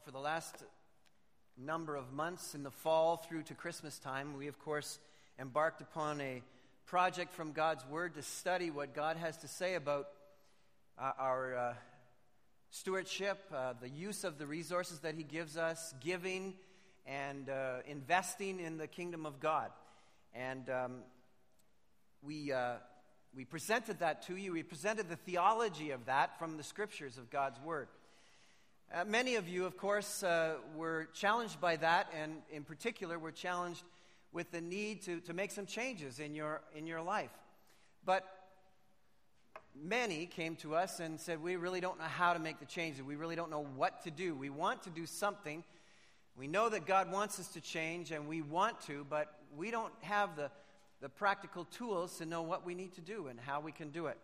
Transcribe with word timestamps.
Well, 0.00 0.06
for 0.06 0.12
the 0.12 0.24
last 0.24 0.54
number 1.58 1.94
of 1.94 2.10
months 2.10 2.54
in 2.54 2.62
the 2.62 2.70
fall 2.70 3.18
through 3.18 3.42
to 3.42 3.54
Christmas 3.54 3.98
time, 3.98 4.34
we, 4.38 4.46
of 4.46 4.58
course, 4.58 4.98
embarked 5.38 5.82
upon 5.82 6.22
a 6.22 6.42
project 6.86 7.34
from 7.34 7.52
God's 7.52 7.84
Word 7.86 8.14
to 8.14 8.22
study 8.22 8.70
what 8.70 8.94
God 8.94 9.18
has 9.18 9.36
to 9.38 9.48
say 9.48 9.74
about 9.74 10.08
uh, 10.98 11.12
our 11.18 11.54
uh, 11.54 11.74
stewardship, 12.70 13.42
uh, 13.54 13.74
the 13.78 13.90
use 13.90 14.24
of 14.24 14.38
the 14.38 14.46
resources 14.46 15.00
that 15.00 15.16
He 15.16 15.22
gives 15.22 15.58
us, 15.58 15.92
giving 16.00 16.54
and 17.04 17.50
uh, 17.50 17.80
investing 17.86 18.58
in 18.58 18.78
the 18.78 18.86
kingdom 18.86 19.26
of 19.26 19.38
God. 19.38 19.70
And 20.32 20.70
um, 20.70 20.92
we, 22.22 22.52
uh, 22.52 22.76
we 23.36 23.44
presented 23.44 23.98
that 23.98 24.22
to 24.28 24.36
you. 24.36 24.52
We 24.52 24.62
presented 24.62 25.10
the 25.10 25.16
theology 25.16 25.90
of 25.90 26.06
that 26.06 26.38
from 26.38 26.56
the 26.56 26.62
scriptures 26.62 27.18
of 27.18 27.28
God's 27.28 27.60
Word. 27.60 27.88
Uh, 28.92 29.04
many 29.04 29.36
of 29.36 29.48
you, 29.48 29.66
of 29.66 29.76
course, 29.76 30.24
uh, 30.24 30.54
were 30.74 31.06
challenged 31.14 31.60
by 31.60 31.76
that, 31.76 32.12
and 32.20 32.42
in 32.50 32.64
particular, 32.64 33.20
were 33.20 33.30
challenged 33.30 33.84
with 34.32 34.50
the 34.50 34.60
need 34.60 35.00
to, 35.02 35.20
to 35.20 35.32
make 35.32 35.52
some 35.52 35.64
changes 35.64 36.18
in 36.18 36.34
your, 36.34 36.60
in 36.74 36.88
your 36.88 37.00
life. 37.00 37.30
But 38.04 38.24
many 39.80 40.26
came 40.26 40.56
to 40.56 40.74
us 40.74 40.98
and 40.98 41.20
said, 41.20 41.40
We 41.40 41.54
really 41.54 41.80
don't 41.80 42.00
know 42.00 42.04
how 42.04 42.32
to 42.32 42.40
make 42.40 42.58
the 42.58 42.66
changes. 42.66 43.04
We 43.04 43.14
really 43.14 43.36
don't 43.36 43.48
know 43.48 43.64
what 43.76 44.02
to 44.02 44.10
do. 44.10 44.34
We 44.34 44.50
want 44.50 44.82
to 44.82 44.90
do 44.90 45.06
something. 45.06 45.62
We 46.36 46.48
know 46.48 46.68
that 46.68 46.84
God 46.84 47.12
wants 47.12 47.38
us 47.38 47.46
to 47.52 47.60
change, 47.60 48.10
and 48.10 48.26
we 48.26 48.42
want 48.42 48.80
to, 48.88 49.06
but 49.08 49.32
we 49.56 49.70
don't 49.70 49.92
have 50.00 50.34
the, 50.34 50.50
the 51.00 51.08
practical 51.08 51.64
tools 51.64 52.18
to 52.18 52.26
know 52.26 52.42
what 52.42 52.66
we 52.66 52.74
need 52.74 52.94
to 52.94 53.00
do 53.00 53.28
and 53.28 53.38
how 53.38 53.60
we 53.60 53.70
can 53.70 53.90
do 53.90 54.06
it. 54.06 54.18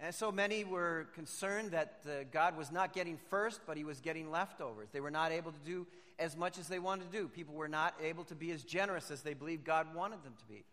And 0.00 0.14
so 0.14 0.32
many 0.32 0.64
were 0.64 1.06
concerned 1.14 1.70
that 1.70 2.02
uh, 2.06 2.24
God 2.32 2.56
was 2.56 2.72
not 2.72 2.92
getting 2.92 3.16
first, 3.30 3.60
but 3.66 3.76
he 3.76 3.84
was 3.84 4.00
getting 4.00 4.30
leftovers. 4.30 4.88
They 4.92 5.00
were 5.00 5.10
not 5.10 5.30
able 5.30 5.52
to 5.52 5.58
do 5.64 5.86
as 6.18 6.36
much 6.36 6.58
as 6.58 6.68
they 6.68 6.78
wanted 6.78 7.10
to 7.10 7.18
do. 7.18 7.28
People 7.28 7.54
were 7.54 7.68
not 7.68 7.94
able 8.02 8.24
to 8.24 8.34
be 8.34 8.50
as 8.50 8.62
generous 8.64 9.10
as 9.10 9.22
they 9.22 9.34
believed 9.34 9.64
God 9.64 9.94
wanted 9.94 10.22
them 10.24 10.34
to 10.38 10.44
be. 10.46 10.64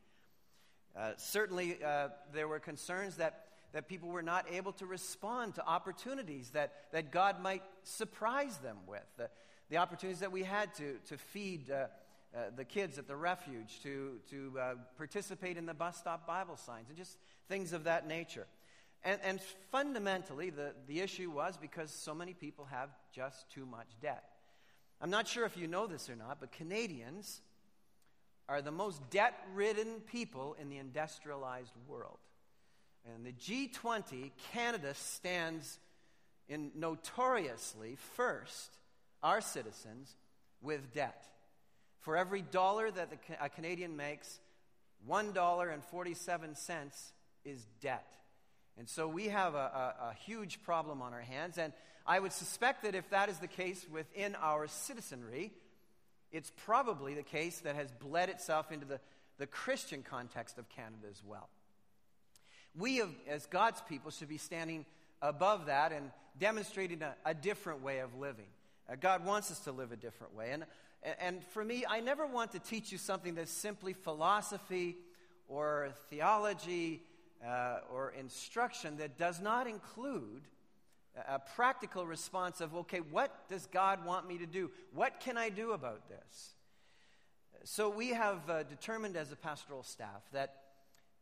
Uh, 0.95 1.11
certainly, 1.17 1.77
uh, 1.83 2.09
there 2.33 2.47
were 2.47 2.59
concerns 2.59 3.17
that, 3.17 3.45
that 3.73 3.87
people 3.87 4.09
were 4.09 4.23
not 4.23 4.45
able 4.51 4.73
to 4.73 4.85
respond 4.85 5.55
to 5.55 5.65
opportunities 5.65 6.49
that, 6.49 6.73
that 6.91 7.11
God 7.11 7.41
might 7.41 7.63
surprise 7.83 8.57
them 8.57 8.77
with. 8.87 9.05
The, 9.17 9.29
the 9.69 9.77
opportunities 9.77 10.19
that 10.19 10.31
we 10.31 10.43
had 10.43 10.73
to, 10.75 10.97
to 11.07 11.17
feed 11.17 11.71
uh, 11.71 11.85
uh, 12.35 12.39
the 12.55 12.65
kids 12.65 12.97
at 12.97 13.07
the 13.07 13.15
refuge, 13.15 13.79
to, 13.83 14.19
to 14.29 14.59
uh, 14.59 14.73
participate 14.97 15.57
in 15.57 15.65
the 15.65 15.73
bus 15.73 15.97
stop 15.97 16.27
Bible 16.27 16.57
signs, 16.57 16.89
and 16.89 16.97
just 16.97 17.17
things 17.47 17.71
of 17.71 17.85
that 17.85 18.07
nature. 18.07 18.47
And, 19.03 19.19
and 19.23 19.41
fundamentally, 19.71 20.51
the, 20.51 20.73
the 20.87 21.01
issue 21.01 21.31
was 21.31 21.57
because 21.57 21.91
so 21.91 22.13
many 22.13 22.33
people 22.33 22.65
have 22.65 22.89
just 23.13 23.49
too 23.49 23.65
much 23.65 23.87
debt. 24.01 24.23
I'm 25.01 25.09
not 25.09 25.27
sure 25.27 25.45
if 25.45 25.57
you 25.57 25.67
know 25.67 25.87
this 25.87 26.09
or 26.09 26.15
not, 26.15 26.39
but 26.39 26.51
Canadians 26.51 27.41
are 28.47 28.61
the 28.61 28.71
most 28.71 29.09
debt 29.09 29.33
ridden 29.55 30.01
people 30.11 30.55
in 30.61 30.69
the 30.69 30.77
industrialized 30.77 31.73
world. 31.87 32.19
And 33.11 33.25
the 33.25 33.31
G20, 33.31 34.31
Canada 34.53 34.93
stands 34.93 35.79
in 36.47 36.71
notoriously 36.75 37.97
first, 38.15 38.77
our 39.23 39.41
citizens, 39.41 40.15
with 40.61 40.93
debt. 40.93 41.25
For 42.01 42.17
every 42.17 42.41
dollar 42.41 42.91
that 42.91 43.09
the, 43.09 43.17
a 43.43 43.49
Canadian 43.49 43.95
makes, 43.95 44.39
$1.47 45.09 46.91
is 47.45 47.65
debt. 47.79 48.11
And 48.81 48.89
so 48.89 49.07
we 49.07 49.27
have 49.27 49.53
a, 49.53 49.93
a, 50.01 50.05
a, 50.05 50.13
huge 50.25 50.63
problem 50.63 51.03
on 51.03 51.13
our 51.13 51.21
hands. 51.21 51.59
And 51.59 51.71
I 52.03 52.19
would 52.19 52.33
suspect 52.33 52.81
that 52.81 52.95
if 52.95 53.07
that 53.11 53.29
is 53.29 53.37
the 53.37 53.45
case 53.45 53.85
within 53.87 54.35
our 54.41 54.65
citizenry, 54.67 55.51
it's 56.31 56.51
probably 56.65 57.13
the 57.13 57.21
case 57.21 57.59
that 57.59 57.75
has 57.75 57.91
bled 57.91 58.29
itself 58.29 58.71
into 58.71 58.87
the, 58.87 58.99
the 59.37 59.45
Christian 59.45 60.01
context 60.01 60.57
of 60.57 60.67
Canada 60.67 61.05
as 61.11 61.21
well. 61.23 61.47
We, 62.75 62.95
have, 62.97 63.11
as 63.29 63.45
God's 63.45 63.83
people, 63.87 64.09
should 64.09 64.29
be 64.29 64.39
standing 64.39 64.87
above 65.21 65.67
that 65.67 65.91
and 65.91 66.09
demonstrating 66.39 67.03
a, 67.03 67.13
a 67.23 67.35
different 67.35 67.83
way 67.83 67.99
of 67.99 68.15
living. 68.15 68.47
Uh, 68.91 68.95
God 68.99 69.23
wants 69.23 69.51
us 69.51 69.59
to 69.59 69.71
live 69.71 69.91
a 69.91 69.95
different 69.95 70.35
way. 70.35 70.53
And, 70.53 70.65
and 71.19 71.43
for 71.49 71.63
me, 71.63 71.85
I 71.87 71.99
never 71.99 72.25
want 72.25 72.53
to 72.53 72.59
teach 72.59 72.91
you 72.91 72.97
something 72.97 73.35
that's 73.35 73.51
simply 73.51 73.93
philosophy 73.93 74.97
or 75.47 75.89
theology 76.09 77.03
uh, 77.45 77.79
or 77.91 78.11
instruction 78.11 78.97
that 78.97 79.17
does 79.17 79.41
not 79.41 79.67
include 79.67 80.43
a 81.27 81.39
practical 81.39 82.05
response 82.05 82.61
of, 82.61 82.75
okay, 82.75 82.99
what 82.99 83.49
does 83.49 83.67
God 83.67 84.05
want 84.05 84.27
me 84.27 84.37
to 84.37 84.45
do? 84.45 84.71
What 84.93 85.19
can 85.19 85.37
I 85.37 85.49
do 85.49 85.71
about 85.71 86.07
this? 86.07 86.55
So 87.63 87.89
we 87.89 88.09
have 88.09 88.49
uh, 88.49 88.63
determined 88.63 89.17
as 89.17 89.31
a 89.31 89.35
pastoral 89.35 89.83
staff 89.83 90.23
that 90.33 90.55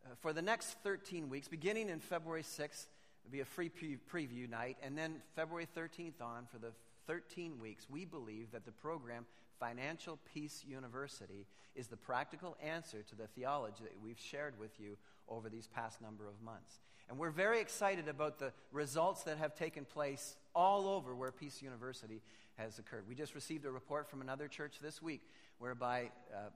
uh, 0.05 0.15
for 0.21 0.31
the 0.31 0.41
next 0.41 0.77
13 0.83 1.29
weeks, 1.29 1.47
beginning 1.47 1.89
in 1.89 1.99
February 1.99 2.43
6th, 2.43 2.87
it'll 3.23 3.31
be 3.31 3.41
a 3.41 3.45
free 3.45 3.69
pre- 3.69 3.97
preview 4.11 4.49
night, 4.49 4.77
and 4.81 4.97
then 4.97 5.15
February 5.35 5.67
13th 5.75 6.21
on 6.21 6.45
for 6.51 6.59
the 6.59 6.71
13 7.07 7.59
weeks, 7.59 7.87
we 7.89 8.05
believe 8.05 8.51
that 8.51 8.65
the 8.65 8.71
program 8.71 9.25
Financial 9.59 10.17
Peace 10.33 10.63
University 10.65 11.45
is 11.75 11.87
the 11.87 11.97
practical 11.97 12.55
answer 12.63 13.03
to 13.03 13.15
the 13.15 13.27
theology 13.27 13.83
that 13.83 14.01
we've 14.01 14.19
shared 14.19 14.57
with 14.57 14.79
you 14.79 14.95
over 15.29 15.49
these 15.49 15.67
past 15.67 16.01
number 16.01 16.27
of 16.27 16.41
months. 16.41 16.79
And 17.07 17.17
we're 17.17 17.31
very 17.31 17.59
excited 17.59 18.07
about 18.07 18.37
the 18.39 18.51
results 18.71 19.23
that 19.23 19.37
have 19.37 19.55
taken 19.55 19.85
place 19.85 20.35
all 20.53 20.87
over 20.87 21.15
where 21.15 21.31
Peace 21.31 21.61
University 21.61 22.21
has 22.57 22.77
occurred. 22.77 23.05
We 23.07 23.15
just 23.15 23.33
received 23.33 23.65
a 23.65 23.71
report 23.71 24.09
from 24.09 24.21
another 24.21 24.47
church 24.47 24.75
this 24.81 25.01
week 25.01 25.21
whereby 25.57 26.11
uh, 26.33 26.49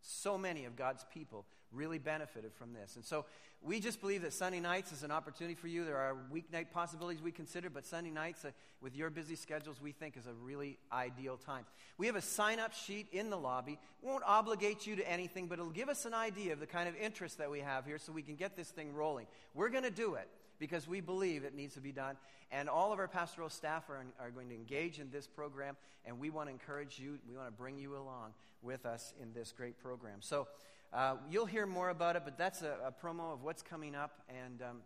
so 0.00 0.38
many 0.38 0.64
of 0.64 0.76
God's 0.76 1.04
people 1.12 1.44
really 1.72 1.98
benefited 1.98 2.52
from 2.54 2.72
this. 2.72 2.96
And 2.96 3.04
so 3.04 3.24
we 3.62 3.78
just 3.78 4.00
believe 4.00 4.22
that 4.22 4.32
Sunday 4.32 4.60
nights 4.60 4.90
is 4.90 5.02
an 5.02 5.10
opportunity 5.10 5.54
for 5.54 5.68
you. 5.68 5.84
There 5.84 5.98
are 5.98 6.16
weeknight 6.32 6.70
possibilities 6.72 7.22
we 7.22 7.30
consider, 7.30 7.68
but 7.68 7.84
Sunday 7.84 8.10
nights, 8.10 8.44
uh, 8.44 8.50
with 8.80 8.96
your 8.96 9.10
busy 9.10 9.36
schedules, 9.36 9.80
we 9.82 9.92
think 9.92 10.16
is 10.16 10.26
a 10.26 10.32
really 10.32 10.78
ideal 10.90 11.36
time. 11.36 11.64
We 11.98 12.06
have 12.06 12.16
a 12.16 12.22
sign 12.22 12.58
up 12.58 12.72
sheet 12.72 13.08
in 13.12 13.28
the 13.28 13.36
lobby. 13.36 13.72
It 13.72 14.06
won't 14.06 14.24
obligate 14.26 14.86
you 14.86 14.96
to 14.96 15.10
anything, 15.10 15.46
but 15.46 15.58
it'll 15.58 15.70
give 15.70 15.90
us 15.90 16.06
an 16.06 16.14
idea 16.14 16.54
of 16.54 16.60
the 16.60 16.66
kind 16.66 16.88
of 16.88 16.96
interest 16.96 17.38
that 17.38 17.50
we 17.50 17.60
have 17.60 17.84
here 17.84 17.98
so 17.98 18.12
we 18.12 18.22
can 18.22 18.36
get 18.36 18.56
this 18.56 18.68
thing 18.68 18.94
rolling. 18.94 19.26
We're 19.54 19.68
going 19.68 19.84
to 19.84 19.90
do 19.90 20.14
it 20.14 20.28
because 20.58 20.88
we 20.88 21.00
believe 21.00 21.44
it 21.44 21.54
needs 21.54 21.74
to 21.74 21.80
be 21.80 21.92
done. 21.92 22.16
And 22.50 22.68
all 22.68 22.92
of 22.92 22.98
our 22.98 23.08
pastoral 23.08 23.48
staff 23.48 23.88
are, 23.90 24.04
are 24.18 24.30
going 24.30 24.48
to 24.48 24.54
engage 24.54 24.98
in 24.98 25.10
this 25.10 25.26
program, 25.26 25.76
and 26.04 26.18
we 26.18 26.30
want 26.30 26.48
to 26.48 26.52
encourage 26.52 26.98
you, 26.98 27.18
we 27.28 27.36
want 27.36 27.48
to 27.48 27.52
bring 27.52 27.78
you 27.78 27.96
along 27.96 28.34
with 28.62 28.86
us 28.86 29.12
in 29.20 29.32
this 29.32 29.52
great 29.52 29.78
program. 29.78 30.18
So 30.20 30.48
uh, 30.92 31.16
you'll 31.30 31.46
hear 31.46 31.66
more 31.66 31.90
about 31.90 32.16
it, 32.16 32.22
but 32.24 32.36
that's 32.36 32.62
a, 32.62 32.76
a 32.86 32.92
promo 32.92 33.32
of 33.32 33.42
what's 33.42 33.62
coming 33.62 33.94
up, 33.94 34.22
and 34.28 34.60
um, 34.62 34.76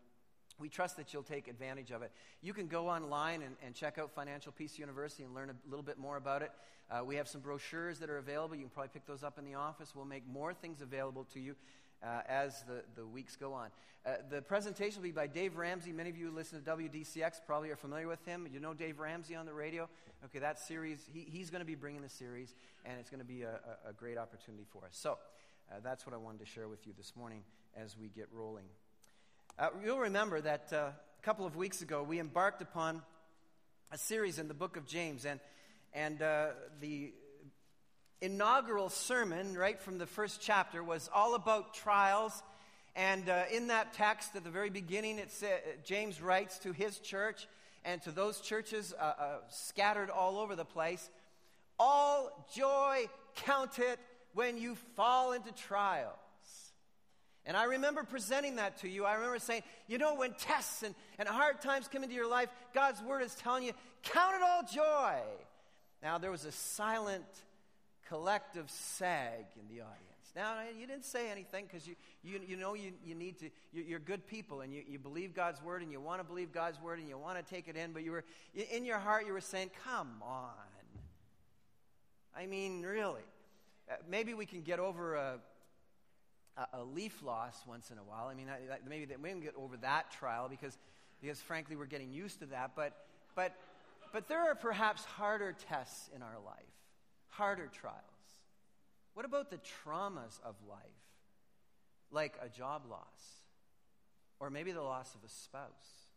we 0.59 0.69
trust 0.69 0.97
that 0.99 1.13
you'll 1.13 1.23
take 1.23 1.49
advantage 1.49 1.91
of 1.91 2.03
it. 2.03 2.13
You 2.43 2.53
can 2.53 2.67
go 2.67 2.89
online 2.89 3.43
and, 3.43 3.57
and, 3.65 3.75
check 3.75 3.99
out 3.99 4.13
Financial 4.15 4.53
Peace 4.53 4.79
University 4.79 5.25
and 5.25 5.35
learn 5.35 5.51
a 5.51 5.55
little 5.69 5.83
bit 5.83 5.99
more 5.99 6.17
about 6.17 6.43
it. 6.43 6.53
Uh, 6.91 7.03
we 7.05 7.17
have 7.17 7.27
some 7.27 7.41
brochures 7.41 7.99
that 7.99 8.11
are 8.11 8.19
available. 8.19 8.55
You 8.55 8.63
can 8.63 8.71
probably 8.71 8.91
pick 8.93 9.07
those 9.07 9.25
up 9.25 9.39
in 9.39 9.45
the 9.45 9.55
office. 9.55 9.95
We'll 9.95 10.05
make 10.05 10.27
more 10.29 10.55
things 10.55 10.81
available 10.81 11.27
to 11.33 11.41
you 11.41 11.57
uh, 12.03 12.21
as 12.29 12.63
the, 12.65 12.85
the 12.95 13.07
weeks 13.07 13.37
go 13.37 13.53
on. 13.53 13.71
Uh, 14.07 14.17
the 14.31 14.43
presentation 14.43 15.01
will 15.01 15.09
be 15.09 15.13
by 15.13 15.27
Dave 15.27 15.57
Ramsey. 15.57 15.91
Many 15.91 16.11
of 16.11 16.17
you 16.19 16.29
who 16.29 16.37
listen 16.37 16.63
to 16.63 16.71
WDCX 16.71 17.41
probably 17.47 17.71
are 17.71 17.77
familiar 17.77 18.07
with 18.07 18.23
him. 18.27 18.47
You 18.53 18.61
know 18.61 18.75
Dave 18.75 18.99
Ramsey 18.99 19.35
on 19.35 19.47
the 19.47 19.55
radio? 19.55 19.89
Okay, 20.27 20.39
that 20.41 20.61
series, 20.61 20.99
he, 21.13 21.21
he's 21.21 21.49
going 21.49 21.61
to 21.61 21.67
be 21.67 21.75
bringing 21.75 22.03
the 22.03 22.09
series, 22.09 22.55
and 22.85 23.01
it's 23.01 23.09
going 23.09 23.21
to 23.21 23.27
be 23.27 23.43
a, 23.43 23.61
a, 23.87 23.91
a 23.91 23.93
great 23.95 24.19
opportunity 24.19 24.67
for 24.71 24.85
us. 24.85 24.91
So 24.93 25.17
uh, 25.71 25.77
that's 25.83 26.07
what 26.07 26.15
I 26.15 26.19
wanted 26.19 26.41
to 26.41 26.47
share 26.47 26.69
with 26.69 26.87
you 26.87 26.93
this 26.97 27.13
morning 27.17 27.43
as 27.77 27.97
we 27.99 28.09
get 28.09 28.29
rolling. 28.33 28.67
Uh, 29.59 29.69
you'll 29.85 29.99
remember 29.99 30.41
that 30.41 30.73
uh, 30.73 30.77
a 30.77 31.23
couple 31.23 31.47
of 31.47 31.57
weeks 31.57 31.83
ago 31.83 32.03
we 32.03 32.21
embarked 32.21 32.63
upon 32.63 33.03
a 33.91 33.99
series 33.99 34.39
in 34.39 34.49
the 34.49 34.55
book 34.55 34.77
of 34.77 34.87
James, 34.87 35.25
and, 35.25 35.41
and 35.93 36.21
uh, 36.21 36.49
the 36.81 37.13
inaugural 38.21 38.89
sermon, 38.89 39.57
right 39.57 39.81
from 39.81 39.99
the 39.99 40.07
first 40.07 40.41
chapter, 40.41 40.83
was 40.83 41.09
all 41.15 41.35
about 41.35 41.75
trials. 41.75 42.43
And 42.95 43.29
uh, 43.29 43.45
in 43.53 43.69
that 43.69 43.95
text, 43.95 44.37
at 44.37 44.45
the 44.45 44.51
very 44.51 44.71
beginning, 44.71 45.19
it 45.19 45.33
said, 45.33 45.61
James 45.85 46.21
writes 46.21 46.59
to 46.61 46.73
his 46.73 46.99
church 46.99 47.49
and 47.85 48.01
to 48.03 48.11
those 48.11 48.41
churches 48.41 48.95
uh, 48.99 49.39
scattered 49.51 50.11
all 50.11 50.39
over 50.39 50.57
the 50.57 50.65
place 50.65 51.11
All 51.79 52.47
joy 52.55 53.09
count 53.35 53.79
it 53.79 53.99
when 54.35 54.59
you 54.59 54.77
fall 54.97 55.33
into 55.33 55.53
trials. 55.53 56.19
And 57.47 57.57
I 57.57 57.65
remember 57.65 58.05
presenting 58.05 58.57
that 58.57 58.79
to 58.79 58.89
you. 58.89 59.05
I 59.05 59.15
remember 59.15 59.39
saying, 59.39 59.63
you 59.87 59.99
know, 59.99 60.15
when 60.15 60.33
tests 60.33 60.83
and, 60.83 60.95
and 61.19 61.29
hard 61.29 61.61
times 61.61 61.89
come 61.89 62.03
into 62.03 62.15
your 62.15 62.29
life, 62.29 62.49
God's 62.75 63.03
word 63.03 63.23
is 63.23 63.35
telling 63.35 63.65
you, 63.65 63.73
count 64.03 64.37
it 64.37 64.43
all 64.43 64.63
joy. 64.63 65.21
Now, 66.03 66.19
there 66.19 66.31
was 66.31 66.47
a 66.47 66.53
silent 66.53 67.25
collective 68.09 68.71
sag 68.71 69.45
in 69.61 69.69
the 69.69 69.83
audience. 69.83 70.01
Now, 70.35 70.57
you 70.79 70.87
didn't 70.87 71.05
say 71.05 71.31
anything 71.31 71.67
because 71.67 71.87
you, 71.87 71.95
you, 72.23 72.41
you 72.47 72.57
know 72.57 72.75
you, 72.75 72.93
you 73.05 73.15
need 73.15 73.39
to, 73.39 73.51
you're, 73.73 74.01
good 74.01 74.27
people 74.27 74.63
and 74.63 74.73
you, 74.73 74.83
you 74.89 74.99
believe 74.99 75.33
God's 75.33 75.63
word 75.63 75.83
and 75.83 75.93
you 75.93 76.01
want 76.01 76.21
to 76.21 76.25
believe 76.25 76.51
God's 76.51 76.81
word 76.81 76.99
and 76.99 77.09
you 77.09 77.17
want 77.17 77.39
to 77.39 77.55
take 77.55 77.69
it 77.69 77.77
in, 77.77 77.93
but 77.93 78.03
you 78.03 78.11
were, 78.11 78.25
in 78.73 78.85
your 78.85 78.99
heart, 78.99 79.27
you 79.27 79.33
were 79.33 79.41
saying, 79.41 79.71
come 79.85 80.11
on. 80.23 80.51
I 82.37 82.47
mean, 82.47 82.83
really. 82.83 83.23
Uh, 83.91 83.95
maybe 84.09 84.35
we 84.35 84.47
can 84.47 84.63
get 84.63 84.79
over 84.79 85.15
a, 85.15 85.39
a, 86.57 86.67
a, 86.75 86.85
leaf 86.85 87.23
loss 87.23 87.55
once 87.67 87.91
in 87.91 87.99
a 87.99 88.03
while. 88.03 88.29
I 88.29 88.35
mean, 88.35 88.47
maybe 88.89 89.07
we 89.21 89.29
can 89.29 89.41
get 89.41 89.55
over 89.57 89.77
that 89.79 90.11
trial 90.11 90.49
because, 90.49 90.79
because, 91.21 91.41
frankly, 91.41 91.77
we're 91.77 91.87
getting 91.87 92.11
used 92.11 92.41
to 92.41 92.47
that. 92.47 92.73
But, 92.75 92.97
but, 93.35 93.55
but 94.13 94.29
there 94.29 94.41
are 94.41 94.55
perhaps 94.55 95.05
harder 95.05 95.55
tests 95.69 96.09
in 96.15 96.23
our 96.23 96.39
life, 96.45 96.63
harder 97.29 97.69
trials. 97.73 98.01
What 99.13 99.27
about 99.27 99.51
the 99.51 99.59
traumas 99.85 100.41
of 100.45 100.57
life, 100.69 100.79
like 102.11 102.35
a 102.41 102.49
job 102.49 102.83
loss, 102.89 103.43
or 104.41 104.51
maybe 104.51 104.73
the 104.73 104.83
loss 104.83 105.15
of 105.15 105.23
a 105.25 105.29
spouse, 105.29 106.09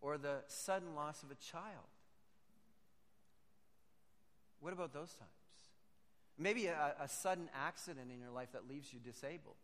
or 0.00 0.16
the 0.16 0.42
sudden 0.46 0.94
loss 0.94 1.22
of 1.22 1.30
a 1.30 1.34
child? 1.34 1.90
What 4.60 4.72
about 4.72 4.92
those 4.92 5.12
times? 5.14 5.41
Maybe 6.38 6.66
a, 6.66 6.94
a, 7.00 7.08
sudden 7.08 7.48
accident 7.54 8.10
in 8.12 8.18
your 8.18 8.30
life 8.30 8.52
that 8.52 8.68
leaves 8.68 8.92
you 8.92 8.98
disabled. 8.98 9.56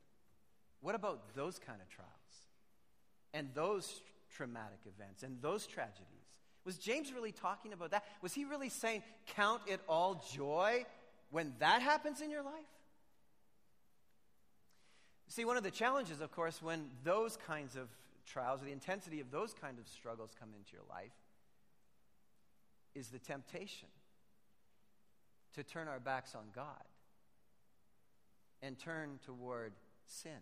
What 0.80 0.94
about 0.94 1.34
those 1.34 1.58
kind 1.58 1.80
of 1.80 1.88
trials? 1.88 2.12
And 3.34 3.48
those 3.54 4.00
traumatic 4.36 4.80
events 4.86 5.22
and 5.22 5.40
those 5.42 5.66
tragedies? 5.66 6.04
Was 6.64 6.76
James 6.76 7.12
really 7.12 7.32
talking 7.32 7.72
about 7.72 7.92
that? 7.92 8.04
Was 8.20 8.34
he 8.34 8.44
really 8.44 8.68
saying, 8.68 9.02
count 9.26 9.62
it 9.66 9.80
all 9.88 10.22
joy 10.34 10.84
when 11.30 11.54
that 11.60 11.82
happens 11.82 12.20
in 12.20 12.30
your 12.30 12.42
life? 12.42 12.52
See, 15.28 15.44
one 15.44 15.56
of 15.56 15.62
the 15.62 15.70
challenges, 15.70 16.20
of 16.20 16.32
course, 16.32 16.62
when 16.62 16.86
those 17.04 17.36
kinds 17.46 17.76
of 17.76 17.88
trials 18.26 18.62
or 18.62 18.66
the 18.66 18.72
intensity 18.72 19.20
of 19.20 19.30
those 19.30 19.54
kind 19.54 19.78
of 19.78 19.88
struggles 19.88 20.34
come 20.38 20.50
into 20.56 20.72
your 20.72 20.84
life 20.88 21.12
is 22.94 23.08
the 23.08 23.18
temptation 23.18 23.88
to 25.54 25.62
turn 25.62 25.88
our 25.88 26.00
backs 26.00 26.34
on 26.34 26.44
God 26.54 26.84
and 28.62 28.78
turn 28.78 29.18
toward 29.24 29.72
sin. 30.06 30.32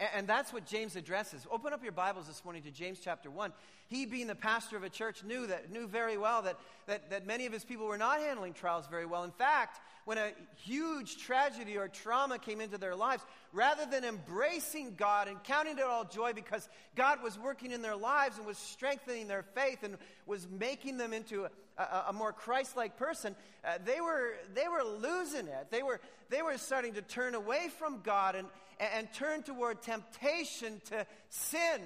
And 0.00 0.28
that's 0.28 0.52
what 0.52 0.64
James 0.64 0.94
addresses. 0.94 1.44
Open 1.50 1.72
up 1.72 1.82
your 1.82 1.90
Bibles 1.90 2.28
this 2.28 2.44
morning 2.44 2.62
to 2.62 2.70
James 2.70 3.00
chapter 3.02 3.32
1. 3.32 3.52
He, 3.88 4.06
being 4.06 4.28
the 4.28 4.36
pastor 4.36 4.76
of 4.76 4.84
a 4.84 4.88
church, 4.88 5.24
knew, 5.24 5.48
that, 5.48 5.72
knew 5.72 5.88
very 5.88 6.16
well 6.16 6.40
that, 6.42 6.56
that, 6.86 7.10
that 7.10 7.26
many 7.26 7.46
of 7.46 7.52
his 7.52 7.64
people 7.64 7.86
were 7.86 7.98
not 7.98 8.20
handling 8.20 8.52
trials 8.52 8.86
very 8.86 9.06
well. 9.06 9.24
In 9.24 9.32
fact, 9.32 9.80
when 10.04 10.16
a 10.16 10.30
huge 10.54 11.18
tragedy 11.18 11.76
or 11.76 11.88
trauma 11.88 12.38
came 12.38 12.60
into 12.60 12.78
their 12.78 12.94
lives, 12.94 13.24
rather 13.52 13.86
than 13.86 14.04
embracing 14.04 14.94
God 14.94 15.26
and 15.26 15.42
counting 15.42 15.78
it 15.78 15.84
all 15.84 16.04
joy 16.04 16.32
because 16.32 16.68
God 16.94 17.20
was 17.20 17.36
working 17.36 17.72
in 17.72 17.82
their 17.82 17.96
lives 17.96 18.38
and 18.38 18.46
was 18.46 18.56
strengthening 18.56 19.26
their 19.26 19.42
faith 19.42 19.82
and 19.82 19.96
was 20.26 20.46
making 20.48 20.96
them 20.96 21.12
into 21.12 21.46
a, 21.46 21.50
a, 21.76 22.04
a 22.10 22.12
more 22.12 22.32
Christ 22.32 22.76
like 22.76 22.96
person, 22.96 23.34
uh, 23.64 23.78
they, 23.84 24.00
were, 24.00 24.34
they 24.54 24.68
were 24.68 24.84
losing 24.84 25.48
it. 25.48 25.72
They 25.72 25.82
were, 25.82 26.00
they 26.30 26.42
were 26.42 26.56
starting 26.56 26.94
to 26.94 27.02
turn 27.02 27.34
away 27.34 27.68
from 27.76 28.00
God 28.02 28.36
and 28.36 28.46
and 28.78 29.12
turn 29.12 29.42
toward 29.42 29.82
temptation 29.82 30.80
to 30.86 31.06
sin. 31.28 31.80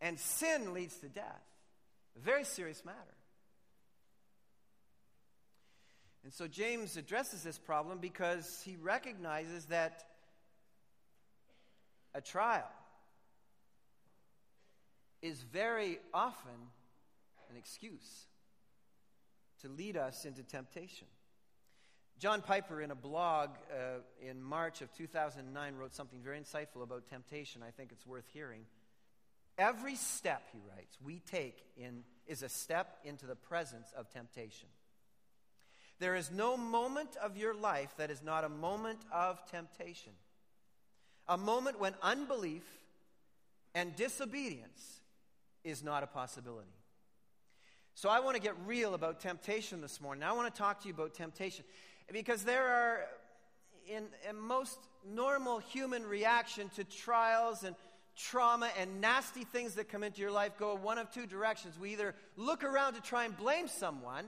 And 0.00 0.18
sin 0.18 0.74
leads 0.74 0.96
to 0.98 1.08
death. 1.08 1.42
A 2.16 2.20
very 2.20 2.44
serious 2.44 2.84
matter. 2.84 2.98
And 6.24 6.32
so 6.32 6.46
James 6.46 6.96
addresses 6.96 7.42
this 7.42 7.58
problem 7.58 7.98
because 7.98 8.62
he 8.64 8.76
recognizes 8.76 9.66
that 9.66 10.04
a 12.14 12.20
trial 12.20 12.70
is 15.20 15.42
very 15.42 15.98
often 16.12 16.70
an 17.50 17.56
excuse 17.56 18.26
to 19.60 19.68
lead 19.68 19.96
us 19.96 20.24
into 20.24 20.42
temptation. 20.42 21.06
John 22.18 22.42
Piper, 22.42 22.80
in 22.80 22.90
a 22.90 22.94
blog 22.94 23.50
uh, 23.70 23.98
in 24.20 24.42
March 24.42 24.80
of 24.82 24.92
2009, 24.94 25.76
wrote 25.76 25.94
something 25.94 26.20
very 26.22 26.38
insightful 26.38 26.82
about 26.82 27.08
temptation. 27.08 27.62
I 27.62 27.70
think 27.70 27.90
it's 27.92 28.06
worth 28.06 28.26
hearing. 28.32 28.62
Every 29.58 29.96
step, 29.96 30.42
he 30.52 30.58
writes, 30.68 30.96
we 31.04 31.20
take 31.20 31.64
in 31.76 32.04
is 32.26 32.42
a 32.42 32.48
step 32.48 32.98
into 33.04 33.26
the 33.26 33.36
presence 33.36 33.92
of 33.96 34.08
temptation. 34.10 34.68
There 35.98 36.16
is 36.16 36.30
no 36.30 36.56
moment 36.56 37.16
of 37.22 37.36
your 37.36 37.54
life 37.54 37.94
that 37.98 38.10
is 38.10 38.22
not 38.22 38.44
a 38.44 38.48
moment 38.48 39.00
of 39.12 39.44
temptation. 39.50 40.12
A 41.28 41.36
moment 41.36 41.78
when 41.78 41.94
unbelief 42.02 42.64
and 43.74 43.94
disobedience 43.94 45.00
is 45.62 45.82
not 45.82 46.02
a 46.02 46.06
possibility. 46.06 46.68
So 47.94 48.08
I 48.08 48.20
want 48.20 48.34
to 48.36 48.42
get 48.42 48.54
real 48.66 48.94
about 48.94 49.20
temptation 49.20 49.80
this 49.80 50.00
morning. 50.00 50.24
I 50.24 50.32
want 50.32 50.52
to 50.52 50.58
talk 50.58 50.80
to 50.80 50.88
you 50.88 50.94
about 50.94 51.14
temptation. 51.14 51.64
Because 52.12 52.44
there 52.44 52.68
are, 52.68 53.00
in, 53.88 54.04
in 54.28 54.36
most 54.36 54.78
normal 55.06 55.58
human 55.58 56.04
reaction 56.04 56.70
to 56.76 56.84
trials 56.84 57.64
and 57.64 57.74
trauma 58.16 58.70
and 58.78 59.00
nasty 59.00 59.44
things 59.44 59.74
that 59.74 59.88
come 59.88 60.02
into 60.02 60.20
your 60.20 60.30
life, 60.30 60.52
go 60.58 60.74
one 60.76 60.98
of 60.98 61.10
two 61.10 61.26
directions. 61.26 61.78
We 61.78 61.92
either 61.92 62.14
look 62.36 62.62
around 62.62 62.94
to 62.94 63.00
try 63.00 63.24
and 63.24 63.36
blame 63.36 63.68
someone, 63.68 64.26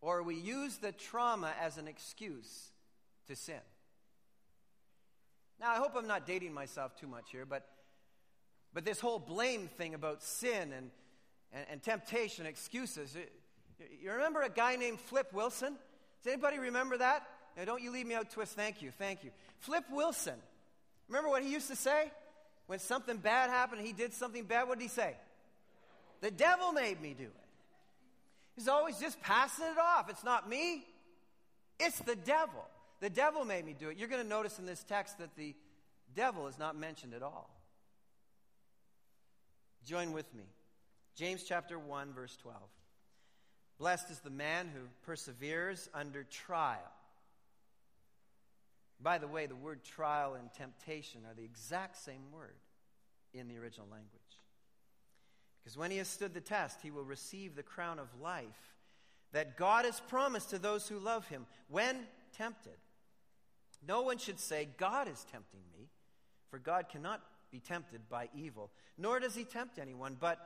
or 0.00 0.22
we 0.22 0.34
use 0.34 0.76
the 0.78 0.92
trauma 0.92 1.52
as 1.60 1.78
an 1.78 1.88
excuse 1.88 2.72
to 3.28 3.36
sin. 3.36 3.60
Now, 5.60 5.70
I 5.70 5.76
hope 5.76 5.92
I'm 5.96 6.08
not 6.08 6.26
dating 6.26 6.52
myself 6.52 6.98
too 6.98 7.06
much 7.06 7.30
here, 7.30 7.46
but, 7.46 7.66
but 8.74 8.84
this 8.84 8.98
whole 8.98 9.20
blame 9.20 9.68
thing 9.68 9.94
about 9.94 10.22
sin 10.22 10.72
and, 10.72 10.90
and, 11.52 11.66
and 11.70 11.82
temptation, 11.82 12.46
excuses, 12.46 13.14
it, 13.14 13.32
you 14.02 14.12
remember 14.12 14.42
a 14.42 14.48
guy 14.48 14.76
named 14.76 15.00
Flip 15.00 15.32
Wilson? 15.32 15.76
Does 16.22 16.32
anybody 16.32 16.58
remember 16.58 16.98
that? 16.98 17.26
Now, 17.56 17.64
don't 17.64 17.82
you 17.82 17.90
leave 17.90 18.06
me 18.06 18.14
out 18.14 18.30
twist. 18.30 18.54
Thank 18.54 18.82
you, 18.82 18.90
thank 18.90 19.24
you. 19.24 19.30
Flip 19.60 19.84
Wilson. 19.90 20.34
Remember 21.08 21.28
what 21.28 21.42
he 21.42 21.52
used 21.52 21.68
to 21.68 21.76
say? 21.76 22.10
When 22.66 22.78
something 22.78 23.16
bad 23.16 23.50
happened, 23.50 23.82
he 23.82 23.92
did 23.92 24.14
something 24.14 24.44
bad, 24.44 24.68
what 24.68 24.78
did 24.78 24.84
he 24.84 24.88
say? 24.88 25.16
The 26.20 26.30
devil 26.30 26.72
made 26.72 27.00
me 27.02 27.14
do 27.16 27.24
it. 27.24 27.32
He's 28.54 28.68
always 28.68 28.98
just 28.98 29.20
passing 29.20 29.66
it 29.66 29.78
off. 29.78 30.08
It's 30.08 30.24
not 30.24 30.48
me, 30.48 30.84
it's 31.80 31.98
the 32.00 32.16
devil. 32.16 32.64
The 33.00 33.10
devil 33.10 33.44
made 33.44 33.66
me 33.66 33.74
do 33.78 33.88
it. 33.88 33.98
You're 33.98 34.08
going 34.08 34.22
to 34.22 34.28
notice 34.28 34.58
in 34.58 34.66
this 34.66 34.84
text 34.84 35.18
that 35.18 35.34
the 35.36 35.54
devil 36.14 36.46
is 36.46 36.58
not 36.58 36.76
mentioned 36.76 37.14
at 37.14 37.22
all. 37.22 37.50
Join 39.84 40.12
with 40.12 40.32
me. 40.34 40.44
James 41.16 41.42
chapter 41.42 41.78
1, 41.78 42.12
verse 42.12 42.36
12. 42.36 42.56
Blessed 43.78 44.10
is 44.10 44.20
the 44.20 44.30
man 44.30 44.68
who 44.72 44.80
perseveres 45.04 45.88
under 45.94 46.24
trial. 46.24 46.78
By 49.00 49.18
the 49.18 49.26
way, 49.26 49.46
the 49.46 49.56
word 49.56 49.82
trial 49.82 50.34
and 50.34 50.52
temptation 50.52 51.22
are 51.28 51.34
the 51.34 51.44
exact 51.44 51.96
same 51.96 52.30
word 52.32 52.54
in 53.34 53.48
the 53.48 53.58
original 53.58 53.88
language. 53.90 54.08
Because 55.62 55.76
when 55.76 55.90
he 55.90 55.98
has 55.98 56.08
stood 56.08 56.34
the 56.34 56.40
test, 56.40 56.80
he 56.82 56.90
will 56.90 57.04
receive 57.04 57.54
the 57.54 57.62
crown 57.62 57.98
of 57.98 58.08
life 58.20 58.76
that 59.32 59.56
God 59.56 59.84
has 59.84 60.00
promised 60.00 60.50
to 60.50 60.58
those 60.58 60.88
who 60.88 60.98
love 60.98 61.26
him 61.28 61.46
when 61.68 61.96
tempted. 62.36 62.76
No 63.86 64.02
one 64.02 64.18
should 64.18 64.38
say, 64.38 64.68
God 64.76 65.08
is 65.08 65.24
tempting 65.32 65.62
me, 65.76 65.88
for 66.50 66.58
God 66.58 66.88
cannot 66.88 67.22
be 67.50 67.58
tempted 67.58 68.08
by 68.08 68.28
evil, 68.34 68.70
nor 68.96 69.18
does 69.20 69.34
he 69.34 69.44
tempt 69.44 69.78
anyone, 69.78 70.16
but 70.18 70.38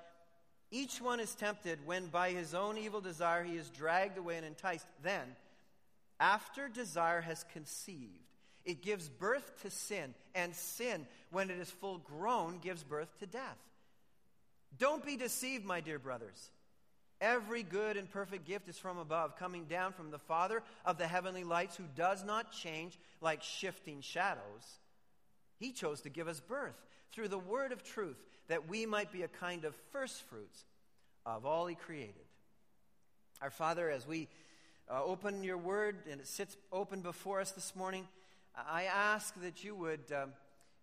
each 0.70 1.00
one 1.00 1.20
is 1.20 1.34
tempted 1.34 1.78
when 1.86 2.06
by 2.06 2.30
his 2.30 2.54
own 2.54 2.76
evil 2.76 3.00
desire 3.00 3.44
he 3.44 3.56
is 3.56 3.70
dragged 3.70 4.18
away 4.18 4.36
and 4.36 4.46
enticed. 4.46 4.86
Then, 5.02 5.36
after 6.18 6.68
desire 6.68 7.20
has 7.20 7.44
conceived, 7.52 8.10
it 8.64 8.82
gives 8.82 9.08
birth 9.08 9.62
to 9.62 9.70
sin, 9.70 10.14
and 10.34 10.54
sin, 10.54 11.06
when 11.30 11.50
it 11.50 11.58
is 11.58 11.70
full 11.70 11.98
grown, 11.98 12.58
gives 12.58 12.82
birth 12.82 13.16
to 13.20 13.26
death. 13.26 13.58
Don't 14.76 15.06
be 15.06 15.16
deceived, 15.16 15.64
my 15.64 15.80
dear 15.80 16.00
brothers. 16.00 16.50
Every 17.20 17.62
good 17.62 17.96
and 17.96 18.10
perfect 18.10 18.44
gift 18.44 18.68
is 18.68 18.76
from 18.76 18.98
above, 18.98 19.36
coming 19.36 19.64
down 19.64 19.92
from 19.92 20.10
the 20.10 20.18
Father 20.18 20.62
of 20.84 20.98
the 20.98 21.06
heavenly 21.06 21.44
lights, 21.44 21.76
who 21.76 21.84
does 21.94 22.24
not 22.24 22.52
change 22.52 22.98
like 23.20 23.42
shifting 23.42 24.00
shadows. 24.00 24.80
He 25.58 25.72
chose 25.72 26.00
to 26.02 26.10
give 26.10 26.28
us 26.28 26.40
birth 26.40 26.74
through 27.12 27.28
the 27.28 27.38
word 27.38 27.72
of 27.72 27.82
truth 27.82 28.16
that 28.48 28.68
we 28.68 28.86
might 28.86 29.12
be 29.12 29.22
a 29.22 29.28
kind 29.28 29.64
of 29.64 29.74
first 29.92 30.22
fruits 30.22 30.64
of 31.24 31.44
all 31.44 31.66
He 31.66 31.74
created. 31.74 32.14
Our 33.42 33.50
Father, 33.50 33.90
as 33.90 34.06
we 34.06 34.28
uh, 34.90 35.02
open 35.02 35.42
your 35.42 35.58
word 35.58 35.96
and 36.10 36.20
it 36.20 36.26
sits 36.26 36.56
open 36.72 37.00
before 37.00 37.40
us 37.40 37.50
this 37.52 37.74
morning, 37.74 38.06
I 38.56 38.84
ask 38.84 39.34
that 39.42 39.64
you 39.64 39.74
would 39.74 40.12
uh, 40.12 40.26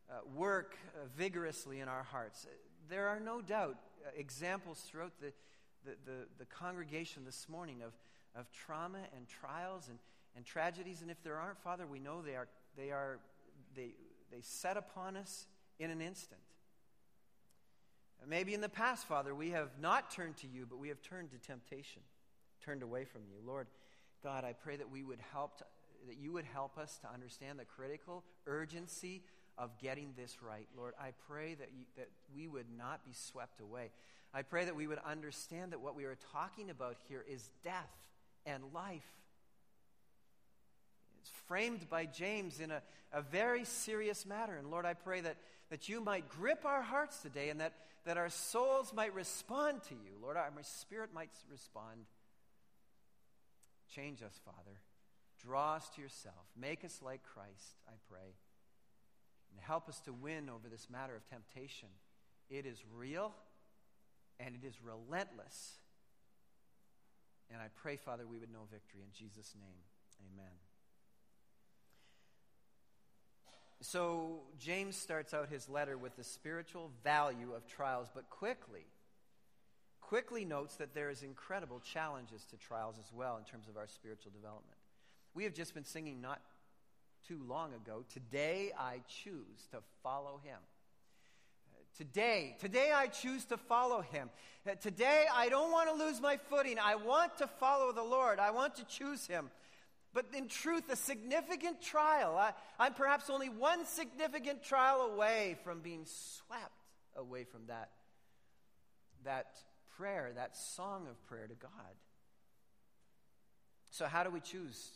uh, 0.09 0.13
work 0.35 0.77
uh, 0.95 1.05
vigorously 1.17 1.79
in 1.79 1.87
our 1.87 2.03
hearts. 2.03 2.45
There 2.89 3.07
are 3.07 3.19
no 3.19 3.41
doubt 3.41 3.77
uh, 4.05 4.09
examples 4.15 4.79
throughout 4.81 5.13
the, 5.19 5.31
the, 5.85 5.95
the, 6.05 6.17
the, 6.39 6.45
congregation 6.45 7.23
this 7.25 7.47
morning 7.49 7.81
of, 7.81 7.93
of 8.39 8.51
trauma 8.51 8.99
and 9.15 9.27
trials 9.27 9.87
and, 9.87 9.97
and 10.35 10.45
tragedies. 10.45 11.01
And 11.01 11.09
if 11.09 11.23
there 11.23 11.37
aren't, 11.37 11.57
Father, 11.57 11.87
we 11.87 11.99
know 11.99 12.21
they 12.21 12.35
are, 12.35 12.47
they 12.77 12.91
are 12.91 13.19
they, 13.75 13.93
they 14.31 14.41
set 14.41 14.77
upon 14.77 15.15
us 15.15 15.47
in 15.79 15.89
an 15.89 16.01
instant. 16.01 16.41
Maybe 18.27 18.53
in 18.53 18.61
the 18.61 18.69
past, 18.69 19.05
Father, 19.05 19.35
we 19.35 19.49
have 19.49 19.69
not 19.81 20.11
turned 20.11 20.37
to 20.37 20.47
you, 20.47 20.65
but 20.69 20.79
we 20.79 20.87
have 20.87 21.01
turned 21.01 21.31
to 21.31 21.37
temptation, 21.37 22.01
turned 22.63 22.81
away 22.81 23.03
from 23.03 23.21
you. 23.29 23.45
Lord 23.45 23.67
God, 24.23 24.45
I 24.45 24.53
pray 24.53 24.77
that 24.77 24.89
we 24.89 25.03
would 25.03 25.19
help 25.33 25.57
to, 25.57 25.65
that 26.07 26.17
you 26.17 26.31
would 26.31 26.45
help 26.45 26.77
us 26.77 26.97
to 26.99 27.11
understand 27.13 27.59
the 27.59 27.65
critical 27.65 28.23
urgency 28.47 29.23
of 29.57 29.77
getting 29.77 30.13
this 30.17 30.37
right. 30.41 30.67
Lord, 30.77 30.93
I 30.99 31.11
pray 31.27 31.55
that, 31.55 31.69
you, 31.77 31.85
that 31.97 32.09
we 32.33 32.47
would 32.47 32.67
not 32.77 33.05
be 33.05 33.11
swept 33.13 33.59
away. 33.59 33.91
I 34.33 34.41
pray 34.41 34.65
that 34.65 34.75
we 34.75 34.87
would 34.87 34.99
understand 35.05 35.73
that 35.73 35.81
what 35.81 35.95
we 35.95 36.05
are 36.05 36.17
talking 36.31 36.69
about 36.69 36.95
here 37.07 37.23
is 37.29 37.49
death 37.63 37.91
and 38.45 38.63
life. 38.73 39.03
It's 41.21 41.31
framed 41.47 41.89
by 41.89 42.05
James 42.05 42.59
in 42.59 42.71
a, 42.71 42.81
a 43.13 43.21
very 43.21 43.63
serious 43.65 44.25
matter. 44.25 44.55
And 44.55 44.71
Lord, 44.71 44.85
I 44.85 44.93
pray 44.93 45.21
that, 45.21 45.37
that 45.73 45.89
you 45.89 45.99
might 45.99 46.29
grip 46.29 46.65
our 46.65 46.83
hearts 46.83 47.17
today 47.17 47.49
and 47.49 47.59
that, 47.59 47.73
that 48.05 48.15
our 48.15 48.29
souls 48.29 48.93
might 48.93 49.11
respond 49.15 49.81
to 49.81 49.95
you. 49.95 50.11
Lord, 50.21 50.37
our 50.37 50.51
spirit 50.61 51.09
might 51.15 51.31
respond. 51.49 52.05
Change 53.89 54.21
us, 54.21 54.39
Father. 54.45 54.81
Draw 55.43 55.77
us 55.77 55.89
to 55.95 56.01
yourself. 56.03 56.45
Make 56.55 56.85
us 56.85 56.99
like 57.03 57.21
Christ, 57.23 57.81
I 57.87 57.93
pray. 58.07 58.35
And 59.49 59.59
help 59.59 59.89
us 59.89 59.99
to 60.01 60.13
win 60.13 60.47
over 60.47 60.69
this 60.69 60.91
matter 60.91 61.15
of 61.15 61.27
temptation. 61.27 61.89
It 62.51 62.67
is 62.67 62.77
real 62.95 63.33
and 64.39 64.53
it 64.53 64.67
is 64.67 64.75
relentless. 64.79 65.79
And 67.51 67.59
I 67.59 67.69
pray, 67.81 67.95
Father, 67.95 68.27
we 68.27 68.37
would 68.37 68.53
know 68.53 68.67
victory 68.71 69.01
in 69.01 69.09
Jesus' 69.11 69.55
name. 69.59 69.81
Amen. 70.35 70.53
So, 73.83 74.43
James 74.59 74.95
starts 74.95 75.33
out 75.33 75.49
his 75.49 75.67
letter 75.67 75.97
with 75.97 76.15
the 76.15 76.23
spiritual 76.23 76.89
value 77.03 77.51
of 77.53 77.67
trials, 77.67 78.07
but 78.15 78.29
quickly, 78.29 78.85
quickly 79.99 80.45
notes 80.45 80.77
that 80.77 80.93
there 80.93 81.09
is 81.09 81.21
incredible 81.21 81.81
challenges 81.81 82.45
to 82.51 82.57
trials 82.57 82.95
as 82.97 83.11
well 83.11 83.35
in 83.35 83.43
terms 83.43 83.67
of 83.67 83.75
our 83.75 83.87
spiritual 83.87 84.31
development. 84.31 84.77
We 85.33 85.43
have 85.43 85.53
just 85.53 85.73
been 85.73 85.83
singing 85.83 86.21
not 86.21 86.39
too 87.27 87.41
long 87.45 87.73
ago, 87.73 88.05
Today 88.09 88.71
I 88.79 89.01
choose 89.07 89.67
to 89.71 89.79
follow 90.01 90.39
him. 90.43 90.59
Today, 91.97 92.55
today 92.59 92.91
I 92.93 93.07
choose 93.07 93.45
to 93.45 93.57
follow 93.57 94.01
him. 94.01 94.29
Today 94.81 95.25
I 95.33 95.49
don't 95.49 95.71
want 95.71 95.89
to 95.89 95.95
lose 96.05 96.21
my 96.21 96.37
footing. 96.37 96.79
I 96.79 96.95
want 96.95 97.37
to 97.37 97.47
follow 97.47 97.91
the 97.91 98.03
Lord. 98.03 98.39
I 98.39 98.51
want 98.51 98.75
to 98.77 98.85
choose 98.85 99.27
him. 99.27 99.51
But 100.13 100.27
in 100.37 100.47
truth, 100.47 100.83
a 100.91 100.95
significant 100.95 101.81
trial. 101.81 102.37
I, 102.37 102.53
I'm 102.79 102.93
perhaps 102.93 103.29
only 103.29 103.49
one 103.49 103.85
significant 103.85 104.63
trial 104.63 105.09
away 105.13 105.57
from 105.63 105.79
being 105.79 106.05
swept 106.05 106.71
away 107.15 107.43
from 107.43 107.61
that, 107.67 107.89
that 109.23 109.47
prayer, 109.97 110.31
that 110.35 110.55
song 110.55 111.07
of 111.09 111.21
prayer 111.27 111.47
to 111.47 111.55
God. 111.55 111.71
So, 113.91 114.05
how 114.05 114.23
do 114.23 114.29
we 114.29 114.39
choose? 114.39 114.89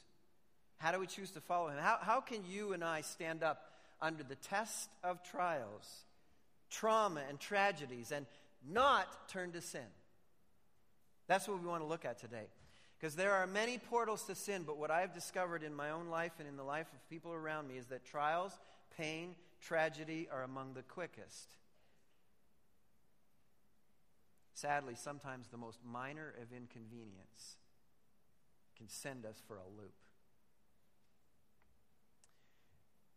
How 0.77 0.91
do 0.91 0.99
we 0.99 1.07
choose 1.07 1.31
to 1.31 1.41
follow 1.41 1.69
Him? 1.69 1.77
How, 1.79 1.97
how 2.01 2.21
can 2.21 2.41
you 2.47 2.73
and 2.73 2.83
I 2.83 3.01
stand 3.01 3.43
up 3.43 3.71
under 4.01 4.23
the 4.23 4.35
test 4.35 4.89
of 5.03 5.23
trials, 5.23 6.03
trauma, 6.69 7.21
and 7.27 7.39
tragedies 7.39 8.11
and 8.11 8.27
not 8.67 9.29
turn 9.29 9.51
to 9.53 9.61
sin? 9.61 9.81
That's 11.27 11.47
what 11.47 11.59
we 11.61 11.67
want 11.67 11.81
to 11.81 11.87
look 11.87 12.05
at 12.05 12.19
today. 12.19 12.47
Because 12.99 13.15
there 13.15 13.33
are 13.33 13.45
many 13.45 13.77
portals 13.77 14.23
to 14.23 14.33
sin, 14.33 14.63
but 14.65 14.77
what 14.77 14.89
I've 14.89 15.13
discovered 15.13 15.61
in 15.61 15.75
my 15.75 15.91
own 15.91 16.07
life 16.07 16.33
and 16.39 16.47
in 16.47 16.57
the 16.57 16.63
life 16.63 16.87
of 16.93 17.09
people 17.09 17.31
around 17.31 17.67
me 17.67 17.77
is 17.77 17.85
that 17.87 18.05
trials, 18.05 18.57
pain, 18.97 19.35
tragedy 19.61 20.27
are 20.31 20.43
among 20.43 20.73
the 20.73 20.81
quickest. 20.81 21.57
Sadly, 24.53 24.95
sometimes 24.95 25.47
the 25.49 25.57
most 25.57 25.79
minor 25.85 26.33
of 26.41 26.51
inconvenience 26.51 27.57
can 28.75 28.89
send 28.89 29.25
us 29.25 29.39
for 29.47 29.57
a 29.57 29.79
loop. 29.79 29.93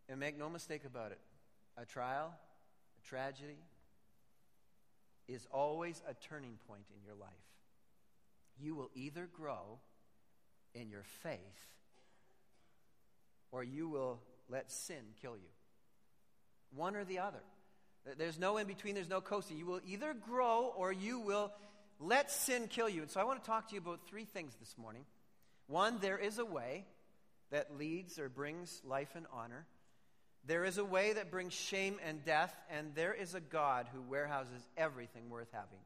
And 0.07 0.19
make 0.19 0.37
no 0.37 0.49
mistake 0.49 0.83
about 0.85 1.11
it 1.11 1.19
a 1.77 1.85
trial, 1.85 2.35
a 3.03 3.07
tragedy, 3.07 3.57
is 5.27 5.47
always 5.51 6.03
a 6.07 6.13
turning 6.13 6.59
point 6.67 6.83
in 6.95 7.03
your 7.03 7.15
life 7.15 7.50
you 8.61 8.75
will 8.75 8.89
either 8.95 9.27
grow 9.31 9.79
in 10.73 10.89
your 10.89 11.03
faith 11.23 11.39
or 13.51 13.63
you 13.63 13.89
will 13.89 14.19
let 14.49 14.71
sin 14.71 15.03
kill 15.21 15.35
you. 15.35 15.49
One 16.75 16.95
or 16.95 17.03
the 17.03 17.19
other. 17.19 17.41
There's 18.17 18.39
no 18.39 18.57
in 18.57 18.67
between, 18.67 18.95
there's 18.95 19.09
no 19.09 19.21
coasting. 19.21 19.57
You 19.57 19.65
will 19.65 19.81
either 19.85 20.13
grow 20.13 20.73
or 20.75 20.91
you 20.91 21.19
will 21.19 21.51
let 21.99 22.31
sin 22.31 22.67
kill 22.67 22.89
you. 22.89 23.01
And 23.01 23.11
so 23.11 23.19
I 23.19 23.23
want 23.25 23.43
to 23.43 23.47
talk 23.47 23.69
to 23.69 23.75
you 23.75 23.81
about 23.81 24.07
three 24.07 24.25
things 24.25 24.55
this 24.59 24.75
morning. 24.77 25.05
One, 25.67 25.99
there 26.01 26.17
is 26.17 26.39
a 26.39 26.45
way 26.45 26.85
that 27.51 27.77
leads 27.77 28.17
or 28.17 28.29
brings 28.29 28.81
life 28.85 29.15
and 29.15 29.25
honor. 29.31 29.67
There 30.45 30.65
is 30.65 30.79
a 30.79 30.85
way 30.85 31.13
that 31.13 31.29
brings 31.29 31.53
shame 31.53 31.99
and 32.03 32.25
death, 32.25 32.55
and 32.71 32.95
there 32.95 33.13
is 33.13 33.35
a 33.35 33.39
God 33.39 33.87
who 33.93 34.01
warehouses 34.01 34.67
everything 34.75 35.29
worth 35.29 35.49
having. 35.51 35.79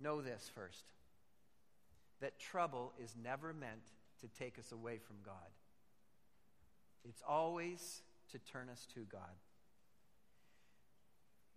Know 0.00 0.20
this 0.20 0.50
first 0.54 0.84
that 2.20 2.38
trouble 2.38 2.92
is 3.02 3.14
never 3.22 3.52
meant 3.52 3.92
to 4.20 4.28
take 4.38 4.58
us 4.58 4.72
away 4.72 4.98
from 4.98 5.16
God, 5.24 5.34
it's 7.08 7.22
always 7.26 8.02
to 8.32 8.38
turn 8.38 8.68
us 8.68 8.86
to 8.94 9.00
God. 9.00 9.20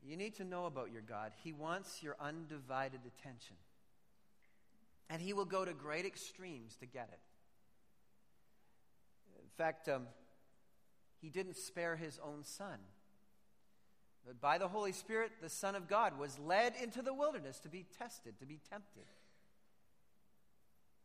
You 0.04 0.18
need 0.18 0.36
to 0.36 0.44
know 0.44 0.66
about 0.66 0.92
your 0.92 1.02
God. 1.02 1.32
He 1.44 1.54
wants 1.54 2.02
your 2.02 2.16
undivided 2.20 3.02
attention. 3.06 3.56
And 5.10 5.22
He 5.22 5.34
will 5.34 5.46
go 5.46 5.64
to 5.64 5.74
great 5.74 6.06
extremes 6.06 6.76
to 6.78 6.86
get 6.86 7.10
it. 7.12 7.20
In 9.42 9.50
fact, 9.58 9.88
um, 9.90 10.08
He 11.22 11.30
didn't 11.30 11.58
spare 11.58 11.96
His 11.96 12.20
own 12.24 12.44
Son. 12.44 12.80
But 14.26 14.40
by 14.40 14.58
the 14.58 14.68
Holy 14.68 14.92
Spirit, 14.92 15.32
the 15.42 15.50
Son 15.50 15.76
of 15.76 15.88
God 15.88 16.18
was 16.20 16.38
led 16.40 16.74
into 16.82 17.02
the 17.02 17.14
wilderness 17.14 17.60
to 17.60 17.70
be 17.70 17.86
tested, 17.98 18.40
to 18.40 18.46
be 18.46 18.60
tempted. 18.70 19.06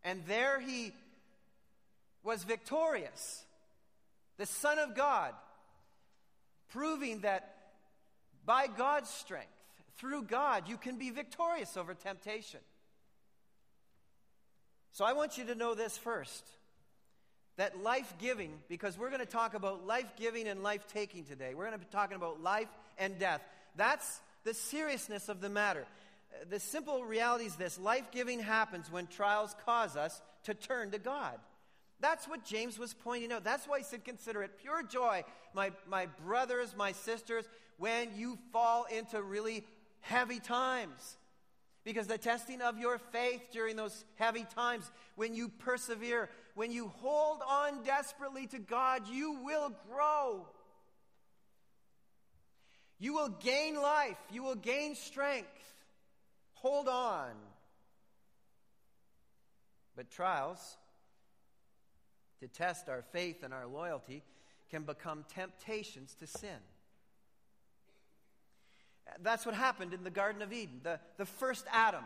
And 0.04 0.22
there 0.26 0.60
he 0.60 0.92
was 2.22 2.44
victorious. 2.44 3.44
The 4.36 4.46
Son 4.46 4.78
of 4.78 4.94
God, 4.94 5.32
proving 6.68 7.20
that 7.20 7.54
by 8.44 8.66
God's 8.66 9.10
strength, 9.10 9.48
through 9.96 10.24
God, 10.24 10.68
you 10.68 10.76
can 10.76 10.98
be 10.98 11.10
victorious 11.10 11.76
over 11.76 11.94
temptation. 11.94 12.60
So 14.92 15.04
I 15.04 15.14
want 15.14 15.38
you 15.38 15.44
to 15.46 15.54
know 15.54 15.74
this 15.74 15.96
first 15.96 16.44
that 17.56 17.82
life 17.82 18.12
giving, 18.18 18.52
because 18.68 18.98
we're 18.98 19.08
going 19.08 19.20
to 19.20 19.26
talk 19.26 19.54
about 19.54 19.86
life 19.86 20.12
giving 20.18 20.46
and 20.46 20.62
life 20.62 20.86
taking 20.92 21.24
today. 21.24 21.54
We're 21.54 21.66
going 21.66 21.78
to 21.78 21.84
be 21.84 21.90
talking 21.90 22.16
about 22.16 22.42
life 22.42 22.68
and 22.98 23.18
death. 23.18 23.40
That's 23.76 24.20
the 24.44 24.54
seriousness 24.54 25.28
of 25.28 25.40
the 25.40 25.48
matter. 25.48 25.86
Uh, 26.32 26.44
the 26.50 26.60
simple 26.60 27.04
reality 27.04 27.46
is 27.46 27.56
this 27.56 27.78
life 27.78 28.04
giving 28.12 28.40
happens 28.40 28.90
when 28.90 29.06
trials 29.06 29.54
cause 29.64 29.96
us 29.96 30.20
to 30.44 30.54
turn 30.54 30.90
to 30.90 30.98
God. 30.98 31.38
That's 32.00 32.28
what 32.28 32.44
James 32.44 32.78
was 32.78 32.92
pointing 32.92 33.32
out. 33.32 33.42
That's 33.42 33.66
why 33.66 33.78
he 33.78 33.84
said, 33.84 34.04
Consider 34.04 34.42
it 34.42 34.58
pure 34.60 34.82
joy, 34.82 35.24
my, 35.54 35.72
my 35.88 36.06
brothers, 36.24 36.74
my 36.76 36.92
sisters, 36.92 37.46
when 37.78 38.10
you 38.16 38.38
fall 38.52 38.84
into 38.84 39.22
really 39.22 39.64
heavy 40.00 40.40
times. 40.40 41.16
Because 41.86 42.08
the 42.08 42.18
testing 42.18 42.62
of 42.62 42.80
your 42.80 42.98
faith 42.98 43.42
during 43.52 43.76
those 43.76 44.04
heavy 44.16 44.44
times, 44.56 44.90
when 45.14 45.36
you 45.36 45.48
persevere, 45.48 46.28
when 46.56 46.72
you 46.72 46.88
hold 46.88 47.42
on 47.48 47.84
desperately 47.84 48.48
to 48.48 48.58
God, 48.58 49.02
you 49.08 49.38
will 49.44 49.72
grow. 49.88 50.48
You 52.98 53.14
will 53.14 53.28
gain 53.28 53.76
life. 53.80 54.18
You 54.32 54.42
will 54.42 54.56
gain 54.56 54.96
strength. 54.96 55.46
Hold 56.54 56.88
on. 56.88 57.30
But 59.94 60.10
trials, 60.10 60.76
to 62.40 62.48
test 62.48 62.88
our 62.88 63.02
faith 63.12 63.44
and 63.44 63.54
our 63.54 63.68
loyalty, 63.68 64.24
can 64.72 64.82
become 64.82 65.24
temptations 65.32 66.16
to 66.16 66.26
sin. 66.26 66.58
That's 69.22 69.46
what 69.46 69.54
happened 69.54 69.94
in 69.94 70.04
the 70.04 70.10
Garden 70.10 70.42
of 70.42 70.52
Eden, 70.52 70.80
the, 70.82 71.00
the 71.16 71.26
first 71.26 71.64
Adam. 71.72 72.04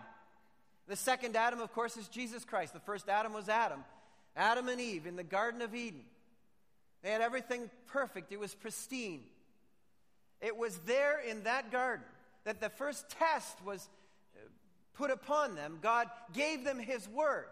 The 0.87 0.97
second 0.97 1.37
Adam, 1.37 1.61
of 1.61 1.73
course, 1.73 1.97
is 1.97 2.09
Jesus 2.09 2.45
Christ. 2.45 2.73
The 2.73 2.81
first 2.81 3.09
Adam 3.09 3.33
was 3.33 3.49
Adam. 3.49 3.85
Adam 4.37 4.69
and 4.69 4.81
Eve 4.81 5.07
in 5.07 5.17
the 5.17 5.25
Garden 5.25 5.63
of 5.63 5.75
Eden. 5.75 6.03
They 7.03 7.11
had 7.11 7.21
everything 7.21 7.71
perfect, 7.87 8.33
it 8.33 8.39
was 8.39 8.55
pristine. 8.55 9.23
It 10.41 10.57
was 10.57 10.79
there 10.87 11.21
in 11.21 11.43
that 11.45 11.71
garden 11.71 12.07
that 12.45 12.61
the 12.61 12.71
first 12.71 13.11
test 13.11 13.63
was 13.65 13.89
uh, 14.35 14.41
put 14.95 15.11
upon 15.11 15.55
them. 15.55 15.79
God 15.83 16.09
gave 16.33 16.65
them 16.65 16.79
His 16.79 17.07
word. 17.09 17.47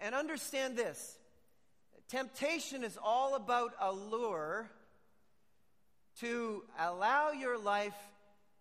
And 0.00 0.14
understand 0.14 0.76
this 0.76 1.18
temptation 2.08 2.84
is 2.84 2.98
all 3.02 3.34
about 3.34 3.72
a 3.80 3.92
lure 3.92 4.70
to 6.20 6.64
allow 6.78 7.30
your 7.30 7.58
life 7.58 7.96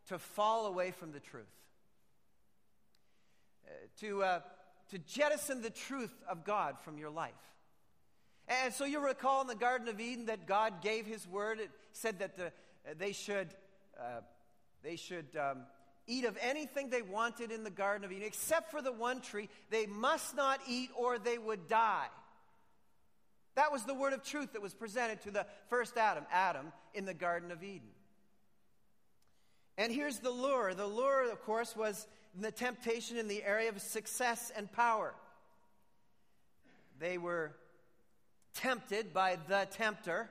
to 0.07 0.19
fall 0.19 0.67
away 0.67 0.91
from 0.91 1.11
the 1.11 1.19
truth. 1.19 1.45
to, 3.99 4.23
uh, 4.23 4.39
to 4.89 4.99
jettison 4.99 5.61
the 5.61 5.69
truth 5.69 6.13
of 6.29 6.43
God 6.43 6.79
from 6.79 6.97
your 6.97 7.09
life. 7.09 7.33
And 8.47 8.73
so 8.73 8.85
you 8.85 8.99
recall 8.99 9.41
in 9.41 9.47
the 9.47 9.55
Garden 9.55 9.87
of 9.87 9.99
Eden 9.99 10.27
that 10.27 10.45
God 10.45 10.81
gave 10.81 11.05
His 11.05 11.27
word. 11.27 11.59
It 11.59 11.69
said 11.91 12.19
that 12.19 12.37
the, 12.37 12.51
they 12.97 13.11
should, 13.11 13.49
uh, 13.99 14.21
they 14.83 14.95
should 14.95 15.27
um, 15.35 15.63
eat 16.05 16.23
of 16.23 16.37
anything 16.41 16.89
they 16.89 17.01
wanted 17.01 17.51
in 17.51 17.63
the 17.63 17.69
Garden 17.69 18.05
of 18.05 18.11
Eden, 18.11 18.23
except 18.25 18.71
for 18.71 18.81
the 18.81 18.91
one 18.91 19.19
tree. 19.19 19.49
They 19.69 19.85
must 19.85 20.35
not 20.35 20.61
eat 20.67 20.89
or 20.95 21.19
they 21.19 21.37
would 21.37 21.67
die. 21.67 22.07
That 23.57 23.71
was 23.71 23.85
the 23.85 23.95
word 23.95 24.13
of 24.13 24.21
truth 24.21 24.53
that 24.53 24.61
was 24.61 24.75
presented 24.75 25.19
to 25.23 25.31
the 25.31 25.47
first 25.67 25.97
Adam, 25.97 26.25
Adam, 26.31 26.71
in 26.93 27.05
the 27.05 27.13
Garden 27.15 27.49
of 27.49 27.63
Eden. 27.63 27.89
And 29.79 29.91
here's 29.91 30.19
the 30.19 30.29
lure. 30.29 30.75
The 30.75 30.85
lure, 30.85 31.31
of 31.31 31.41
course, 31.41 31.75
was 31.75 32.07
the 32.39 32.51
temptation 32.51 33.17
in 33.17 33.27
the 33.27 33.43
area 33.43 33.69
of 33.69 33.81
success 33.81 34.51
and 34.55 34.71
power. 34.71 35.15
They 36.99 37.17
were 37.17 37.55
tempted 38.53 39.11
by 39.11 39.39
the 39.47 39.67
tempter 39.71 40.29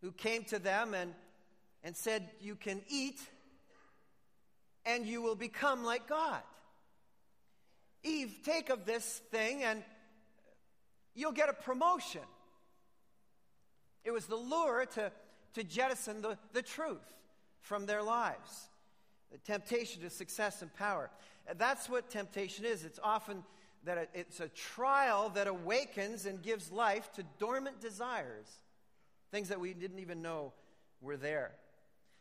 who 0.00 0.10
came 0.10 0.44
to 0.44 0.58
them 0.58 0.94
and, 0.94 1.12
and 1.84 1.94
said, 1.94 2.30
You 2.40 2.54
can 2.54 2.80
eat 2.88 3.20
and 4.86 5.04
you 5.04 5.20
will 5.20 5.36
become 5.36 5.84
like 5.84 6.08
God. 6.08 6.40
Eve, 8.02 8.38
take 8.42 8.70
of 8.70 8.86
this 8.86 9.20
thing 9.30 9.62
and 9.64 9.82
you'll 11.14 11.32
get 11.32 11.48
a 11.48 11.52
promotion. 11.52 12.22
It 14.04 14.10
was 14.10 14.26
the 14.26 14.36
lure 14.36 14.86
to, 14.94 15.12
to 15.54 15.64
jettison 15.64 16.22
the, 16.22 16.38
the 16.52 16.62
truth 16.62 17.14
from 17.60 17.86
their 17.86 18.02
lives. 18.02 18.68
The 19.30 19.38
temptation 19.38 20.02
to 20.02 20.10
success 20.10 20.62
and 20.62 20.72
power. 20.74 21.10
That's 21.56 21.88
what 21.88 22.10
temptation 22.10 22.64
is. 22.64 22.84
It's 22.84 23.00
often 23.02 23.44
that 23.84 24.10
it's 24.14 24.40
a 24.40 24.48
trial 24.48 25.30
that 25.30 25.46
awakens 25.46 26.26
and 26.26 26.42
gives 26.42 26.70
life 26.70 27.10
to 27.14 27.24
dormant 27.38 27.80
desires, 27.80 28.46
things 29.30 29.48
that 29.48 29.58
we 29.58 29.74
didn't 29.74 29.98
even 29.98 30.22
know 30.22 30.52
were 31.00 31.16
there. 31.16 31.52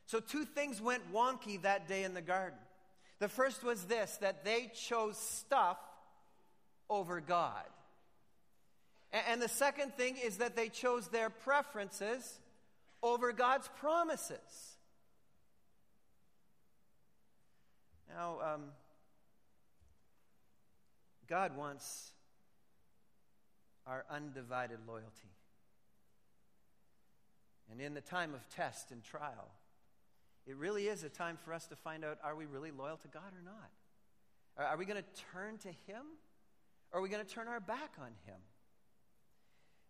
So, 0.06 0.20
two 0.20 0.46
things 0.46 0.82
went 0.82 1.14
wonky 1.14 1.62
that 1.62 1.88
day 1.88 2.04
in 2.04 2.14
the 2.14 2.22
garden. 2.22 2.58
The 3.20 3.30
first 3.30 3.64
was 3.64 3.84
this 3.84 4.18
that 4.18 4.44
they 4.44 4.72
chose 4.74 5.18
stuff 5.18 5.78
over 6.90 7.22
God. 7.22 7.66
And 9.14 9.42
the 9.42 9.50
second 9.50 9.94
thing 9.96 10.18
is 10.24 10.38
that 10.38 10.56
they 10.56 10.70
chose 10.70 11.08
their 11.08 11.30
preferences 11.30 12.40
over 13.04 13.34
God's 13.34 13.70
promises. 13.80 14.38
Now, 18.10 18.38
um, 18.54 18.62
God 21.28 21.58
wants 21.58 22.12
our 23.88 24.06
undivided 24.10 24.80
loyalty. 24.88 25.32
And 27.72 27.82
in 27.82 27.94
the 27.94 28.02
time 28.02 28.34
of 28.34 28.48
test 28.50 28.92
and 28.92 29.04
trial, 29.04 29.52
it 30.46 30.56
really 30.58 30.88
is 30.88 31.04
a 31.04 31.10
time 31.10 31.38
for 31.44 31.54
us 31.54 31.68
to 31.68 31.76
find 31.76 32.04
out 32.04 32.18
are 32.24 32.36
we 32.36 32.46
really 32.46 32.72
loyal 32.72 32.98
to 32.98 33.08
God 33.08 33.32
or 33.34 33.44
not? 33.44 34.68
Are 34.70 34.78
we 34.78 34.86
going 34.86 35.02
to 35.02 35.22
turn 35.34 35.58
to 35.60 35.70
Him? 35.70 36.04
Or 36.92 37.00
are 37.00 37.02
we 37.02 37.10
going 37.10 37.26
to 37.26 37.30
turn 37.30 37.48
our 37.48 37.62
back 37.62 37.92
on 38.00 38.12
Him? 38.26 38.36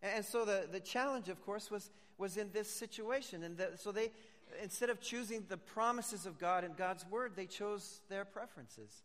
And 0.04 0.26
so 0.26 0.46
the, 0.46 0.68
the 0.72 0.80
challenge, 0.80 1.30
of 1.30 1.44
course, 1.46 1.70
was, 1.70 1.90
was 2.18 2.38
in 2.38 2.50
this 2.52 2.70
situation. 2.70 3.44
And 3.44 3.58
the, 3.58 3.72
so 3.76 3.92
they, 3.92 4.12
instead 4.64 4.90
of 4.90 5.00
choosing 5.00 5.46
the 5.48 5.58
promises 5.58 6.26
of 6.26 6.40
God 6.40 6.64
and 6.64 6.76
God's 6.76 7.06
word, 7.10 7.34
they 7.36 7.46
chose 7.46 8.02
their 8.10 8.26
preferences 8.26 9.04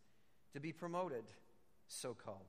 to 0.55 0.61
be 0.61 0.73
promoted 0.73 1.25
so 1.89 2.15
called. 2.15 2.47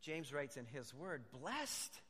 James 0.00 0.32
writes 0.32 0.56
in 0.56 0.64
his 0.66 0.94
word, 0.94 1.22
blessed. 1.32 2.00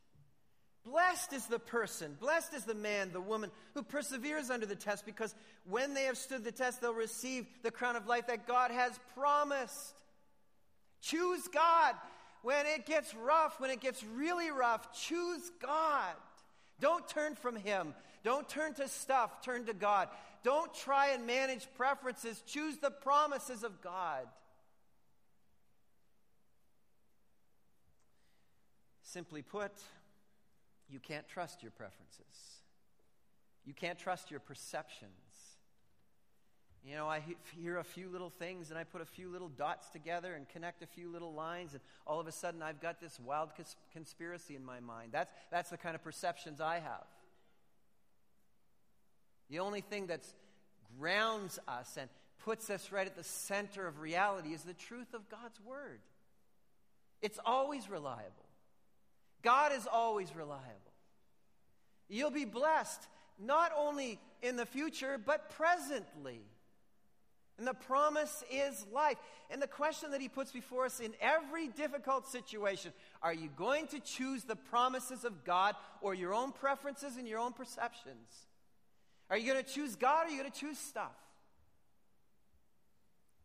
Blessed 0.85 1.33
is 1.33 1.47
the 1.47 1.59
person, 1.59 2.17
blessed 2.19 2.55
is 2.55 2.65
the 2.65 2.75
man, 2.75 3.11
the 3.13 3.21
woman 3.21 3.51
who 3.75 3.83
perseveres 3.83 4.49
under 4.49 4.65
the 4.65 4.77
test, 4.77 5.05
because 5.05 5.35
when 5.69 5.93
they 5.93 6.05
have 6.05 6.17
stood 6.17 6.45
the 6.45 6.53
test, 6.53 6.81
they'll 6.81 6.95
receive 6.95 7.47
the 7.63 7.71
crown 7.71 7.97
of 7.97 8.07
life 8.07 8.29
that 8.29 8.47
God 8.47 8.71
has 8.71 8.99
promised. 9.15 9.95
Choose 11.03 11.47
God. 11.49 11.95
When 12.43 12.67
it 12.67 12.87
gets 12.87 13.15
rough, 13.15 13.61
when 13.61 13.71
it 13.71 13.81
gets 13.81 14.03
really 14.05 14.51
rough, 14.51 14.93
choose 14.93 15.51
God. 15.61 16.15
Don't 16.81 17.07
turn 17.09 17.35
from 17.35 17.57
Him. 17.57 17.95
Don't 18.25 18.49
turn 18.49 18.75
to 18.75 18.89
stuff, 18.89 19.43
turn 19.43 19.67
to 19.67 19.75
God. 19.75 20.09
Don't 20.45 20.73
try 20.73 21.09
and 21.09 21.27
manage 21.27 21.67
preferences. 21.77 22.43
Choose 22.47 22.77
the 22.79 22.91
promises 22.91 23.65
of 23.65 23.81
God. 23.83 24.27
Simply 29.03 29.43
put, 29.43 29.73
you 30.91 31.01
can't 31.01 31.27
trust 31.27 31.63
your 31.63 31.73
preferences. 31.73 32.59
You 33.65 33.75
can't 33.75 33.99
trust 33.99 34.31
your 34.31 34.41
perceptions. 34.41 35.28
You 36.85 36.95
know, 36.95 37.09
I 37.09 37.23
hear 37.61 37.79
a 37.79 37.85
few 37.85 38.09
little 38.09 38.31
things 38.31 38.71
and 38.71 38.79
I 38.79 38.85
put 38.85 39.03
a 39.03 39.07
few 39.07 39.29
little 39.29 39.49
dots 39.49 39.91
together 39.91 40.35
and 40.35 40.49
connect 40.49 40.83
a 40.83 40.87
few 40.87 41.11
little 41.11 41.35
lines, 41.35 41.75
and 41.75 41.83
all 42.07 42.21
of 42.21 42.27
a 42.27 42.33
sudden 42.33 42.63
I've 42.63 42.81
got 42.81 43.01
this 43.01 43.19
wild 43.21 43.55
cons- 43.57 43.77
conspiracy 43.93 44.57
in 44.57 44.65
my 44.65 44.81
mind. 44.81 45.11
That's, 45.13 45.33
that's 45.51 45.71
the 45.71 45.77
kind 45.77 45.95
of 45.95 46.03
perceptions 46.03 46.61
I 46.61 46.79
have. 46.79 47.05
The 49.51 49.59
only 49.59 49.81
thing 49.81 50.07
that 50.07 50.23
grounds 50.99 51.59
us 51.67 51.97
and 51.99 52.09
puts 52.45 52.71
us 52.71 52.93
right 52.93 53.07
at 53.07 53.17
the 53.17 53.25
center 53.25 53.87
of 53.87 54.01
reality 54.01 54.51
is 54.51 54.63
the 54.63 54.75
truth 54.75 55.13
of 55.15 55.29
God's 55.29 55.61
Word. 55.61 56.01
It's 57.21 57.39
always 57.45 57.91
reliable. 57.91 58.47
God 59.43 59.73
is 59.73 59.87
always 59.91 60.35
reliable. 60.35 60.93
You'll 62.09 62.31
be 62.31 62.45
blessed 62.45 63.07
not 63.39 63.73
only 63.77 64.19
in 64.43 64.57
the 64.57 64.67
future, 64.67 65.19
but 65.25 65.51
presently. 65.51 66.41
And 67.59 67.67
the 67.67 67.75
promise 67.75 68.45
is 68.53 68.87
life. 68.93 69.17
And 69.51 69.61
the 69.61 69.67
question 69.67 70.13
that 70.13 70.21
he 70.21 70.29
puts 70.29 70.53
before 70.53 70.87
us 70.87 71.01
in 71.01 71.13
every 71.21 71.69
difficult 71.69 72.29
situation 72.29 72.93
are 73.21 73.35
you 73.35 73.49
going 73.57 73.89
to 73.89 73.99
choose 73.99 74.45
the 74.45 74.57
promises 74.57 75.25
of 75.25 75.45
God 75.45 75.75
or 76.01 76.15
your 76.15 76.33
own 76.33 76.53
preferences 76.53 77.17
and 77.17 77.27
your 77.27 77.41
own 77.41 77.53
perceptions? 77.53 78.47
Are 79.29 79.37
you 79.37 79.53
going 79.53 79.63
to 79.63 79.71
choose 79.71 79.97
God 79.97 80.25
or 80.25 80.29
are 80.29 80.31
you 80.31 80.39
going 80.39 80.51
to 80.51 80.59
choose 80.59 80.79
stuff? 80.79 81.13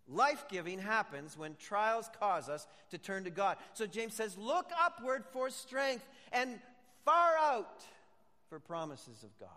Life 0.08 0.46
giving 0.50 0.80
happens 0.80 1.38
when 1.38 1.56
trials 1.56 2.10
cause 2.20 2.50
us 2.50 2.68
to 2.92 2.98
turn 2.98 3.24
to 3.24 3.30
God. 3.30 3.58
So 3.74 3.88
James 3.88 4.14
says, 4.14 4.38
Look 4.38 4.70
upward 4.80 5.24
for 5.32 5.50
strength 5.50 6.06
and 6.32 6.60
far 7.04 7.36
out 7.38 7.84
for 8.50 8.60
promises 8.60 9.24
of 9.24 9.30
God. 9.40 9.50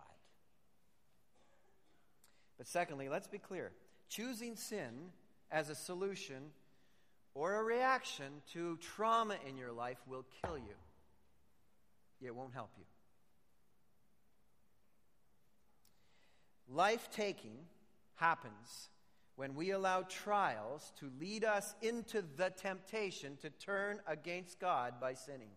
But 2.56 2.68
secondly, 2.68 3.08
let's 3.08 3.26
be 3.26 3.38
clear 3.38 3.72
choosing 4.08 4.56
sin 4.56 5.10
as 5.50 5.70
a 5.70 5.74
solution 5.74 6.52
or 7.34 7.56
a 7.56 7.62
reaction 7.62 8.42
to 8.52 8.76
trauma 8.78 9.36
in 9.46 9.56
your 9.56 9.72
life 9.72 9.98
will 10.06 10.24
kill 10.42 10.56
you, 10.56 10.74
it 12.20 12.34
won't 12.34 12.54
help 12.54 12.70
you. 12.78 12.84
Life 16.68 17.10
taking 17.12 17.58
happens 18.16 18.88
when 19.36 19.54
we 19.54 19.70
allow 19.70 20.02
trials 20.02 20.92
to 20.98 21.10
lead 21.20 21.44
us 21.44 21.74
into 21.82 22.24
the 22.36 22.50
temptation 22.50 23.36
to 23.42 23.50
turn 23.50 24.00
against 24.06 24.58
God 24.58 24.94
by 25.00 25.14
sinning. 25.14 25.50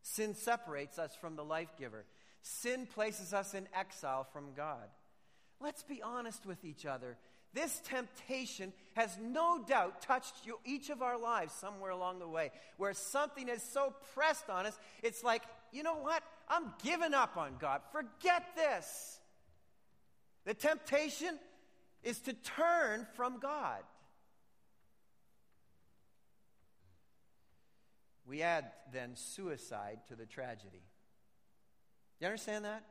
Sin 0.00 0.34
separates 0.34 0.98
us 0.98 1.14
from 1.14 1.36
the 1.36 1.44
life 1.44 1.76
giver. 1.78 2.04
Sin 2.40 2.86
places 2.86 3.32
us 3.32 3.54
in 3.54 3.68
exile 3.74 4.24
from 4.24 4.54
God. 4.56 4.88
Let's 5.62 5.82
be 5.82 6.02
honest 6.02 6.44
with 6.44 6.64
each 6.64 6.84
other. 6.86 7.16
This 7.54 7.80
temptation 7.84 8.72
has 8.94 9.16
no 9.20 9.62
doubt 9.62 10.02
touched 10.02 10.34
you, 10.44 10.58
each 10.64 10.88
of 10.88 11.02
our 11.02 11.18
lives 11.18 11.52
somewhere 11.52 11.90
along 11.90 12.18
the 12.18 12.28
way, 12.28 12.50
where 12.78 12.94
something 12.94 13.48
is 13.48 13.62
so 13.62 13.94
pressed 14.14 14.48
on 14.48 14.66
us, 14.66 14.78
it's 15.02 15.22
like, 15.22 15.42
you 15.70 15.82
know 15.82 15.96
what? 15.96 16.22
I'm 16.48 16.72
giving 16.82 17.14
up 17.14 17.36
on 17.36 17.56
God. 17.60 17.82
Forget 17.92 18.44
this. 18.56 19.20
The 20.44 20.54
temptation 20.54 21.38
is 22.02 22.18
to 22.20 22.32
turn 22.32 23.06
from 23.14 23.38
God. 23.38 23.82
We 28.26 28.42
add 28.42 28.64
then 28.92 29.12
suicide 29.14 29.98
to 30.08 30.16
the 30.16 30.26
tragedy. 30.26 30.70
Do 32.18 32.20
you 32.20 32.26
understand 32.28 32.64
that? 32.64 32.82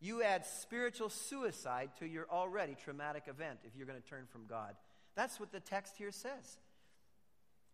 You 0.00 0.22
add 0.22 0.44
spiritual 0.44 1.08
suicide 1.08 1.90
to 1.98 2.06
your 2.06 2.26
already 2.30 2.76
traumatic 2.84 3.24
event 3.28 3.60
if 3.64 3.76
you're 3.76 3.86
going 3.86 4.00
to 4.00 4.08
turn 4.08 4.26
from 4.30 4.46
God. 4.46 4.74
That's 5.14 5.40
what 5.40 5.52
the 5.52 5.60
text 5.60 5.94
here 5.96 6.12
says. 6.12 6.58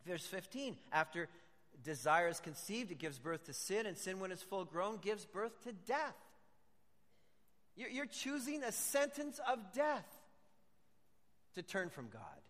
Verse 0.06 0.24
15 0.26 0.76
after 0.92 1.28
desire 1.82 2.28
is 2.28 2.40
conceived, 2.40 2.90
it 2.90 2.98
gives 2.98 3.18
birth 3.18 3.44
to 3.44 3.52
sin, 3.52 3.87
and 3.87 3.96
sin, 3.96 4.20
when 4.20 4.30
it's 4.30 4.42
full 4.42 4.64
grown, 4.64 4.98
gives 4.98 5.24
birth 5.24 5.62
to 5.64 5.72
death. 5.72 6.16
You're 7.74 8.06
choosing 8.06 8.62
a 8.62 8.72
sentence 8.72 9.40
of 9.50 9.72
death 9.72 10.06
to 11.54 11.62
turn 11.62 11.88
from 11.88 12.08
God. 12.08 12.41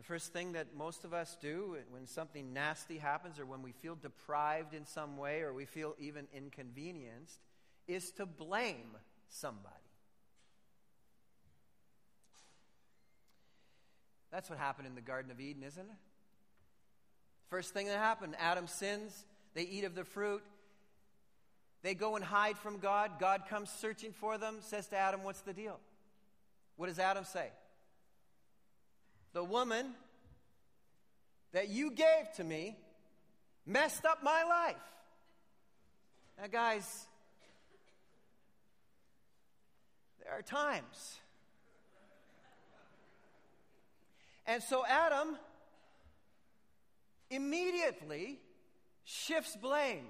The 0.00 0.06
first 0.06 0.32
thing 0.32 0.52
that 0.52 0.74
most 0.74 1.04
of 1.04 1.12
us 1.12 1.36
do 1.42 1.76
when 1.90 2.06
something 2.06 2.54
nasty 2.54 2.96
happens 2.96 3.38
or 3.38 3.44
when 3.44 3.60
we 3.60 3.72
feel 3.72 3.94
deprived 3.94 4.72
in 4.72 4.86
some 4.86 5.18
way 5.18 5.42
or 5.42 5.52
we 5.52 5.66
feel 5.66 5.94
even 5.98 6.26
inconvenienced 6.34 7.38
is 7.86 8.10
to 8.12 8.24
blame 8.24 8.96
somebody. 9.28 9.74
That's 14.32 14.48
what 14.48 14.58
happened 14.58 14.86
in 14.86 14.94
the 14.94 15.02
Garden 15.02 15.30
of 15.30 15.38
Eden, 15.38 15.64
isn't 15.64 15.84
it? 15.84 15.96
First 17.50 17.74
thing 17.74 17.86
that 17.88 17.98
happened 17.98 18.36
Adam 18.38 18.68
sins, 18.68 19.26
they 19.52 19.64
eat 19.64 19.84
of 19.84 19.94
the 19.94 20.04
fruit. 20.04 20.42
They 21.82 21.92
go 21.92 22.16
and 22.16 22.24
hide 22.24 22.56
from 22.56 22.78
God. 22.78 23.18
God 23.20 23.42
comes 23.50 23.68
searching 23.68 24.12
for 24.12 24.38
them, 24.38 24.60
says 24.60 24.86
to 24.88 24.96
Adam, 24.96 25.24
What's 25.24 25.42
the 25.42 25.52
deal? 25.52 25.78
What 26.76 26.86
does 26.86 26.98
Adam 26.98 27.24
say? 27.24 27.50
The 29.32 29.44
woman 29.44 29.94
that 31.52 31.68
you 31.68 31.90
gave 31.90 32.32
to 32.36 32.44
me 32.44 32.76
messed 33.66 34.04
up 34.04 34.22
my 34.22 34.42
life. 34.42 34.76
Now, 36.38 36.46
guys, 36.48 37.06
there 40.22 40.32
are 40.32 40.42
times. 40.42 41.18
And 44.46 44.62
so 44.62 44.84
Adam 44.86 45.36
immediately 47.30 48.38
shifts 49.04 49.56
blame. 49.56 50.06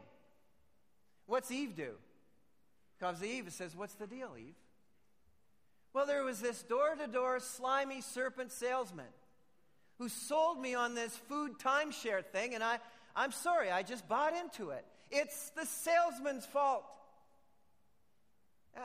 What's 1.26 1.50
Eve 1.50 1.76
do? 1.76 1.90
Comes 2.98 3.22
Eve 3.22 3.52
says, 3.52 3.76
What's 3.76 3.94
the 3.94 4.06
deal, 4.06 4.30
Eve? 4.38 4.54
Well, 5.92 6.06
there 6.06 6.22
was 6.22 6.40
this 6.40 6.62
door 6.62 6.94
to 6.96 7.06
door 7.06 7.40
slimy 7.40 8.00
serpent 8.00 8.52
salesman 8.52 9.06
who 9.98 10.08
sold 10.08 10.60
me 10.60 10.74
on 10.74 10.94
this 10.94 11.16
food 11.28 11.58
timeshare 11.58 12.24
thing, 12.24 12.54
and 12.54 12.62
I, 12.62 12.78
I'm 13.14 13.32
sorry, 13.32 13.70
I 13.70 13.82
just 13.82 14.08
bought 14.08 14.34
into 14.34 14.70
it. 14.70 14.84
It's 15.10 15.50
the 15.50 15.66
salesman's 15.66 16.46
fault. 16.46 16.84
I, 18.76 18.80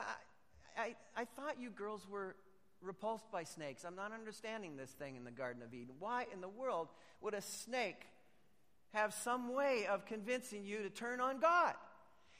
I, 0.76 0.96
I 1.16 1.24
thought 1.24 1.60
you 1.60 1.70
girls 1.70 2.06
were 2.10 2.34
repulsed 2.82 3.30
by 3.30 3.44
snakes. 3.44 3.84
I'm 3.84 3.96
not 3.96 4.12
understanding 4.12 4.76
this 4.76 4.90
thing 4.90 5.16
in 5.16 5.24
the 5.24 5.30
Garden 5.30 5.62
of 5.62 5.72
Eden. 5.72 5.94
Why 5.98 6.26
in 6.32 6.40
the 6.40 6.48
world 6.48 6.88
would 7.20 7.34
a 7.34 7.42
snake 7.42 8.06
have 8.92 9.14
some 9.14 9.54
way 9.54 9.86
of 9.86 10.06
convincing 10.06 10.64
you 10.64 10.82
to 10.82 10.90
turn 10.90 11.20
on 11.20 11.38
God? 11.38 11.74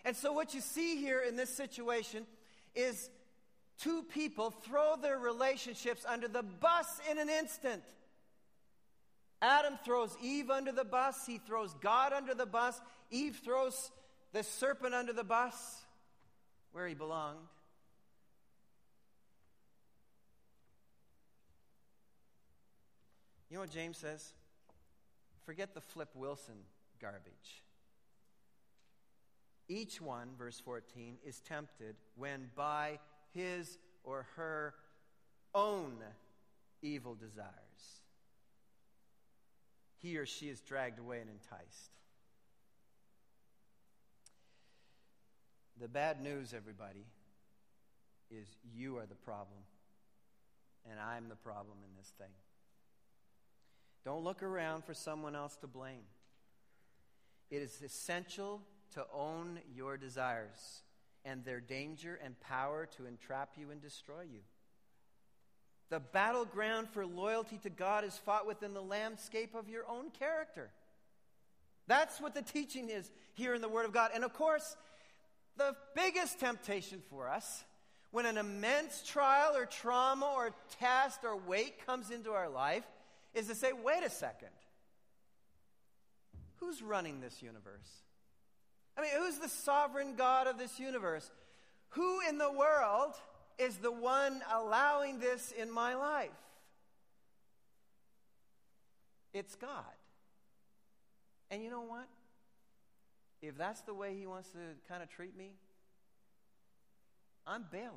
And 0.04 0.14
so, 0.14 0.32
what 0.32 0.54
you 0.54 0.60
see 0.60 0.96
here 0.96 1.20
in 1.20 1.36
this 1.36 1.50
situation 1.50 2.26
is 2.74 3.10
two 3.80 4.02
people 4.02 4.50
throw 4.50 4.96
their 5.00 5.18
relationships 5.18 6.04
under 6.08 6.28
the 6.28 6.42
bus 6.42 7.00
in 7.10 7.18
an 7.18 7.28
instant. 7.28 7.82
Adam 9.42 9.78
throws 9.84 10.16
Eve 10.22 10.50
under 10.50 10.72
the 10.72 10.84
bus, 10.84 11.26
he 11.26 11.38
throws 11.38 11.74
God 11.80 12.12
under 12.12 12.34
the 12.34 12.46
bus, 12.46 12.80
Eve 13.10 13.40
throws 13.44 13.90
the 14.32 14.42
serpent 14.42 14.94
under 14.94 15.12
the 15.12 15.24
bus 15.24 15.84
where 16.72 16.86
he 16.86 16.94
belonged. 16.94 17.38
You 23.50 23.56
know 23.56 23.60
what 23.60 23.70
James 23.70 23.98
says? 23.98 24.32
Forget 25.44 25.74
the 25.74 25.80
Flip 25.80 26.10
Wilson 26.14 26.56
garbage. 27.00 27.62
Each 29.68 30.00
one, 30.00 30.30
verse 30.36 30.60
14, 30.60 31.16
is 31.24 31.40
tempted 31.40 31.96
when 32.16 32.50
by 32.56 32.98
his 33.36 33.78
or 34.02 34.26
her 34.36 34.74
own 35.54 35.92
evil 36.82 37.14
desires 37.14 37.66
he 40.06 40.18
or 40.18 40.26
she 40.26 40.46
is 40.46 40.60
dragged 40.60 40.98
away 40.98 41.20
and 41.20 41.28
enticed. 41.28 41.90
The 45.80 45.88
bad 45.88 46.22
news, 46.22 46.54
everybody, 46.54 47.04
is 48.30 48.46
you 48.72 48.98
are 48.98 49.06
the 49.06 49.16
problem, 49.16 49.58
and 50.88 50.98
I'm 50.98 51.28
the 51.28 51.36
problem 51.36 51.78
in 51.82 51.96
this 51.96 52.12
thing. 52.18 52.32
Don't 54.04 54.22
look 54.22 54.42
around 54.42 54.84
for 54.84 54.94
someone 54.94 55.34
else 55.34 55.56
to 55.56 55.66
blame. 55.66 56.06
It 57.50 57.60
is 57.60 57.82
essential 57.82 58.62
to 58.94 59.04
own 59.12 59.58
your 59.74 59.96
desires 59.96 60.82
and 61.26 61.44
their 61.44 61.60
danger 61.60 62.18
and 62.24 62.38
power 62.40 62.88
to 62.96 63.06
entrap 63.06 63.50
you 63.58 63.70
and 63.70 63.82
destroy 63.82 64.22
you. 64.22 64.40
The 65.90 66.00
battleground 66.00 66.88
for 66.88 67.04
loyalty 67.04 67.58
to 67.58 67.70
God 67.70 68.04
is 68.04 68.16
fought 68.16 68.46
within 68.46 68.72
the 68.72 68.82
landscape 68.82 69.54
of 69.54 69.68
your 69.68 69.86
own 69.88 70.10
character. 70.10 70.70
That's 71.86 72.20
what 72.20 72.34
the 72.34 72.42
teaching 72.42 72.88
is 72.88 73.10
here 73.34 73.54
in 73.54 73.60
the 73.60 73.68
Word 73.68 73.84
of 73.84 73.92
God. 73.92 74.10
And 74.14 74.24
of 74.24 74.32
course, 74.32 74.76
the 75.56 75.76
biggest 75.94 76.40
temptation 76.40 77.02
for 77.10 77.28
us 77.28 77.64
when 78.10 78.26
an 78.26 78.38
immense 78.38 79.02
trial 79.06 79.56
or 79.56 79.66
trauma 79.66 80.32
or 80.34 80.52
test 80.80 81.20
or 81.24 81.36
weight 81.36 81.86
comes 81.86 82.10
into 82.10 82.32
our 82.32 82.48
life 82.48 82.84
is 83.34 83.46
to 83.48 83.54
say, 83.54 83.72
wait 83.72 84.02
a 84.02 84.10
second. 84.10 84.48
Who's 86.56 86.82
running 86.82 87.20
this 87.20 87.42
universe? 87.42 88.05
I 88.96 89.02
mean, 89.02 89.10
who's 89.18 89.38
the 89.38 89.48
sovereign 89.48 90.14
God 90.16 90.46
of 90.46 90.58
this 90.58 90.80
universe? 90.80 91.30
Who 91.90 92.20
in 92.28 92.38
the 92.38 92.50
world 92.50 93.14
is 93.58 93.76
the 93.76 93.92
one 93.92 94.42
allowing 94.52 95.18
this 95.18 95.52
in 95.52 95.70
my 95.70 95.94
life. 95.94 96.30
It's 99.32 99.54
God. 99.54 99.84
And 101.50 101.62
you 101.62 101.70
know 101.70 101.82
what? 101.82 102.08
If 103.42 103.56
that's 103.56 103.80
the 103.82 103.94
way 103.94 104.14
He 104.18 104.26
wants 104.26 104.50
to 104.50 104.58
kind 104.88 105.02
of 105.02 105.08
treat 105.08 105.36
me, 105.36 105.52
I'm 107.46 107.64
bailing. 107.70 107.92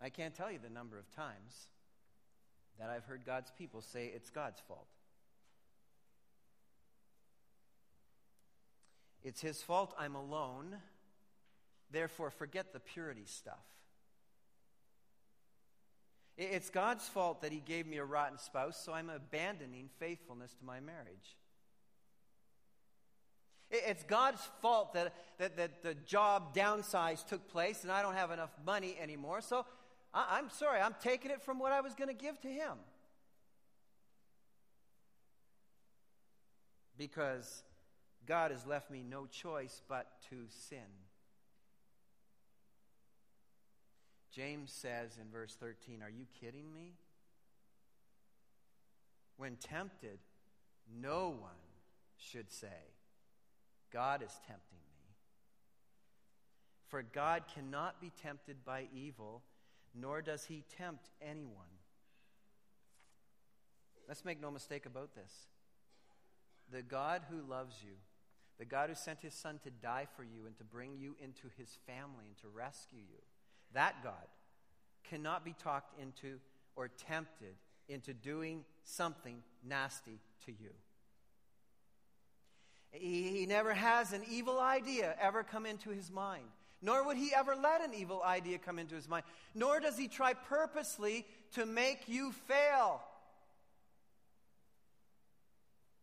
I 0.00 0.08
can't 0.08 0.34
tell 0.34 0.50
you 0.50 0.58
the 0.62 0.72
number 0.72 0.98
of 0.98 1.08
times 1.14 1.68
that 2.80 2.90
I've 2.90 3.04
heard 3.04 3.24
God's 3.24 3.52
people 3.56 3.80
say 3.80 4.10
it's 4.12 4.30
God's 4.30 4.60
fault. 4.66 4.88
It's 9.22 9.40
his 9.40 9.62
fault 9.62 9.94
I'm 9.98 10.14
alone. 10.14 10.76
Therefore, 11.90 12.30
forget 12.30 12.72
the 12.72 12.80
purity 12.80 13.24
stuff. 13.26 13.64
It's 16.38 16.70
God's 16.70 17.06
fault 17.08 17.42
that 17.42 17.52
he 17.52 17.60
gave 17.60 17.86
me 17.86 17.98
a 17.98 18.04
rotten 18.04 18.38
spouse, 18.38 18.82
so 18.82 18.92
I'm 18.92 19.10
abandoning 19.10 19.90
faithfulness 19.98 20.54
to 20.54 20.64
my 20.64 20.80
marriage. 20.80 21.36
It's 23.70 24.02
God's 24.02 24.42
fault 24.60 24.92
that, 24.94 25.14
that, 25.38 25.56
that 25.56 25.82
the 25.82 25.94
job 25.94 26.54
downsize 26.54 27.26
took 27.26 27.48
place 27.48 27.84
and 27.84 27.92
I 27.92 28.02
don't 28.02 28.14
have 28.14 28.30
enough 28.30 28.50
money 28.66 28.96
anymore, 29.00 29.40
so 29.40 29.64
I, 30.12 30.38
I'm 30.38 30.50
sorry, 30.50 30.80
I'm 30.80 30.94
taking 31.02 31.30
it 31.30 31.42
from 31.42 31.58
what 31.58 31.72
I 31.72 31.80
was 31.80 31.94
going 31.94 32.08
to 32.08 32.14
give 32.14 32.38
to 32.42 32.48
him. 32.48 32.74
Because 36.98 37.62
God 38.26 38.50
has 38.50 38.66
left 38.66 38.90
me 38.90 39.02
no 39.08 39.26
choice 39.26 39.82
but 39.88 40.06
to 40.30 40.36
sin. 40.48 40.78
James 44.30 44.72
says 44.72 45.18
in 45.20 45.30
verse 45.30 45.56
13, 45.58 46.02
Are 46.02 46.10
you 46.10 46.26
kidding 46.40 46.72
me? 46.72 46.94
When 49.36 49.56
tempted, 49.56 50.18
no 51.00 51.28
one 51.28 51.50
should 52.16 52.50
say, 52.50 52.66
God 53.92 54.22
is 54.22 54.32
tempting 54.46 54.78
me. 54.78 55.14
For 56.88 57.02
God 57.02 57.44
cannot 57.52 58.00
be 58.00 58.12
tempted 58.22 58.64
by 58.64 58.86
evil, 58.94 59.42
nor 59.94 60.22
does 60.22 60.44
he 60.44 60.64
tempt 60.76 61.10
anyone. 61.20 61.66
Let's 64.08 64.24
make 64.24 64.40
no 64.40 64.50
mistake 64.50 64.86
about 64.86 65.14
this. 65.14 65.32
The 66.70 66.82
God 66.82 67.22
who 67.30 67.50
loves 67.50 67.76
you 67.82 67.94
the 68.62 68.66
God 68.66 68.90
who 68.90 68.94
sent 68.94 69.20
his 69.20 69.34
son 69.34 69.58
to 69.64 69.70
die 69.70 70.06
for 70.14 70.22
you 70.22 70.46
and 70.46 70.56
to 70.56 70.62
bring 70.62 70.96
you 70.96 71.16
into 71.20 71.48
his 71.58 71.78
family 71.84 72.26
and 72.28 72.38
to 72.42 72.46
rescue 72.46 73.00
you, 73.00 73.18
that 73.74 74.04
God 74.04 74.28
cannot 75.02 75.44
be 75.44 75.52
talked 75.52 75.98
into 76.00 76.38
or 76.76 76.86
tempted 76.86 77.56
into 77.88 78.14
doing 78.14 78.64
something 78.84 79.42
nasty 79.68 80.20
to 80.46 80.52
you. 80.52 80.70
He, 82.92 83.36
he 83.36 83.46
never 83.46 83.74
has 83.74 84.12
an 84.12 84.22
evil 84.30 84.60
idea 84.60 85.16
ever 85.20 85.42
come 85.42 85.66
into 85.66 85.90
his 85.90 86.08
mind, 86.08 86.46
nor 86.80 87.04
would 87.04 87.16
he 87.16 87.34
ever 87.34 87.56
let 87.56 87.80
an 87.80 87.92
evil 87.92 88.22
idea 88.22 88.58
come 88.58 88.78
into 88.78 88.94
his 88.94 89.08
mind, 89.08 89.24
nor 89.56 89.80
does 89.80 89.98
he 89.98 90.06
try 90.06 90.34
purposely 90.34 91.26
to 91.54 91.66
make 91.66 92.02
you 92.06 92.30
fail. 92.46 93.00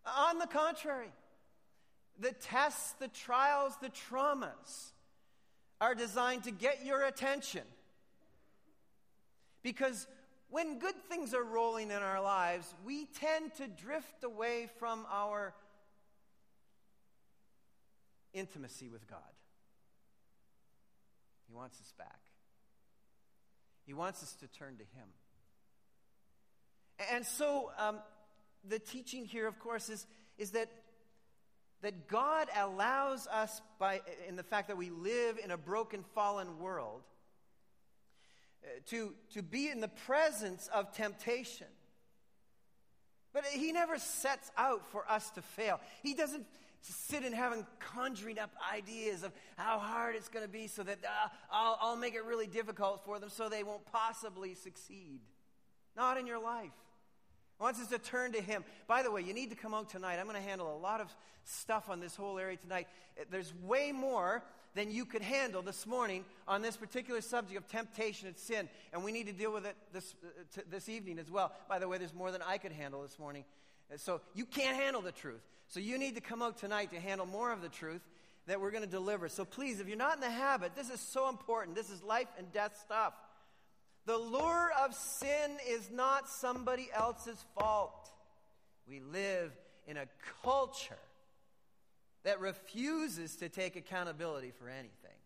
On 0.05 0.39
the 0.39 0.47
contrary, 0.47 1.13
the 2.19 2.31
tests, 2.31 2.93
the 2.99 3.07
trials, 3.07 3.73
the 3.81 3.89
traumas 3.89 4.91
are 5.81 5.95
designed 5.95 6.43
to 6.43 6.51
get 6.51 6.85
your 6.85 7.03
attention 7.03 7.63
Because 9.63 10.07
when 10.49 10.79
good 10.79 10.95
things 11.09 11.33
are 11.33 11.43
rolling 11.43 11.91
in 11.91 11.97
our 11.97 12.21
lives, 12.21 12.73
we 12.85 13.05
tend 13.05 13.53
to 13.55 13.67
drift 13.67 14.23
away 14.23 14.69
from 14.79 15.05
our 15.11 15.53
intimacy 18.33 18.89
with 18.89 19.07
God. 19.07 19.19
He 21.47 21.53
wants 21.53 21.79
us 21.79 21.93
back. 21.97 22.19
He 23.85 23.93
wants 23.93 24.23
us 24.23 24.33
to 24.35 24.47
turn 24.47 24.77
to 24.77 24.83
Him. 24.83 25.07
And 27.11 27.25
so, 27.25 27.71
um, 27.77 27.99
the 28.67 28.79
teaching 28.79 29.25
here, 29.25 29.47
of 29.47 29.57
course, 29.59 29.89
is, 29.89 30.05
is 30.37 30.51
that, 30.51 30.69
that 31.81 32.07
God 32.07 32.47
allows 32.57 33.27
us, 33.27 33.61
by, 33.79 34.01
in 34.27 34.35
the 34.35 34.43
fact 34.43 34.67
that 34.67 34.77
we 34.77 34.89
live 34.89 35.39
in 35.43 35.51
a 35.51 35.57
broken, 35.57 36.03
fallen 36.13 36.59
world, 36.59 37.01
uh, 38.63 38.67
to, 38.87 39.13
to 39.33 39.41
be 39.41 39.69
in 39.69 39.79
the 39.79 39.87
presence 39.87 40.69
of 40.73 40.91
temptation. 40.91 41.67
But 43.33 43.45
He 43.45 43.71
never 43.71 43.97
sets 43.97 44.51
out 44.57 44.85
for 44.91 45.09
us 45.09 45.29
to 45.31 45.41
fail. 45.41 45.79
He 46.03 46.13
doesn't 46.13 46.45
sit 46.81 47.23
in 47.23 47.33
heaven 47.33 47.65
conjuring 47.79 48.39
up 48.39 48.51
ideas 48.73 49.23
of 49.23 49.31
how 49.57 49.79
hard 49.79 50.15
it's 50.15 50.29
going 50.29 50.45
to 50.45 50.51
be 50.51 50.67
so 50.67 50.83
that 50.83 50.99
uh, 51.03 51.27
I'll, 51.51 51.77
I'll 51.81 51.95
make 51.97 52.15
it 52.15 52.23
really 52.23 52.47
difficult 52.47 53.03
for 53.05 53.19
them 53.19 53.29
so 53.29 53.49
they 53.49 53.63
won't 53.63 53.85
possibly 53.85 54.55
succeed. 54.55 55.19
Not 55.95 56.17
in 56.17 56.27
your 56.27 56.41
life. 56.41 56.71
Wants 57.59 57.81
us 57.81 57.87
to 57.87 57.99
turn 57.99 58.31
to 58.31 58.41
Him. 58.41 58.63
By 58.87 59.03
the 59.03 59.11
way, 59.11 59.21
you 59.21 59.33
need 59.33 59.49
to 59.49 59.55
come 59.55 59.73
out 59.73 59.89
tonight. 59.89 60.17
I'm 60.17 60.25
going 60.25 60.41
to 60.41 60.47
handle 60.47 60.73
a 60.73 60.79
lot 60.79 61.01
of 61.01 61.13
stuff 61.43 61.89
on 61.89 61.99
this 61.99 62.15
whole 62.15 62.39
area 62.39 62.57
tonight. 62.57 62.87
Uh, 63.19 63.25
there's 63.29 63.53
way 63.63 63.91
more 63.91 64.43
than 64.75 64.91
you 64.91 65.03
could 65.03 65.21
handle 65.21 65.61
this 65.61 65.85
morning 65.85 66.23
on 66.47 66.61
this 66.61 66.77
particular 66.77 67.19
subject 67.21 67.57
of 67.57 67.67
temptation 67.67 68.27
and 68.27 68.37
sin, 68.37 68.69
and 68.93 69.03
we 69.03 69.11
need 69.11 69.27
to 69.27 69.33
deal 69.33 69.51
with 69.51 69.65
it 69.65 69.75
this, 69.91 70.15
uh, 70.23 70.61
this 70.69 70.87
evening 70.87 71.19
as 71.19 71.29
well. 71.29 71.51
By 71.67 71.79
the 71.79 71.87
way, 71.87 71.97
there's 71.97 72.13
more 72.13 72.31
than 72.31 72.41
I 72.41 72.57
could 72.57 72.71
handle 72.71 73.01
this 73.01 73.19
morning. 73.19 73.43
Uh, 73.91 73.97
so 73.97 74.21
you 74.33 74.45
can't 74.45 74.77
handle 74.77 75.01
the 75.01 75.11
truth. 75.11 75.41
So 75.67 75.79
you 75.79 75.97
need 75.97 76.15
to 76.15 76.21
come 76.21 76.41
out 76.41 76.57
tonight 76.57 76.91
to 76.91 76.99
handle 76.99 77.25
more 77.25 77.51
of 77.51 77.61
the 77.61 77.69
truth 77.69 78.01
that 78.47 78.61
we're 78.61 78.71
going 78.71 78.83
to 78.83 78.89
deliver. 78.89 79.27
So 79.27 79.43
please, 79.43 79.79
if 79.79 79.87
you're 79.87 79.97
not 79.97 80.15
in 80.15 80.21
the 80.21 80.29
habit, 80.29 80.75
this 80.75 80.89
is 80.89 80.99
so 80.99 81.29
important. 81.29 81.75
This 81.75 81.89
is 81.89 82.01
life 82.03 82.27
and 82.37 82.51
death 82.51 82.79
stuff. 82.83 83.13
The 84.09 84.17
lure 84.17 84.71
of 84.83 84.95
sin 84.95 85.57
is 85.67 85.91
not 85.91 86.27
somebody 86.27 86.89
else's 86.91 87.45
fault. 87.55 88.09
We 88.87 89.01
live 89.01 89.51
in 89.85 89.97
a 89.97 90.07
culture 90.41 90.97
that 92.23 92.39
refuses 92.39 93.35
to 93.35 93.49
take 93.49 93.75
accountability 93.75 94.51
for 94.57 94.67
anything. 94.67 95.19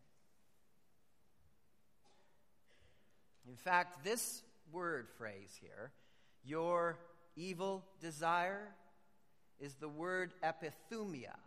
In 3.47 3.55
fact, 3.55 4.03
this 4.03 4.43
word 4.69 5.07
phrase 5.17 5.57
here, 5.61 5.93
your 6.43 6.97
evil 7.37 7.85
desire, 8.01 8.67
is 9.61 9.75
the 9.75 9.87
word 9.87 10.33
epithumia. 10.43 11.37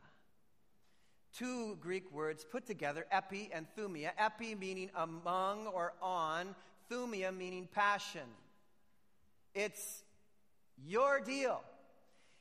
Two 1.35 1.77
Greek 1.83 2.11
words 2.11 2.47
put 2.51 2.65
together, 2.65 3.05
epi 3.11 3.51
and 3.53 3.67
thumia. 3.77 4.13
Epi 4.17 4.55
meaning 4.55 4.89
among 4.97 5.67
or 5.67 5.93
on, 6.01 6.55
thumia 6.91 7.37
meaning 7.37 7.69
passion. 7.73 8.29
It's 9.55 10.03
your 10.85 11.21
deal. 11.21 11.61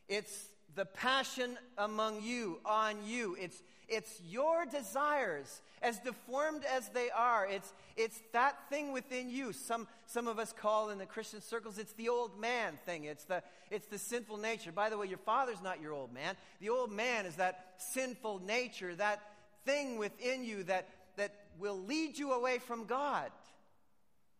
It's 0.07 0.49
the 0.75 0.85
passion 0.85 1.57
among 1.77 2.21
you, 2.21 2.59
on 2.65 2.97
you. 3.05 3.35
It's, 3.39 3.61
it's 3.87 4.21
your 4.27 4.65
desires, 4.65 5.61
as 5.81 5.99
deformed 5.99 6.63
as 6.65 6.89
they 6.89 7.09
are. 7.09 7.47
It's, 7.47 7.73
it's 7.95 8.19
that 8.33 8.69
thing 8.69 8.91
within 8.91 9.29
you. 9.29 9.53
Some, 9.53 9.87
some 10.05 10.27
of 10.27 10.37
us 10.37 10.53
call 10.53 10.89
in 10.89 10.97
the 10.97 11.05
Christian 11.05 11.41
circles, 11.41 11.77
it's 11.77 11.93
the 11.93 12.09
old 12.09 12.39
man 12.39 12.73
thing. 12.85 13.05
It's 13.05 13.23
the, 13.23 13.41
it's 13.71 13.87
the 13.87 13.97
sinful 13.97 14.37
nature. 14.37 14.71
By 14.71 14.89
the 14.89 14.97
way, 14.97 15.07
your 15.07 15.17
father's 15.19 15.61
not 15.63 15.81
your 15.81 15.93
old 15.93 16.13
man. 16.13 16.35
The 16.59 16.69
old 16.69 16.91
man 16.91 17.25
is 17.25 17.35
that 17.35 17.75
sinful 17.77 18.41
nature, 18.45 18.93
that 18.95 19.21
thing 19.65 19.97
within 19.97 20.43
you 20.43 20.63
that, 20.63 20.89
that 21.15 21.33
will 21.57 21.79
lead 21.79 22.17
you 22.17 22.33
away 22.33 22.59
from 22.59 22.85
God 22.85 23.31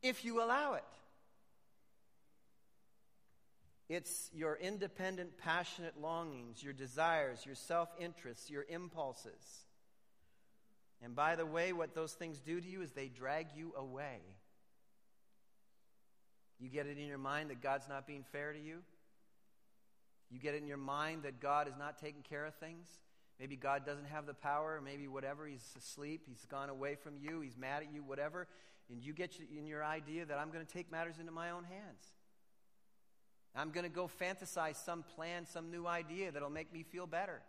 if 0.06 0.24
you 0.24 0.42
allow 0.42 0.74
it. 0.74 0.84
It's 3.88 4.30
your 4.34 4.56
independent, 4.56 5.38
passionate 5.38 6.02
longings, 6.02 6.64
your 6.64 6.74
desires, 6.74 7.46
your 7.46 7.56
self 7.56 7.90
interests, 8.00 8.50
your 8.50 8.66
impulses. 8.68 9.66
And 11.04 11.16
by 11.16 11.36
the 11.36 11.46
way, 11.46 11.72
what 11.74 11.94
those 11.94 12.14
things 12.14 12.40
do 12.40 12.60
to 12.60 12.68
you 12.68 12.82
is 12.82 12.92
they 12.92 13.10
drag 13.10 13.48
you 13.56 13.74
away. 13.78 14.22
You 16.60 16.70
get 16.70 16.88
it 16.88 16.98
in 16.98 17.06
your 17.08 17.18
mind 17.18 17.50
that 17.50 17.62
God's 17.62 17.88
not 17.88 18.08
being 18.08 18.24
fair 18.32 18.54
to 18.54 18.60
you. 18.60 18.78
You 20.32 20.40
get 20.40 20.56
it 20.56 20.62
in 20.62 20.68
your 20.68 20.78
mind 20.78 21.24
that 21.24 21.40
God 21.40 21.68
is 21.68 21.76
not 21.78 22.00
taking 22.00 22.24
care 22.24 22.46
of 22.46 22.56
things. 22.56 22.88
Maybe 23.40 23.56
God 23.56 23.86
doesn't 23.86 24.08
have 24.08 24.26
the 24.26 24.34
power, 24.34 24.82
maybe 24.84 25.08
whatever, 25.08 25.46
he's 25.46 25.76
asleep, 25.78 26.22
he's 26.26 26.46
gone 26.46 26.70
away 26.70 26.96
from 26.96 27.18
you, 27.18 27.42
he's 27.42 27.58
mad 27.58 27.84
at 27.84 27.94
you, 27.94 28.02
whatever. 28.02 28.48
And 28.90 29.02
you 29.02 29.14
get 29.14 29.36
in 29.56 29.66
your 29.66 29.84
idea 29.84 30.26
that 30.26 30.38
I'm 30.38 30.52
going 30.52 30.66
to 30.66 30.72
take 30.72 30.92
matters 30.92 31.16
into 31.20 31.32
my 31.32 31.52
own 31.52 31.64
hands. 31.64 32.14
I'm 33.56 33.72
going 33.72 33.86
to 33.86 33.90
go 33.90 34.10
fantasize 34.22 34.76
some 34.84 35.04
plan, 35.16 35.46
some 35.46 35.72
new 35.72 35.88
idea 35.88 36.32
that'll 36.32 36.50
make 36.50 36.74
me 36.74 36.84
feel 36.84 37.08
better. 37.08 37.42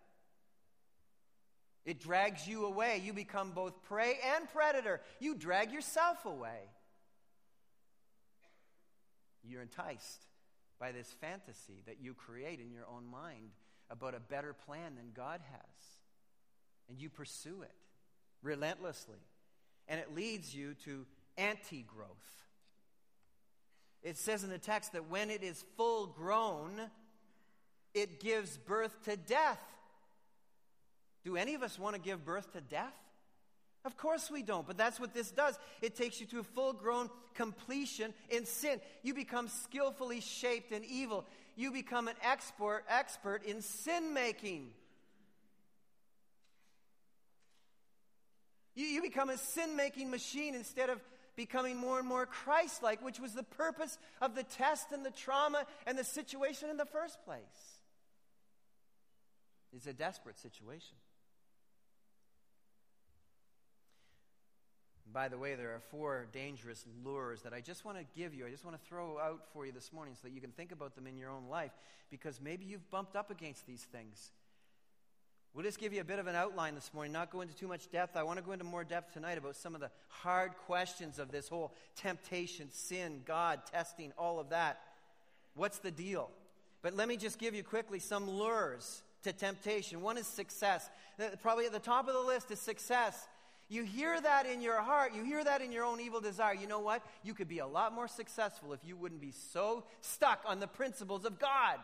It 1.85 2.01
drags 2.01 2.47
you 2.47 2.65
away. 2.67 3.01
You 3.05 3.13
become 3.13 3.53
both 3.53 3.83
prey 3.85 4.19
and 4.35 4.49
predator. 4.53 5.01
You 5.21 5.35
drag 5.35 5.73
yourself 5.73 6.25
away. 6.25 6.71
You're 9.45 9.63
enticed 9.63 10.27
by 10.81 10.93
this 10.93 11.15
fantasy 11.21 11.83
that 11.87 12.01
you 12.01 12.15
create 12.15 12.61
in 12.61 12.73
your 12.73 12.87
own 12.93 13.07
mind 13.07 13.51
about 13.89 14.15
a 14.15 14.21
better 14.21 14.53
plan 14.53 14.97
than 14.97 15.13
God 15.15 15.41
has. 15.51 15.85
And 16.89 17.01
you 17.01 17.09
pursue 17.09 17.63
it 17.63 17.75
relentlessly. 18.43 19.21
And 19.89 20.01
it 20.01 20.15
leads 20.15 20.55
you 20.55 20.75
to 20.85 21.07
anti 21.39 21.83
growth. 21.83 22.09
It 24.03 24.17
says 24.17 24.45
in 24.45 24.51
the 24.51 24.59
text 24.59 24.93
that 24.93 25.11
when 25.11 25.31
it 25.31 25.43
is 25.43 25.65
full 25.77 26.07
grown, 26.07 26.71
it 27.95 28.21
gives 28.21 28.57
birth 28.57 29.05
to 29.05 29.17
death. 29.17 29.61
Do 31.25 31.37
any 31.37 31.55
of 31.55 31.63
us 31.63 31.79
want 31.79 31.97
to 31.97 32.01
give 32.01 32.25
birth 32.25 32.53
to 32.53 32.61
death? 32.61 32.95
Of 33.85 33.97
course 33.97 34.31
we 34.31 34.43
don't, 34.43 34.67
but 34.67 34.77
that's 34.77 34.99
what 34.99 35.15
this 35.15 35.31
does. 35.31 35.59
It 35.81 35.95
takes 35.97 36.21
you 36.21 36.27
to 36.27 36.41
a 36.41 36.43
full 36.43 36.73
grown 36.73 37.09
completion 37.35 38.13
in 38.31 38.45
sin. 38.45 38.81
You 39.03 39.15
become 39.15 39.49
skillfully 39.49 40.21
shaped 40.21 40.73
in 40.73 40.85
evil. 40.85 41.25
You 41.57 41.71
become 41.71 42.09
an 42.09 42.17
expert, 42.23 42.85
expert 42.89 43.45
in 43.45 43.63
sin 43.63 44.13
making. 44.13 44.71
You, 48.75 48.87
you 48.87 49.03
become 49.03 49.31
a 49.31 49.39
sin 49.39 49.75
making 49.75 50.11
machine 50.11 50.55
instead 50.55 50.91
of 50.91 51.01
becoming 51.37 51.77
more 51.77 51.99
and 51.99 52.09
more 52.09 52.27
Christ 52.27 52.83
like, 52.83 53.05
which 53.05 53.21
was 53.21 53.35
the 53.35 53.43
purpose 53.43 53.99
of 54.21 54.35
the 54.35 54.43
test 54.43 54.93
and 54.93 55.05
the 55.05 55.11
trauma 55.11 55.65
and 55.87 55.99
the 55.99 56.05
situation 56.05 56.71
in 56.71 56.77
the 56.77 56.87
first 56.87 57.23
place. 57.25 57.41
It's 59.75 59.87
a 59.87 59.93
desperate 59.93 60.39
situation. 60.39 60.97
By 65.13 65.29
the 65.29 65.39
way, 65.39 65.55
there 65.55 65.75
are 65.75 65.81
four 65.91 66.27
dangerous 66.33 66.85
lures 67.05 67.43
that 67.43 67.55
I 67.55 67.61
just 67.61 67.85
want 67.85 67.97
to 67.97 68.05
give 68.15 68.35
you. 68.35 68.47
I 68.47 68.51
just 68.51 68.65
want 68.65 68.79
to 68.79 68.89
throw 68.89 69.19
out 69.19 69.45
for 69.53 69.65
you 69.65 69.73
this 69.73 69.93
morning 69.93 70.15
so 70.15 70.21
that 70.25 70.35
you 70.35 70.41
can 70.41 70.51
think 70.51 70.73
about 70.73 70.95
them 70.95 71.07
in 71.07 71.17
your 71.17 71.31
own 71.31 71.49
life 71.49 71.71
because 72.11 72.41
maybe 72.41 72.65
you've 72.65 72.91
bumped 72.91 73.17
up 73.17 73.31
against 73.31 73.67
these 73.67 73.83
things. 73.83 74.31
We'll 75.57 75.65
just 75.65 75.79
give 75.79 75.95
you 75.95 76.03
a 76.03 76.05
bit 76.05 76.19
of 76.19 76.27
an 76.27 76.35
outline 76.35 76.75
this 76.75 76.93
morning, 76.93 77.15
not 77.15 77.31
go 77.31 77.41
into 77.41 77.57
too 77.57 77.67
much 77.67 77.91
depth. 77.91 78.15
I 78.15 78.23
want 78.25 78.39
to 78.39 78.45
go 78.45 78.53
into 78.53 78.67
more 78.67 78.85
depth 78.85 79.15
tonight 79.15 79.39
about 79.39 79.57
some 79.57 79.75
of 79.75 79.81
the 79.81 79.91
hard 80.09 80.53
questions 80.67 81.19
of 81.19 81.33
this 81.33 81.49
whole 81.49 81.73
temptation, 81.97 82.69
sin, 82.71 83.23
God, 83.25 83.61
testing, 83.73 84.13
all 84.19 84.39
of 84.39 84.51
that. 84.51 84.81
What's 85.55 85.79
the 85.79 85.91
deal? 85.91 86.29
But 86.83 86.95
let 86.95 87.09
me 87.09 87.17
just 87.17 87.39
give 87.39 87.55
you 87.55 87.63
quickly 87.63 88.01
some 88.01 88.29
lures 88.29 89.03
to 89.23 89.33
temptation. 89.33 90.03
One 90.03 90.19
is 90.19 90.27
success. 90.27 90.91
Probably 91.41 91.65
at 91.65 91.73
the 91.73 91.79
top 91.79 92.07
of 92.07 92.13
the 92.13 92.21
list 92.21 92.51
is 92.51 92.61
success. 92.61 93.27
You 93.71 93.83
hear 93.83 94.21
that 94.21 94.45
in 94.45 94.61
your 94.61 94.83
heart, 94.83 95.15
you 95.15 95.25
hear 95.25 95.43
that 95.43 95.63
in 95.63 95.73
your 95.73 95.85
own 95.85 96.01
evil 96.01 96.21
desire. 96.21 96.53
You 96.53 96.67
know 96.67 96.81
what? 96.81 97.03
You 97.23 97.33
could 97.33 97.49
be 97.49 97.61
a 97.61 97.67
lot 97.67 97.95
more 97.95 98.09
successful 98.09 98.75
if 98.75 98.81
you 98.85 98.95
wouldn't 98.95 99.23
be 99.23 99.33
so 99.33 99.85
stuck 100.03 100.43
on 100.45 100.61
the 100.61 100.67
principles 100.67 101.25
of 101.25 101.39
God. 101.39 101.79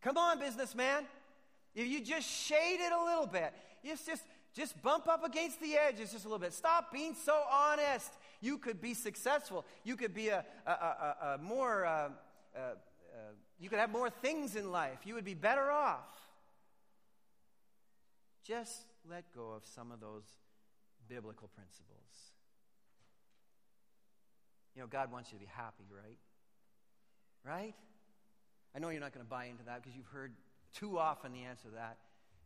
Come 0.00 0.16
on, 0.16 0.38
businessman. 0.38 1.04
If 1.74 1.88
you 1.88 2.00
just 2.00 2.28
shade 2.28 2.78
it 2.80 2.92
a 2.92 3.04
little 3.04 3.26
bit, 3.26 3.52
just, 3.84 4.06
just, 4.06 4.22
just 4.54 4.80
bump 4.82 5.08
up 5.08 5.24
against 5.24 5.60
the 5.60 5.74
edges 5.74 6.12
just 6.12 6.24
a 6.24 6.28
little 6.28 6.38
bit. 6.38 6.52
Stop 6.52 6.92
being 6.92 7.14
so 7.14 7.42
honest. 7.50 8.12
You 8.40 8.58
could 8.58 8.80
be 8.80 8.94
successful. 8.94 9.64
You 9.84 9.96
could 9.96 10.12
be 10.14 10.28
a, 10.28 10.44
a, 10.66 10.70
a, 10.70 11.34
a 11.34 11.38
more, 11.38 11.86
uh, 11.86 12.08
uh, 12.54 12.58
uh, 12.58 12.74
you 13.58 13.70
could 13.70 13.78
have 13.78 13.90
more 13.90 14.10
things 14.10 14.56
in 14.56 14.70
life. 14.70 14.98
You 15.04 15.14
would 15.14 15.24
be 15.24 15.34
better 15.34 15.70
off. 15.70 16.00
Just 18.44 18.82
let 19.08 19.24
go 19.34 19.52
of 19.52 19.62
some 19.64 19.92
of 19.92 20.00
those 20.00 20.24
biblical 21.08 21.48
principles. 21.48 21.98
You 24.74 24.82
know, 24.82 24.88
God 24.88 25.12
wants 25.12 25.30
you 25.32 25.38
to 25.38 25.44
be 25.44 25.50
happy, 25.54 25.84
right? 25.90 26.18
Right? 27.44 27.74
I 28.74 28.78
know 28.78 28.88
you're 28.88 29.00
not 29.00 29.12
going 29.12 29.24
to 29.24 29.30
buy 29.30 29.46
into 29.46 29.64
that 29.64 29.82
because 29.82 29.96
you've 29.96 30.06
heard 30.06 30.32
too 30.74 30.98
often 30.98 31.32
the 31.32 31.44
answer 31.44 31.68
to 31.68 31.74
that. 31.74 31.98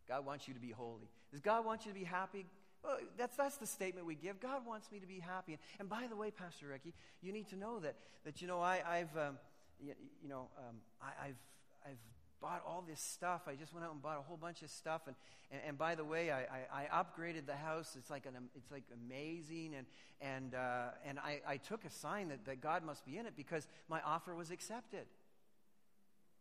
God 0.08 0.24
wants 0.24 0.46
you 0.46 0.54
to 0.54 0.60
be 0.60 0.70
holy. 0.70 1.08
Does 1.32 1.40
God 1.40 1.64
want 1.64 1.84
you 1.84 1.92
to 1.92 1.98
be 1.98 2.04
happy? 2.04 2.46
Well, 2.84 2.98
that's, 3.18 3.36
that's 3.36 3.56
the 3.56 3.66
statement 3.66 4.06
we 4.06 4.14
give. 4.14 4.38
God 4.40 4.64
wants 4.64 4.92
me 4.92 5.00
to 5.00 5.06
be 5.06 5.18
happy. 5.18 5.58
And 5.80 5.88
by 5.88 6.06
the 6.08 6.16
way, 6.16 6.30
Pastor 6.30 6.68
Ricky, 6.68 6.94
you 7.20 7.32
need 7.32 7.48
to 7.48 7.56
know 7.56 7.80
that, 7.80 7.96
that 8.24 8.40
you 8.40 8.46
know, 8.46 8.60
I, 8.60 8.80
have 8.86 9.16
um, 9.16 9.38
you, 9.80 9.94
you, 10.22 10.28
know, 10.28 10.48
um, 10.58 10.76
I, 11.02 11.26
have 11.26 11.36
I've 11.84 11.98
bought 12.40 12.62
all 12.66 12.84
this 12.86 13.00
stuff. 13.00 13.42
I 13.48 13.54
just 13.54 13.72
went 13.72 13.84
out 13.84 13.92
and 13.92 14.00
bought 14.00 14.18
a 14.18 14.22
whole 14.22 14.36
bunch 14.36 14.62
of 14.62 14.70
stuff. 14.70 15.02
And, 15.06 15.16
and, 15.50 15.60
and 15.68 15.78
by 15.78 15.94
the 15.94 16.04
way, 16.04 16.30
I, 16.30 16.42
I, 16.42 16.88
I, 16.92 17.02
upgraded 17.02 17.46
the 17.46 17.56
house. 17.56 17.96
It's 17.98 18.10
like, 18.10 18.26
an, 18.26 18.34
it's 18.54 18.70
like 18.70 18.84
amazing. 18.92 19.74
And, 19.76 19.86
and, 20.20 20.54
uh, 20.54 20.90
and 21.04 21.18
I, 21.18 21.40
I 21.46 21.56
took 21.56 21.84
a 21.84 21.90
sign 21.90 22.28
that, 22.28 22.44
that 22.46 22.60
God 22.60 22.84
must 22.84 23.04
be 23.04 23.18
in 23.18 23.26
it 23.26 23.34
because 23.36 23.66
my 23.88 24.00
offer 24.02 24.34
was 24.34 24.50
accepted. 24.50 25.06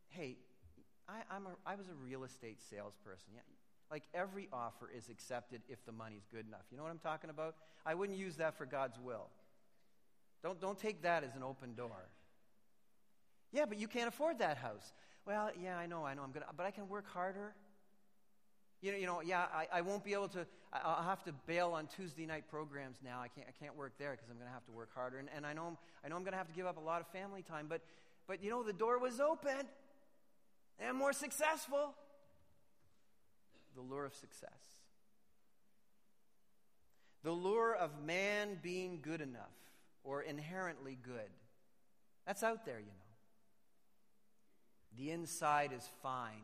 Hey, 0.10 0.38
I, 1.08 1.22
I'm 1.36 1.46
a, 1.46 1.56
I 1.66 1.76
was 1.76 1.88
a 1.88 1.94
real 2.04 2.24
estate 2.24 2.60
salesperson. 2.70 3.34
Yeah, 3.36 3.42
like 3.92 4.04
every 4.14 4.48
offer 4.52 4.90
is 4.96 5.10
accepted 5.10 5.62
if 5.70 5.86
the 5.86 5.92
money's 5.92 6.26
good 6.32 6.48
enough. 6.48 6.66
You 6.72 6.78
know 6.78 6.84
what 6.84 6.92
I'm 6.92 7.00
talking 7.00 7.30
about? 7.30 7.56
I 7.86 7.94
wouldn't 7.94 8.18
use 8.18 8.38
that 8.38 8.58
for 8.58 8.66
God's 8.66 9.00
will. 9.00 9.30
Don't, 10.44 10.60
don't 10.60 10.78
take 10.78 11.04
that 11.04 11.24
as 11.24 11.36
an 11.36 11.44
open 11.44 11.76
door. 11.76 12.10
Yeah, 13.52 13.66
but 13.66 13.78
you 13.78 13.88
can't 13.88 14.08
afford 14.08 14.40
that 14.40 14.58
house. 14.58 14.94
Well, 15.26 15.50
yeah, 15.62 15.78
I 15.78 15.86
know, 15.86 16.06
I 16.06 16.14
know, 16.14 16.24
I'm 16.24 16.32
gonna, 16.32 16.46
but 16.56 16.66
I 16.66 16.72
can 16.72 16.88
work 16.88 17.08
harder. 17.08 17.56
You 18.82 18.92
know, 18.92 18.98
you 18.98 19.06
know 19.06 19.22
yeah, 19.22 19.46
I, 19.54 19.68
I 19.72 19.82
won't 19.82 20.04
be 20.04 20.14
able 20.14 20.28
to, 20.30 20.46
I'll 20.74 21.04
have 21.04 21.24
to 21.24 21.32
bail 21.48 21.72
on 21.72 21.88
Tuesday 21.88 22.26
night 22.26 22.44
programs 22.50 22.98
now. 23.04 23.22
I 23.22 23.28
can't, 23.28 23.48
I 23.48 23.64
can't 23.64 23.76
work 23.76 23.94
there 23.98 24.12
because 24.12 24.30
I'm 24.30 24.36
going 24.36 24.48
to 24.48 24.54
have 24.54 24.66
to 24.66 24.72
work 24.72 24.90
harder. 24.94 25.18
And, 25.20 25.30
and 25.36 25.46
I 25.46 25.54
know, 25.54 25.78
I 26.04 26.10
know 26.10 26.16
I'm 26.16 26.24
going 26.24 26.34
to 26.34 26.38
have 26.38 26.48
to 26.48 26.54
give 26.54 26.66
up 26.66 26.78
a 26.78 26.82
lot 26.82 27.02
of 27.02 27.08
family 27.08 27.42
time, 27.42 27.68
but, 27.70 27.82
but 28.28 28.44
you 28.44 28.50
know, 28.50 28.62
the 28.62 28.74
door 28.74 29.00
was 29.00 29.20
open 29.20 29.68
and 30.80 30.98
more 30.98 31.14
successful. 31.14 31.94
The 33.76 33.82
lure 33.82 34.06
of 34.06 34.14
success. 34.14 34.50
The 37.24 37.32
lure 37.32 37.76
of 37.76 38.04
man 38.06 38.60
being 38.62 39.00
good 39.02 39.22
enough 39.22 39.56
or 40.04 40.22
inherently 40.22 40.98
good. 41.02 41.30
That's 42.26 42.44
out 42.44 42.66
there, 42.66 42.80
you 42.80 42.86
know. 42.86 42.92
The 44.98 45.12
inside 45.12 45.72
is 45.76 45.90
fine. 46.02 46.44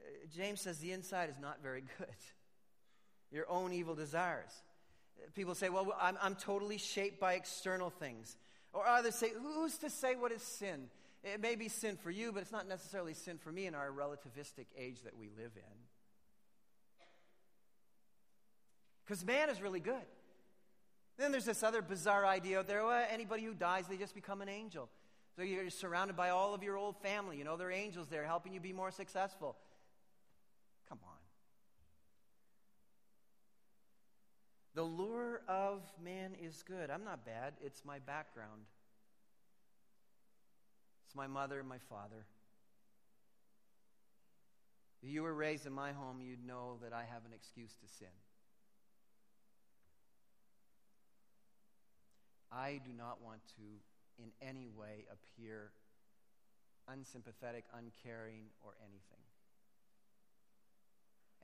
Uh, 0.00 0.26
James 0.34 0.60
says 0.60 0.78
the 0.78 0.92
inside 0.92 1.30
is 1.30 1.38
not 1.38 1.62
very 1.62 1.84
good. 1.98 2.08
Your 3.30 3.48
own 3.48 3.72
evil 3.72 3.94
desires. 3.94 4.50
Uh, 5.18 5.26
people 5.34 5.54
say, 5.54 5.68
well, 5.68 5.94
I'm, 6.00 6.16
I'm 6.20 6.34
totally 6.34 6.78
shaped 6.78 7.20
by 7.20 7.34
external 7.34 7.90
things. 7.90 8.36
Or 8.72 8.86
others 8.86 9.14
say, 9.14 9.30
who's 9.40 9.78
to 9.78 9.90
say 9.90 10.16
what 10.16 10.32
is 10.32 10.42
sin? 10.42 10.88
It 11.24 11.40
may 11.40 11.56
be 11.56 11.68
sin 11.68 11.96
for 11.96 12.10
you, 12.10 12.32
but 12.32 12.42
it's 12.42 12.52
not 12.52 12.68
necessarily 12.68 13.14
sin 13.14 13.38
for 13.38 13.50
me 13.50 13.66
in 13.66 13.74
our 13.74 13.90
relativistic 13.90 14.66
age 14.76 15.02
that 15.04 15.16
we 15.16 15.30
live 15.30 15.52
in. 15.56 15.76
Because 19.04 19.24
man 19.24 19.48
is 19.48 19.62
really 19.62 19.80
good. 19.80 20.04
Then 21.16 21.32
there's 21.32 21.46
this 21.46 21.62
other 21.62 21.80
bizarre 21.80 22.26
idea 22.26 22.58
out 22.58 22.66
there 22.66 22.84
well, 22.84 23.06
anybody 23.10 23.42
who 23.44 23.54
dies, 23.54 23.86
they 23.88 23.96
just 23.96 24.14
become 24.14 24.42
an 24.42 24.48
angel. 24.48 24.88
So 25.36 25.42
you're 25.42 25.70
surrounded 25.70 26.16
by 26.16 26.30
all 26.30 26.54
of 26.54 26.62
your 26.62 26.76
old 26.76 26.96
family. 26.98 27.38
You 27.38 27.44
know, 27.44 27.56
there 27.56 27.68
are 27.68 27.72
angels 27.72 28.08
there 28.08 28.24
helping 28.24 28.52
you 28.52 28.60
be 28.60 28.72
more 28.72 28.90
successful. 28.90 29.56
Come 30.88 30.98
on. 31.04 31.14
The 34.74 34.82
lure 34.82 35.40
of 35.48 35.80
man 36.02 36.32
is 36.40 36.62
good. 36.66 36.90
I'm 36.90 37.04
not 37.04 37.24
bad, 37.24 37.54
it's 37.64 37.84
my 37.84 37.98
background. 38.00 38.62
It's 41.14 41.16
my 41.16 41.28
mother 41.28 41.60
and 41.60 41.68
my 41.68 41.78
father. 41.88 42.26
If 45.00 45.10
you 45.10 45.22
were 45.22 45.32
raised 45.32 45.64
in 45.64 45.72
my 45.72 45.92
home, 45.92 46.20
you'd 46.20 46.44
know 46.44 46.78
that 46.82 46.92
I 46.92 47.04
have 47.04 47.24
an 47.24 47.30
excuse 47.32 47.70
to 47.74 47.86
sin. 47.86 48.08
I 52.50 52.80
do 52.84 52.90
not 52.92 53.22
want 53.22 53.42
to 53.58 53.62
in 54.20 54.30
any 54.42 54.66
way 54.66 55.06
appear 55.06 55.70
unsympathetic, 56.88 57.62
uncaring, 57.72 58.46
or 58.60 58.72
anything. 58.82 59.22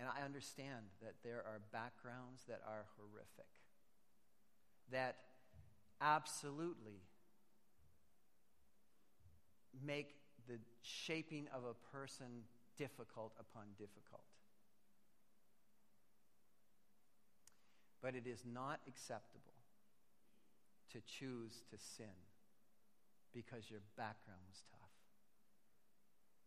And 0.00 0.08
I 0.08 0.24
understand 0.24 0.90
that 1.00 1.14
there 1.22 1.44
are 1.46 1.60
backgrounds 1.70 2.42
that 2.48 2.60
are 2.66 2.86
horrific, 2.98 3.46
that 4.90 5.14
absolutely 6.00 7.02
make 9.84 10.16
the 10.48 10.58
shaping 10.82 11.46
of 11.54 11.62
a 11.64 11.74
person 11.96 12.44
difficult 12.76 13.32
upon 13.38 13.64
difficult. 13.78 14.24
But 18.02 18.14
it 18.14 18.26
is 18.26 18.42
not 18.50 18.80
acceptable 18.88 19.52
to 20.92 21.00
choose 21.00 21.62
to 21.70 21.76
sin 21.76 22.16
because 23.32 23.70
your 23.70 23.80
background 23.96 24.40
was 24.48 24.62
tough. 24.70 24.80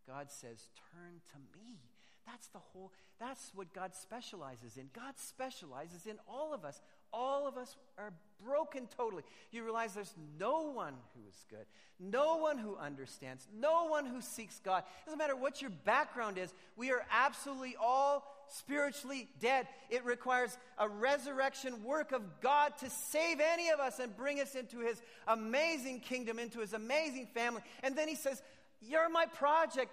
God 0.07 0.31
says, 0.31 0.67
Turn 0.91 1.21
to 1.31 1.57
me. 1.57 1.77
That's 2.25 2.47
the 2.47 2.59
whole, 2.59 2.91
that's 3.19 3.51
what 3.53 3.73
God 3.73 3.93
specializes 3.93 4.77
in. 4.77 4.89
God 4.93 5.15
specializes 5.17 6.05
in 6.07 6.17
all 6.27 6.53
of 6.53 6.63
us. 6.63 6.81
All 7.13 7.47
of 7.47 7.57
us 7.57 7.75
are 7.97 8.11
broken 8.43 8.87
totally. 8.97 9.23
You 9.51 9.63
realize 9.63 9.93
there's 9.93 10.15
no 10.39 10.71
one 10.71 10.95
who 11.15 11.27
is 11.29 11.45
good, 11.49 11.65
no 11.99 12.37
one 12.37 12.57
who 12.57 12.75
understands, 12.75 13.47
no 13.57 13.85
one 13.85 14.05
who 14.05 14.21
seeks 14.21 14.59
God. 14.59 14.83
It 15.01 15.05
doesn't 15.05 15.19
matter 15.19 15.35
what 15.35 15.61
your 15.61 15.71
background 15.85 16.37
is, 16.37 16.53
we 16.75 16.91
are 16.91 17.05
absolutely 17.11 17.75
all 17.79 18.25
spiritually 18.49 19.27
dead. 19.39 19.67
It 19.89 20.05
requires 20.05 20.57
a 20.77 20.87
resurrection 20.87 21.83
work 21.83 22.11
of 22.11 22.21
God 22.41 22.77
to 22.79 22.89
save 22.89 23.39
any 23.39 23.69
of 23.69 23.79
us 23.79 23.99
and 23.99 24.15
bring 24.15 24.39
us 24.39 24.55
into 24.55 24.79
his 24.79 25.01
amazing 25.27 26.01
kingdom, 26.01 26.39
into 26.39 26.59
his 26.59 26.73
amazing 26.73 27.27
family. 27.33 27.61
And 27.81 27.95
then 27.95 28.07
he 28.07 28.15
says, 28.15 28.41
You're 28.81 29.09
my 29.09 29.25
project. 29.25 29.91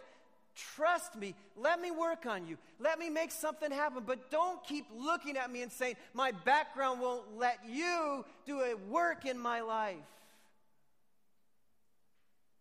Trust 0.54 1.16
me. 1.16 1.34
Let 1.56 1.80
me 1.80 1.90
work 1.90 2.26
on 2.26 2.46
you. 2.46 2.58
Let 2.78 2.98
me 2.98 3.08
make 3.08 3.30
something 3.30 3.70
happen. 3.70 4.02
But 4.06 4.30
don't 4.30 4.62
keep 4.64 4.86
looking 4.96 5.36
at 5.36 5.50
me 5.50 5.62
and 5.62 5.70
saying, 5.70 5.96
My 6.12 6.32
background 6.32 7.00
won't 7.00 7.38
let 7.38 7.60
you 7.68 8.24
do 8.46 8.60
a 8.60 8.74
work 8.74 9.26
in 9.26 9.38
my 9.38 9.60
life. 9.60 9.96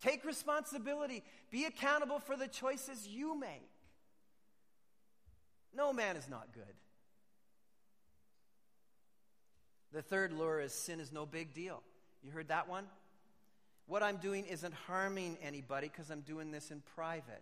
Take 0.01 0.23
responsibility. 0.23 1.23
Be 1.51 1.65
accountable 1.65 2.19
for 2.19 2.37
the 2.37 2.47
choices 2.47 3.07
you 3.07 3.37
make. 3.37 3.69
No 5.75 5.91
man 5.91 6.15
is 6.15 6.29
not 6.29 6.47
good. 6.53 6.63
The 9.91 10.01
third 10.01 10.31
lure 10.31 10.61
is 10.61 10.73
sin 10.73 10.99
is 10.99 11.11
no 11.11 11.25
big 11.25 11.53
deal. 11.53 11.81
You 12.23 12.31
heard 12.31 12.49
that 12.49 12.69
one? 12.69 12.85
What 13.87 14.03
I'm 14.03 14.17
doing 14.17 14.45
isn't 14.45 14.73
harming 14.73 15.37
anybody 15.41 15.87
because 15.87 16.11
I'm 16.11 16.21
doing 16.21 16.51
this 16.51 16.69
in 16.69 16.81
private. 16.95 17.41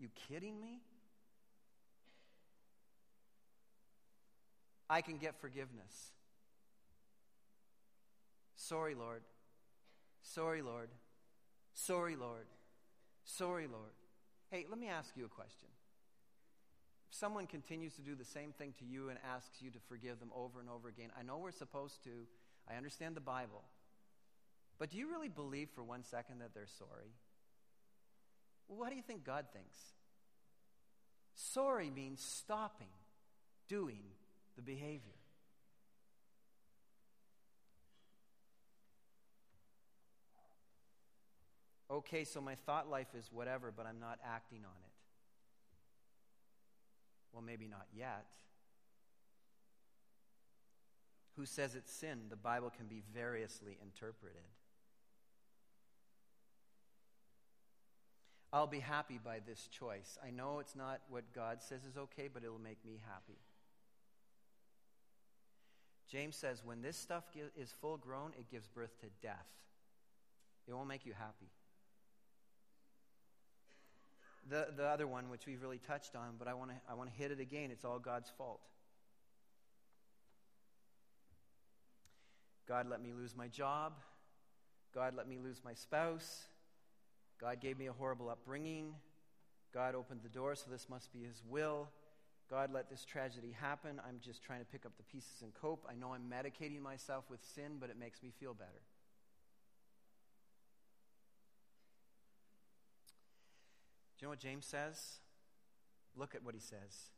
You 0.00 0.08
kidding 0.28 0.58
me? 0.58 0.80
I 4.88 5.02
can 5.02 5.18
get 5.18 5.40
forgiveness. 5.40 6.12
Sorry, 8.56 8.94
Lord. 8.94 9.22
Sorry, 10.22 10.62
Lord. 10.62 10.88
Sorry, 11.74 12.16
Lord. 12.16 12.46
Sorry, 13.24 13.66
Lord. 13.66 13.92
Hey, 14.50 14.66
let 14.68 14.78
me 14.78 14.88
ask 14.88 15.16
you 15.16 15.26
a 15.26 15.28
question. 15.28 15.68
If 17.10 17.16
someone 17.16 17.46
continues 17.46 17.94
to 17.94 18.02
do 18.02 18.14
the 18.14 18.24
same 18.24 18.52
thing 18.52 18.72
to 18.78 18.84
you 18.84 19.10
and 19.10 19.18
asks 19.34 19.60
you 19.60 19.70
to 19.70 19.78
forgive 19.88 20.18
them 20.18 20.30
over 20.34 20.60
and 20.60 20.68
over 20.68 20.88
again, 20.88 21.10
I 21.18 21.22
know 21.22 21.38
we're 21.38 21.52
supposed 21.52 22.02
to, 22.04 22.10
I 22.68 22.76
understand 22.76 23.16
the 23.16 23.20
Bible, 23.20 23.64
but 24.78 24.90
do 24.90 24.98
you 24.98 25.10
really 25.10 25.28
believe 25.28 25.68
for 25.74 25.84
one 25.84 26.04
second 26.04 26.40
that 26.40 26.54
they're 26.54 26.66
sorry? 26.66 27.12
What 28.76 28.90
do 28.90 28.96
you 28.96 29.02
think 29.02 29.24
God 29.24 29.46
thinks? 29.52 29.76
Sorry 31.34 31.90
means 31.90 32.22
stopping 32.22 32.86
doing 33.68 34.02
the 34.54 34.62
behavior. 34.62 35.12
Okay, 41.90 42.22
so 42.22 42.40
my 42.40 42.54
thought 42.54 42.88
life 42.88 43.08
is 43.18 43.28
whatever, 43.32 43.72
but 43.76 43.86
I'm 43.86 43.98
not 43.98 44.20
acting 44.24 44.60
on 44.60 44.70
it. 44.84 44.92
Well, 47.32 47.42
maybe 47.42 47.66
not 47.66 47.86
yet. 47.92 48.26
Who 51.36 51.44
says 51.44 51.74
it's 51.74 51.92
sin? 51.92 52.26
The 52.28 52.36
Bible 52.36 52.70
can 52.70 52.86
be 52.86 53.02
variously 53.12 53.76
interpreted. 53.82 54.42
I'll 58.52 58.66
be 58.66 58.80
happy 58.80 59.20
by 59.22 59.38
this 59.46 59.68
choice. 59.68 60.18
I 60.26 60.30
know 60.30 60.58
it's 60.58 60.74
not 60.74 61.00
what 61.08 61.32
God 61.32 61.62
says 61.62 61.84
is 61.84 61.96
okay, 61.96 62.28
but 62.32 62.42
it'll 62.42 62.58
make 62.58 62.84
me 62.84 63.00
happy. 63.06 63.38
James 66.10 66.34
says 66.34 66.62
when 66.64 66.82
this 66.82 66.96
stuff 66.96 67.24
is 67.56 67.72
full 67.80 67.96
grown, 67.96 68.32
it 68.36 68.50
gives 68.50 68.66
birth 68.66 68.98
to 69.00 69.06
death. 69.22 69.46
It 70.66 70.74
won't 70.74 70.88
make 70.88 71.06
you 71.06 71.12
happy. 71.16 71.46
The, 74.48 74.68
the 74.76 74.84
other 74.84 75.06
one, 75.06 75.30
which 75.30 75.46
we've 75.46 75.62
really 75.62 75.78
touched 75.78 76.16
on, 76.16 76.34
but 76.38 76.48
I 76.48 76.54
want 76.54 76.70
to 76.70 76.76
I 76.90 76.94
wanna 76.94 77.12
hit 77.16 77.30
it 77.30 77.38
again, 77.38 77.70
it's 77.70 77.84
all 77.84 78.00
God's 78.00 78.30
fault. 78.36 78.60
God 82.66 82.88
let 82.88 83.00
me 83.00 83.12
lose 83.12 83.36
my 83.36 83.46
job. 83.46 83.92
God 84.92 85.14
let 85.16 85.28
me 85.28 85.38
lose 85.38 85.60
my 85.64 85.74
spouse. 85.74 86.46
God 87.40 87.60
gave 87.60 87.78
me 87.78 87.86
a 87.86 87.92
horrible 87.92 88.28
upbringing. 88.28 88.94
God 89.72 89.94
opened 89.94 90.20
the 90.22 90.28
door, 90.28 90.54
so 90.54 90.66
this 90.70 90.88
must 90.88 91.12
be 91.12 91.20
His 91.20 91.42
will. 91.48 91.88
God 92.50 92.70
let 92.72 92.90
this 92.90 93.04
tragedy 93.04 93.54
happen. 93.58 94.00
I'm 94.06 94.18
just 94.20 94.42
trying 94.42 94.58
to 94.58 94.66
pick 94.66 94.84
up 94.84 94.92
the 94.96 95.04
pieces 95.04 95.42
and 95.42 95.54
cope. 95.54 95.86
I 95.88 95.94
know 95.94 96.12
I'm 96.12 96.24
medicating 96.28 96.82
myself 96.82 97.24
with 97.30 97.40
sin, 97.54 97.76
but 97.80 97.90
it 97.90 97.98
makes 97.98 98.22
me 98.22 98.32
feel 98.40 98.54
better. 98.54 98.82
Do 104.18 104.24
you 104.24 104.26
know 104.26 104.30
what 104.30 104.40
James 104.40 104.66
says? 104.66 105.20
Look 106.16 106.34
at 106.34 106.44
what 106.44 106.54
he 106.54 106.60
says. 106.60 107.10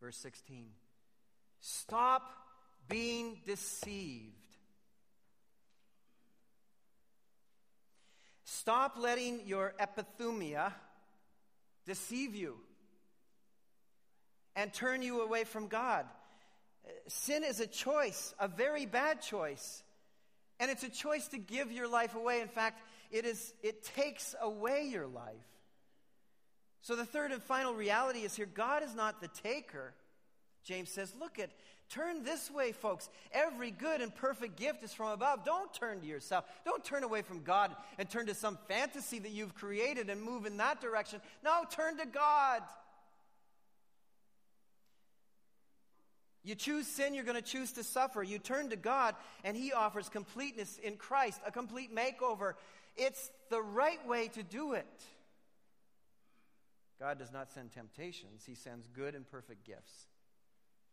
Verse 0.00 0.16
16. 0.16 0.68
Stop 1.60 2.22
being 2.88 3.40
deceived. 3.44 4.45
Stop 8.48 8.96
letting 8.96 9.40
your 9.44 9.74
epithumia 9.80 10.72
deceive 11.84 12.36
you 12.36 12.54
and 14.54 14.72
turn 14.72 15.02
you 15.02 15.22
away 15.22 15.42
from 15.42 15.66
God. 15.66 16.06
Sin 17.08 17.42
is 17.42 17.58
a 17.58 17.66
choice, 17.66 18.34
a 18.38 18.46
very 18.46 18.86
bad 18.86 19.20
choice. 19.20 19.82
And 20.60 20.70
it's 20.70 20.84
a 20.84 20.88
choice 20.88 21.26
to 21.28 21.38
give 21.38 21.72
your 21.72 21.88
life 21.88 22.14
away. 22.14 22.40
In 22.40 22.46
fact, 22.46 22.80
it, 23.10 23.24
is, 23.24 23.52
it 23.64 23.82
takes 23.82 24.36
away 24.40 24.88
your 24.92 25.08
life. 25.08 25.34
So 26.82 26.94
the 26.94 27.04
third 27.04 27.32
and 27.32 27.42
final 27.42 27.74
reality 27.74 28.20
is 28.20 28.36
here 28.36 28.46
God 28.46 28.84
is 28.84 28.94
not 28.94 29.20
the 29.20 29.28
taker. 29.42 29.92
James 30.66 30.90
says, 30.90 31.14
Look 31.18 31.38
at, 31.38 31.50
turn 31.88 32.24
this 32.24 32.50
way, 32.50 32.72
folks. 32.72 33.08
Every 33.32 33.70
good 33.70 34.00
and 34.00 34.14
perfect 34.14 34.56
gift 34.56 34.82
is 34.82 34.92
from 34.92 35.08
above. 35.08 35.44
Don't 35.44 35.72
turn 35.72 36.00
to 36.00 36.06
yourself. 36.06 36.44
Don't 36.64 36.84
turn 36.84 37.04
away 37.04 37.22
from 37.22 37.42
God 37.42 37.74
and 37.98 38.10
turn 38.10 38.26
to 38.26 38.34
some 38.34 38.58
fantasy 38.68 39.20
that 39.20 39.30
you've 39.30 39.54
created 39.54 40.10
and 40.10 40.20
move 40.20 40.44
in 40.44 40.56
that 40.56 40.80
direction. 40.80 41.20
No, 41.44 41.62
turn 41.70 41.96
to 41.98 42.06
God. 42.06 42.62
You 46.42 46.54
choose 46.54 46.86
sin, 46.86 47.12
you're 47.14 47.24
going 47.24 47.34
to 47.34 47.42
choose 47.42 47.72
to 47.72 47.82
suffer. 47.82 48.22
You 48.22 48.38
turn 48.38 48.70
to 48.70 48.76
God, 48.76 49.16
and 49.42 49.56
He 49.56 49.72
offers 49.72 50.08
completeness 50.08 50.78
in 50.82 50.96
Christ, 50.96 51.40
a 51.44 51.50
complete 51.50 51.92
makeover. 51.92 52.52
It's 52.96 53.32
the 53.50 53.60
right 53.60 54.04
way 54.06 54.28
to 54.28 54.44
do 54.44 54.74
it. 54.74 54.86
God 57.00 57.18
does 57.18 57.32
not 57.32 57.50
send 57.50 57.72
temptations, 57.72 58.44
He 58.46 58.54
sends 58.54 58.86
good 58.86 59.16
and 59.16 59.28
perfect 59.28 59.66
gifts, 59.66 60.06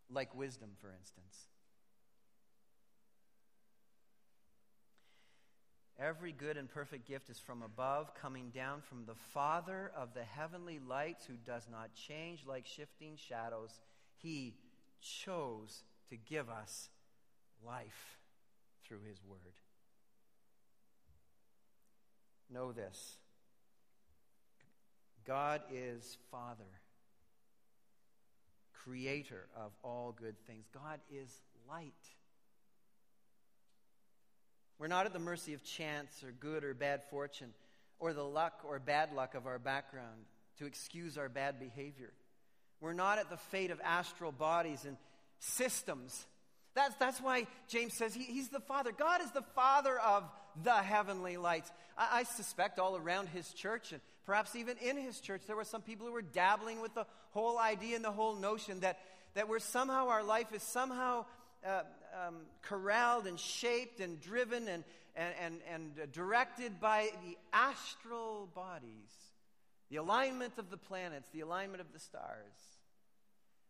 like 0.10 0.36
wisdom, 0.36 0.70
for 0.80 0.92
instance. 0.92 1.48
Every 6.00 6.32
good 6.32 6.58
and 6.58 6.68
perfect 6.68 7.08
gift 7.08 7.30
is 7.30 7.40
from 7.40 7.62
above, 7.62 8.16
coming 8.16 8.50
down 8.50 8.82
from 8.82 9.06
the 9.06 9.16
Father 9.16 9.92
of 9.96 10.14
the 10.14 10.24
heavenly 10.24 10.80
lights, 10.80 11.26
who 11.26 11.36
does 11.46 11.68
not 11.72 11.94
change 11.94 12.46
like 12.48 12.66
shifting 12.66 13.16
shadows. 13.16 13.80
He 14.18 14.56
chose 15.00 15.84
to 16.10 16.18
give 16.18 16.50
us 16.50 16.90
life 17.66 18.18
through 18.86 19.02
His 19.08 19.24
Word. 19.24 19.60
Know 22.50 22.72
this 22.72 23.18
God 25.26 25.62
is 25.72 26.18
Father, 26.32 26.82
creator 28.84 29.48
of 29.56 29.72
all 29.84 30.16
good 30.18 30.36
things. 30.48 30.66
God 30.74 31.00
is 31.12 31.30
light. 31.70 31.94
We're 34.80 34.88
not 34.88 35.06
at 35.06 35.14
the 35.14 35.20
mercy 35.20 35.54
of 35.54 35.64
chance 35.64 36.24
or 36.24 36.32
good 36.32 36.64
or 36.64 36.74
bad 36.74 37.04
fortune 37.10 37.54
or 38.00 38.14
the 38.14 38.24
luck 38.24 38.62
or 38.68 38.80
bad 38.80 39.14
luck 39.14 39.36
of 39.36 39.48
our 39.48 39.60
background 39.60 40.26
to 40.60 40.66
excuse 40.66 41.18
our 41.18 41.30
bad 41.30 41.60
behavior. 41.60 42.12
We're 42.82 42.94
not 42.94 43.20
at 43.20 43.30
the 43.30 43.38
fate 43.38 43.72
of 43.72 43.80
astral 43.82 44.32
bodies 44.32 44.84
and 44.86 44.98
systems. 45.40 46.26
That's, 46.76 46.96
that's 46.96 47.22
why 47.22 47.48
James 47.70 47.94
says 47.94 48.14
he, 48.14 48.24
he's 48.24 48.50
the 48.50 48.60
Father. 48.60 48.92
God 48.92 49.22
is 49.22 49.32
the 49.32 49.44
Father 49.56 49.98
of 50.00 50.24
the 50.64 50.74
heavenly 50.74 51.38
lights. 51.38 51.72
I, 51.98 52.20
I 52.20 52.24
suspect 52.24 52.80
all 52.80 52.98
around 52.98 53.30
his 53.30 53.54
church 53.54 53.92
and 53.92 54.02
Perhaps 54.26 54.56
even 54.56 54.78
in 54.78 54.98
his 54.98 55.20
church, 55.20 55.42
there 55.48 55.56
were 55.56 55.66
some 55.66 55.82
people 55.82 56.08
who 56.08 56.14
were 56.14 56.22
dabbling 56.22 56.82
with 56.82 56.94
the 56.94 57.06
whole 57.32 57.58
idea 57.58 57.96
and 57.96 58.06
the 58.06 58.12
whole 58.12 58.36
notion 58.36 58.80
that, 58.80 59.00
that 59.34 59.50
we're 59.50 59.60
somehow, 59.60 60.08
our 60.08 60.24
life 60.24 60.54
is 60.54 60.64
somehow 60.64 61.26
uh, 61.66 61.82
um, 62.28 62.36
corralled 62.62 63.28
and 63.28 63.40
shaped 63.40 64.00
and 64.00 64.22
driven 64.22 64.68
and, 64.68 64.84
and, 65.16 65.34
and, 65.42 65.62
and 65.98 66.12
directed 66.12 66.80
by 66.80 67.10
the 67.26 67.38
astral 67.52 68.48
bodies, 68.56 69.12
the 69.90 69.98
alignment 69.98 70.54
of 70.58 70.70
the 70.70 70.78
planets, 70.78 71.28
the 71.34 71.42
alignment 71.42 71.82
of 71.82 71.92
the 71.92 72.00
stars. 72.00 72.54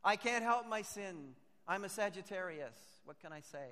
I 0.04 0.18
can't 0.18 0.44
help 0.44 0.68
my 0.68 0.82
sin. 0.82 1.34
I'm 1.68 1.84
a 1.84 1.90
Sagittarius. 1.90 2.78
What 3.06 3.20
can 3.22 3.34
I 3.34 3.40
say? 3.40 3.70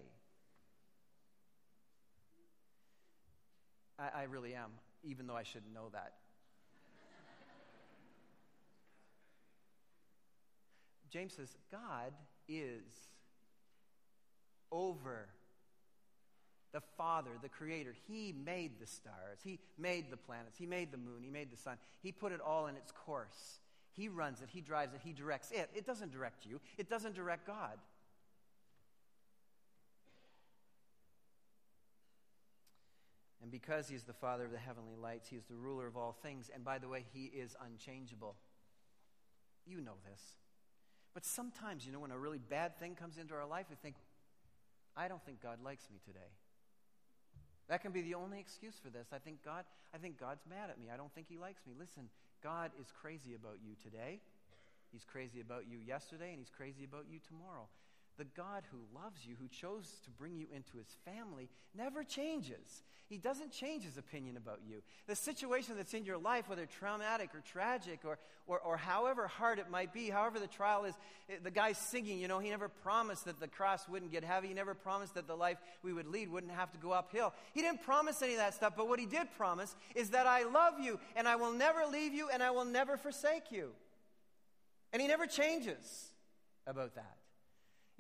I, 3.99 4.21
I 4.21 4.23
really 4.23 4.55
am, 4.55 4.71
even 5.03 5.27
though 5.27 5.35
I 5.35 5.43
shouldn't 5.43 5.73
know 5.73 5.89
that. 5.93 6.13
James 11.11 11.33
says, 11.33 11.55
God 11.71 12.13
is 12.47 12.81
over 14.71 15.27
the 16.71 16.81
Father, 16.97 17.31
the 17.41 17.49
Creator. 17.49 17.93
He 18.07 18.33
made 18.33 18.79
the 18.79 18.87
stars, 18.87 19.39
He 19.43 19.59
made 19.77 20.09
the 20.09 20.17
planets, 20.17 20.57
He 20.57 20.65
made 20.65 20.91
the 20.91 20.97
moon, 20.97 21.21
He 21.21 21.29
made 21.29 21.51
the 21.51 21.57
sun. 21.57 21.77
He 22.01 22.11
put 22.11 22.31
it 22.31 22.39
all 22.39 22.67
in 22.67 22.77
its 22.77 22.91
course. 22.91 23.59
He 23.91 24.07
runs 24.07 24.41
it, 24.41 24.49
He 24.49 24.61
drives 24.61 24.93
it, 24.93 25.01
He 25.03 25.11
directs 25.11 25.51
it. 25.51 25.69
It 25.75 25.85
doesn't 25.85 26.13
direct 26.13 26.45
you, 26.45 26.61
it 26.77 26.89
doesn't 26.89 27.13
direct 27.13 27.45
God. 27.45 27.77
And 33.41 33.51
because 33.51 33.89
He's 33.89 34.03
the 34.03 34.13
Father 34.13 34.45
of 34.45 34.51
the 34.51 34.59
heavenly 34.59 34.95
lights, 34.95 35.27
He 35.27 35.35
is 35.35 35.43
the 35.45 35.55
ruler 35.55 35.87
of 35.87 35.97
all 35.97 36.15
things. 36.23 36.49
And 36.53 36.63
by 36.63 36.77
the 36.77 36.87
way, 36.87 37.03
He 37.13 37.25
is 37.25 37.55
unchangeable. 37.65 38.35
You 39.65 39.81
know 39.81 39.95
this. 40.09 40.21
But 41.13 41.25
sometimes, 41.25 41.85
you 41.85 41.91
know, 41.91 41.99
when 41.99 42.11
a 42.11 42.17
really 42.17 42.39
bad 42.39 42.77
thing 42.79 42.95
comes 42.95 43.17
into 43.17 43.33
our 43.33 43.45
life, 43.45 43.65
we 43.69 43.75
think, 43.75 43.95
I 44.95 45.07
don't 45.07 45.23
think 45.25 45.41
God 45.41 45.59
likes 45.63 45.89
me 45.91 45.99
today. 46.05 46.31
That 47.67 47.81
can 47.81 47.91
be 47.91 48.01
the 48.01 48.15
only 48.15 48.39
excuse 48.39 48.75
for 48.81 48.89
this. 48.89 49.07
I 49.13 49.17
think 49.17 49.43
God, 49.43 49.65
I 49.93 49.97
think 49.97 50.19
God's 50.19 50.43
mad 50.49 50.69
at 50.69 50.79
me. 50.79 50.87
I 50.93 50.97
don't 50.97 51.13
think 51.13 51.27
he 51.29 51.37
likes 51.37 51.61
me. 51.65 51.73
Listen, 51.77 52.09
God 52.43 52.71
is 52.79 52.91
crazy 53.01 53.35
about 53.35 53.57
you 53.63 53.75
today. 53.81 54.19
He's 54.91 55.05
crazy 55.05 55.39
about 55.39 55.63
you 55.69 55.77
yesterday 55.77 56.29
and 56.29 56.39
he's 56.39 56.49
crazy 56.49 56.83
about 56.83 57.05
you 57.09 57.19
tomorrow. 57.25 57.67
The 58.17 58.25
God 58.25 58.63
who 58.71 58.77
loves 58.93 59.25
you, 59.25 59.35
who 59.39 59.47
chose 59.47 59.99
to 60.03 60.11
bring 60.11 60.35
you 60.35 60.47
into 60.53 60.77
his 60.77 60.95
family, 61.05 61.49
never 61.75 62.03
changes. 62.03 62.83
He 63.11 63.17
doesn't 63.17 63.51
change 63.51 63.83
his 63.83 63.97
opinion 63.97 64.37
about 64.37 64.59
you. 64.65 64.81
The 65.07 65.17
situation 65.17 65.75
that's 65.75 65.93
in 65.93 66.05
your 66.05 66.17
life, 66.17 66.47
whether 66.47 66.65
traumatic 66.65 67.31
or 67.35 67.41
tragic 67.41 67.99
or, 68.05 68.17
or, 68.47 68.59
or 68.59 68.77
however 68.77 69.27
hard 69.27 69.59
it 69.59 69.69
might 69.69 69.93
be, 69.93 70.09
however 70.09 70.39
the 70.39 70.47
trial 70.47 70.85
is, 70.85 70.95
eh, 71.29 71.33
the 71.43 71.51
guy's 71.51 71.77
singing, 71.77 72.19
you 72.19 72.29
know, 72.29 72.39
he 72.39 72.49
never 72.49 72.69
promised 72.69 73.25
that 73.25 73.39
the 73.39 73.49
cross 73.49 73.87
wouldn't 73.89 74.11
get 74.11 74.23
heavy. 74.23 74.47
He 74.47 74.53
never 74.53 74.73
promised 74.73 75.15
that 75.15 75.27
the 75.27 75.35
life 75.35 75.57
we 75.83 75.91
would 75.91 76.07
lead 76.07 76.31
wouldn't 76.31 76.53
have 76.53 76.71
to 76.71 76.77
go 76.77 76.91
uphill. 76.91 77.33
He 77.53 77.61
didn't 77.61 77.83
promise 77.83 78.21
any 78.21 78.33
of 78.33 78.39
that 78.39 78.53
stuff, 78.53 78.75
but 78.77 78.87
what 78.87 78.99
he 78.99 79.05
did 79.05 79.27
promise 79.35 79.75
is 79.93 80.11
that 80.11 80.25
I 80.25 80.43
love 80.43 80.79
you 80.79 80.97
and 81.15 81.27
I 81.27 81.35
will 81.35 81.51
never 81.51 81.85
leave 81.85 82.13
you 82.13 82.29
and 82.29 82.41
I 82.41 82.51
will 82.51 82.65
never 82.65 82.95
forsake 82.95 83.51
you. 83.51 83.71
And 84.93 85.01
he 85.01 85.09
never 85.09 85.27
changes 85.27 86.11
about 86.65 86.95
that. 86.95 87.17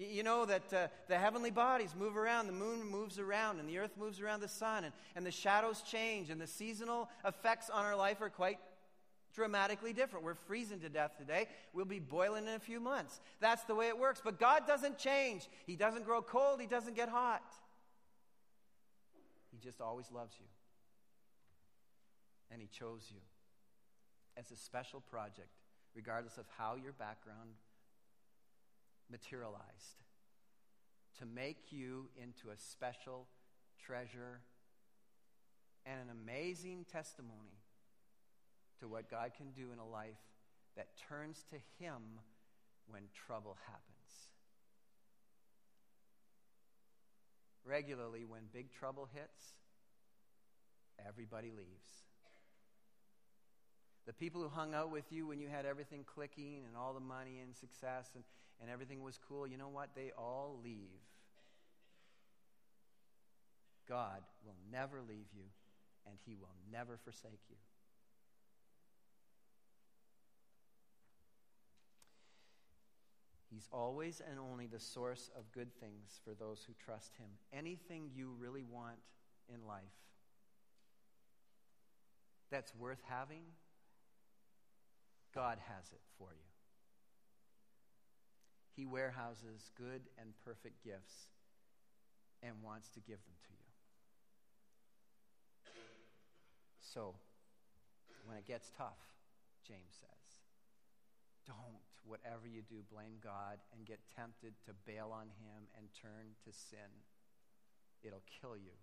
You 0.09 0.23
know 0.23 0.45
that 0.45 0.73
uh, 0.73 0.87
the 1.07 1.17
heavenly 1.17 1.51
bodies 1.51 1.93
move 1.97 2.17
around, 2.17 2.47
the 2.47 2.53
moon 2.53 2.83
moves 2.83 3.19
around, 3.19 3.59
and 3.59 3.69
the 3.69 3.77
earth 3.77 3.95
moves 3.99 4.19
around 4.19 4.39
the 4.39 4.47
sun, 4.47 4.83
and, 4.83 4.93
and 5.15 5.23
the 5.23 5.31
shadows 5.31 5.83
change, 5.83 6.31
and 6.31 6.41
the 6.41 6.47
seasonal 6.47 7.07
effects 7.23 7.69
on 7.69 7.85
our 7.85 7.95
life 7.95 8.19
are 8.19 8.29
quite 8.29 8.57
dramatically 9.35 9.93
different. 9.93 10.25
We're 10.25 10.33
freezing 10.33 10.79
to 10.79 10.89
death 10.89 11.17
today. 11.19 11.47
We'll 11.71 11.85
be 11.85 11.99
boiling 11.99 12.47
in 12.47 12.53
a 12.55 12.59
few 12.59 12.79
months. 12.79 13.21
That's 13.39 13.63
the 13.65 13.75
way 13.75 13.89
it 13.89 13.97
works. 13.97 14.21
But 14.23 14.39
God 14.39 14.65
doesn't 14.65 14.97
change. 14.97 15.47
He 15.67 15.75
doesn't 15.75 16.03
grow 16.03 16.23
cold, 16.23 16.59
He 16.59 16.67
doesn't 16.67 16.95
get 16.95 17.09
hot. 17.09 17.43
He 19.51 19.59
just 19.59 19.81
always 19.81 20.11
loves 20.11 20.33
you. 20.39 20.47
And 22.49 22.59
He 22.59 22.67
chose 22.67 23.03
you 23.11 23.21
as 24.35 24.49
a 24.49 24.55
special 24.55 25.01
project, 25.01 25.49
regardless 25.93 26.39
of 26.39 26.45
how 26.57 26.75
your 26.75 26.93
background 26.93 27.51
materialized 29.11 30.03
to 31.19 31.25
make 31.25 31.71
you 31.71 32.09
into 32.15 32.49
a 32.49 32.57
special 32.57 33.27
treasure 33.85 34.41
and 35.85 35.99
an 35.99 36.07
amazing 36.09 36.85
testimony 36.91 37.59
to 38.79 38.87
what 38.87 39.09
God 39.09 39.31
can 39.35 39.51
do 39.51 39.71
in 39.71 39.79
a 39.79 39.85
life 39.85 40.21
that 40.75 40.89
turns 41.09 41.43
to 41.49 41.57
Him 41.83 42.01
when 42.87 43.03
trouble 43.27 43.57
happens. 43.67 43.87
Regularly, 47.63 48.25
when 48.25 48.41
big 48.51 48.71
trouble 48.71 49.07
hits, 49.13 49.53
everybody 51.05 51.51
leaves. 51.51 52.10
The 54.07 54.13
people 54.13 54.41
who 54.41 54.49
hung 54.49 54.73
out 54.73 54.91
with 54.91 55.05
you 55.11 55.27
when 55.27 55.39
you 55.39 55.47
had 55.47 55.65
everything 55.65 56.03
clicking 56.05 56.63
and 56.67 56.75
all 56.75 56.93
the 56.93 56.99
money 56.99 57.39
and 57.41 57.55
success 57.55 58.09
and, 58.15 58.23
and 58.59 58.69
everything 58.69 59.03
was 59.03 59.19
cool, 59.27 59.47
you 59.47 59.57
know 59.57 59.69
what? 59.69 59.89
They 59.95 60.11
all 60.17 60.59
leave. 60.63 61.01
God 63.87 64.21
will 64.45 64.55
never 64.71 65.01
leave 65.01 65.27
you, 65.35 65.43
and 66.07 66.15
He 66.25 66.35
will 66.35 66.55
never 66.71 66.97
forsake 67.03 67.41
you. 67.49 67.57
He's 73.51 73.67
always 73.71 74.21
and 74.27 74.39
only 74.39 74.65
the 74.65 74.79
source 74.79 75.29
of 75.37 75.51
good 75.51 75.75
things 75.81 76.21
for 76.23 76.33
those 76.33 76.63
who 76.65 76.73
trust 76.83 77.17
Him. 77.17 77.27
Anything 77.51 78.09
you 78.15 78.33
really 78.39 78.63
want 78.63 78.95
in 79.53 79.67
life 79.67 79.83
that's 82.49 82.73
worth 82.75 83.01
having, 83.07 83.43
God 85.33 85.57
has 85.67 85.91
it 85.91 86.01
for 86.17 86.29
you. 86.33 86.49
He 88.75 88.85
warehouses 88.85 89.69
good 89.77 90.01
and 90.19 90.33
perfect 90.43 90.83
gifts 90.83 91.27
and 92.41 92.53
wants 92.63 92.89
to 92.89 92.99
give 92.99 93.19
them 93.23 93.37
to 93.47 93.53
you. 93.53 93.71
So, 96.79 97.15
when 98.25 98.37
it 98.37 98.45
gets 98.45 98.71
tough, 98.77 98.99
James 99.67 99.95
says, 99.99 100.21
don't, 101.45 101.83
whatever 102.03 102.47
you 102.47 102.61
do, 102.61 102.83
blame 102.91 103.17
God 103.23 103.57
and 103.73 103.85
get 103.85 103.99
tempted 104.15 104.53
to 104.65 104.73
bail 104.85 105.11
on 105.13 105.27
Him 105.41 105.67
and 105.77 105.87
turn 105.93 106.35
to 106.45 106.51
sin. 106.51 106.91
It'll 108.03 108.25
kill 108.41 108.57
you. 108.57 108.75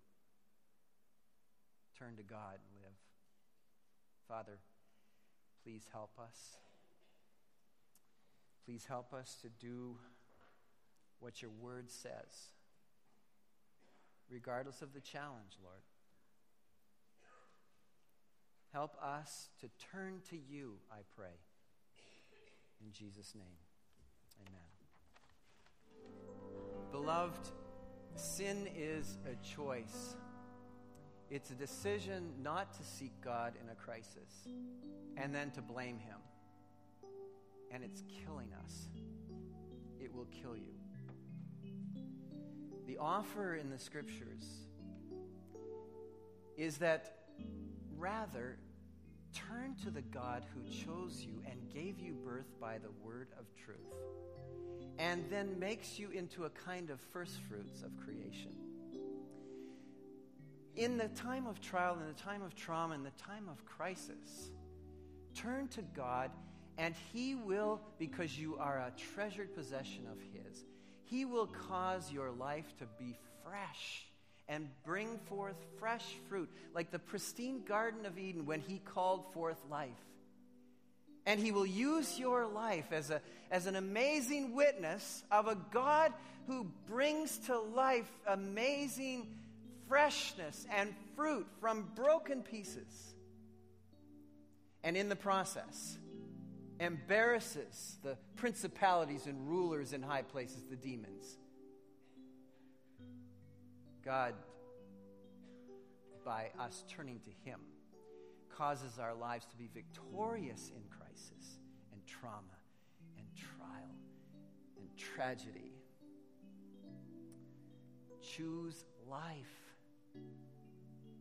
Turn 1.99 2.16
to 2.16 2.22
God 2.22 2.62
and 2.62 2.74
live. 2.82 2.99
Father, 4.28 4.59
please 5.68 5.86
help 5.92 6.12
us. 6.18 6.56
Please 8.64 8.86
help 8.88 9.12
us 9.12 9.36
to 9.42 9.50
do 9.50 9.98
what 11.20 11.42
your 11.42 11.50
word 11.50 11.90
says, 11.90 12.52
regardless 14.30 14.80
of 14.80 14.94
the 14.94 15.00
challenge, 15.00 15.58
Lord. 15.62 15.82
Help 18.72 18.96
us 19.02 19.50
to 19.60 19.68
turn 19.92 20.22
to 20.30 20.36
you, 20.38 20.76
I 20.90 21.00
pray. 21.14 21.36
In 22.80 22.90
Jesus' 22.90 23.34
name, 23.34 23.58
amen. 24.46 24.70
Beloved, 26.92 27.50
sin 28.14 28.68
is 28.74 29.18
a 29.26 29.34
choice. 29.44 30.16
It's 31.30 31.50
a 31.50 31.54
decision 31.54 32.30
not 32.42 32.72
to 32.74 32.82
seek 32.82 33.12
God 33.22 33.52
in 33.62 33.68
a 33.68 33.74
crisis 33.74 34.48
and 35.16 35.34
then 35.34 35.50
to 35.52 35.62
blame 35.62 35.98
Him. 35.98 36.16
And 37.70 37.84
it's 37.84 38.02
killing 38.24 38.48
us. 38.64 38.88
It 40.00 40.14
will 40.14 40.26
kill 40.26 40.56
you. 40.56 40.72
The 42.86 42.96
offer 42.96 43.56
in 43.56 43.68
the 43.68 43.78
scriptures 43.78 44.44
is 46.56 46.78
that 46.78 47.26
rather 47.98 48.58
turn 49.34 49.76
to 49.84 49.90
the 49.90 50.00
God 50.00 50.44
who 50.54 50.62
chose 50.70 51.22
you 51.22 51.42
and 51.46 51.68
gave 51.72 52.00
you 52.00 52.14
birth 52.14 52.58
by 52.58 52.78
the 52.78 52.90
word 53.04 53.28
of 53.38 53.44
truth, 53.54 53.76
and 54.98 55.24
then 55.30 55.58
makes 55.58 55.98
you 55.98 56.10
into 56.10 56.44
a 56.44 56.50
kind 56.50 56.88
of 56.88 56.98
first 57.12 57.38
fruits 57.48 57.82
of 57.82 57.94
creation 58.02 58.56
in 60.78 60.96
the 60.96 61.08
time 61.08 61.46
of 61.46 61.60
trial, 61.60 61.98
in 62.00 62.06
the 62.06 62.22
time 62.22 62.42
of 62.42 62.54
trauma, 62.54 62.94
in 62.94 63.02
the 63.02 63.10
time 63.10 63.48
of 63.50 63.64
crisis, 63.66 64.50
turn 65.34 65.66
to 65.68 65.82
God 65.82 66.30
and 66.78 66.94
He 67.12 67.34
will, 67.34 67.80
because 67.98 68.38
you 68.38 68.56
are 68.58 68.78
a 68.78 68.92
treasured 69.14 69.54
possession 69.54 70.06
of 70.10 70.18
His, 70.32 70.64
He 71.04 71.24
will 71.24 71.48
cause 71.48 72.12
your 72.12 72.30
life 72.30 72.72
to 72.78 72.86
be 72.98 73.16
fresh 73.44 74.06
and 74.48 74.68
bring 74.84 75.18
forth 75.26 75.56
fresh 75.80 76.04
fruit, 76.28 76.48
like 76.72 76.92
the 76.92 77.00
pristine 77.00 77.64
Garden 77.64 78.06
of 78.06 78.16
Eden 78.16 78.46
when 78.46 78.60
He 78.60 78.78
called 78.78 79.32
forth 79.34 79.58
life. 79.68 79.90
And 81.26 81.40
He 81.40 81.50
will 81.50 81.66
use 81.66 82.16
your 82.18 82.46
life 82.46 82.92
as, 82.92 83.10
a, 83.10 83.20
as 83.50 83.66
an 83.66 83.74
amazing 83.74 84.54
witness 84.54 85.24
of 85.32 85.48
a 85.48 85.56
God 85.72 86.12
who 86.46 86.70
brings 86.86 87.36
to 87.38 87.58
life 87.58 88.10
amazing 88.26 89.26
freshness 89.89 90.66
and 90.70 90.95
fruit 91.16 91.47
from 91.61 91.89
broken 91.95 92.43
pieces. 92.43 93.14
And 94.84 94.97
in 94.97 95.09
the 95.09 95.16
process, 95.16 95.99
embarrasses 96.80 97.99
the 98.03 98.16
principalities 98.36 99.26
and 99.26 99.49
rulers 99.49 99.93
in 99.93 100.03
high 100.03 100.22
places, 100.22 100.62
the 100.70 100.76
demons. 100.76 101.39
God, 104.05 104.34
by 106.24 106.51
us 106.59 106.84
turning 106.89 107.20
to 107.20 107.30
Him, 107.45 107.61
causes 108.57 108.99
our 108.99 109.14
lives 109.14 109.47
to 109.47 109.57
be 109.57 109.68
victorious 109.72 110.70
in 110.74 110.82
crisis 110.89 111.59
and 111.93 112.01
trauma 112.07 112.43
and 113.16 113.26
trial 113.36 113.95
and 114.78 114.89
tragedy. 114.97 115.72
Choose 118.22 118.84
life. 119.09 119.67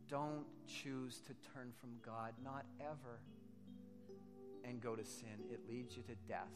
Don't 0.08 0.46
choose 0.66 1.20
to 1.26 1.34
turn 1.52 1.72
from 1.80 1.90
God, 2.04 2.32
not 2.42 2.64
ever, 2.80 3.20
and 4.64 4.80
go 4.80 4.96
to 4.96 5.04
sin. 5.04 5.44
It 5.50 5.60
leads 5.68 5.96
you 5.96 6.02
to 6.04 6.14
death. 6.26 6.48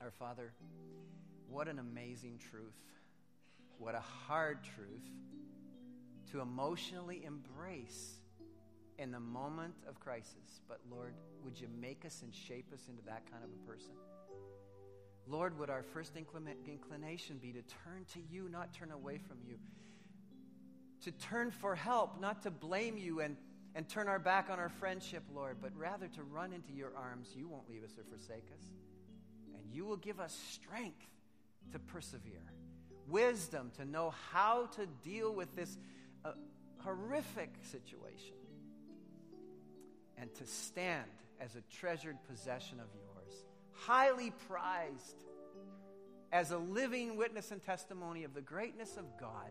Our 0.00 0.10
Father, 0.12 0.52
what 1.48 1.68
an 1.68 1.78
amazing 1.78 2.38
truth. 2.50 2.78
What 3.78 3.94
a 3.94 4.00
hard 4.00 4.58
truth 4.62 5.08
to 6.30 6.40
emotionally 6.40 7.24
embrace 7.24 8.20
in 8.98 9.10
the 9.10 9.20
moment 9.20 9.74
of 9.88 9.98
crisis. 9.98 10.60
But 10.68 10.80
Lord, 10.90 11.14
would 11.44 11.58
you 11.58 11.68
make 11.80 12.04
us 12.04 12.22
and 12.22 12.34
shape 12.34 12.72
us 12.72 12.80
into 12.88 13.02
that 13.06 13.30
kind 13.30 13.42
of 13.42 13.50
a 13.50 13.66
person? 13.68 13.94
Lord, 15.26 15.58
would 15.58 15.70
our 15.70 15.82
first 15.82 16.12
inclination 16.16 17.38
be 17.38 17.52
to 17.52 17.62
turn 17.62 18.04
to 18.12 18.20
you, 18.30 18.48
not 18.48 18.72
turn 18.72 18.90
away 18.90 19.18
from 19.18 19.38
you? 19.46 19.56
To 21.02 21.12
turn 21.12 21.50
for 21.50 21.74
help, 21.74 22.20
not 22.20 22.42
to 22.42 22.50
blame 22.50 22.98
you 22.98 23.20
and, 23.20 23.36
and 23.74 23.88
turn 23.88 24.08
our 24.08 24.18
back 24.18 24.50
on 24.50 24.58
our 24.58 24.68
friendship, 24.68 25.22
Lord, 25.34 25.56
but 25.60 25.70
rather 25.76 26.08
to 26.08 26.22
run 26.22 26.52
into 26.52 26.72
your 26.72 26.92
arms. 26.96 27.28
You 27.34 27.48
won't 27.48 27.68
leave 27.68 27.84
us 27.84 27.92
or 27.98 28.04
forsake 28.04 28.48
us. 28.56 28.64
And 29.54 29.72
you 29.72 29.84
will 29.84 29.96
give 29.96 30.20
us 30.20 30.38
strength 30.50 31.06
to 31.72 31.78
persevere, 31.78 32.52
wisdom 33.08 33.70
to 33.76 33.84
know 33.84 34.12
how 34.32 34.66
to 34.76 34.86
deal 35.04 35.32
with 35.32 35.54
this 35.56 35.78
uh, 36.24 36.32
horrific 36.78 37.50
situation, 37.70 38.34
and 40.18 40.34
to 40.34 40.46
stand 40.46 41.10
as 41.40 41.56
a 41.56 41.62
treasured 41.78 42.18
possession 42.28 42.78
of 42.80 42.86
yours, 42.94 43.44
highly 43.72 44.32
prized 44.48 45.24
as 46.32 46.50
a 46.50 46.58
living 46.58 47.16
witness 47.16 47.50
and 47.50 47.62
testimony 47.62 48.24
of 48.24 48.34
the 48.34 48.42
greatness 48.42 48.96
of 48.96 49.04
God 49.18 49.50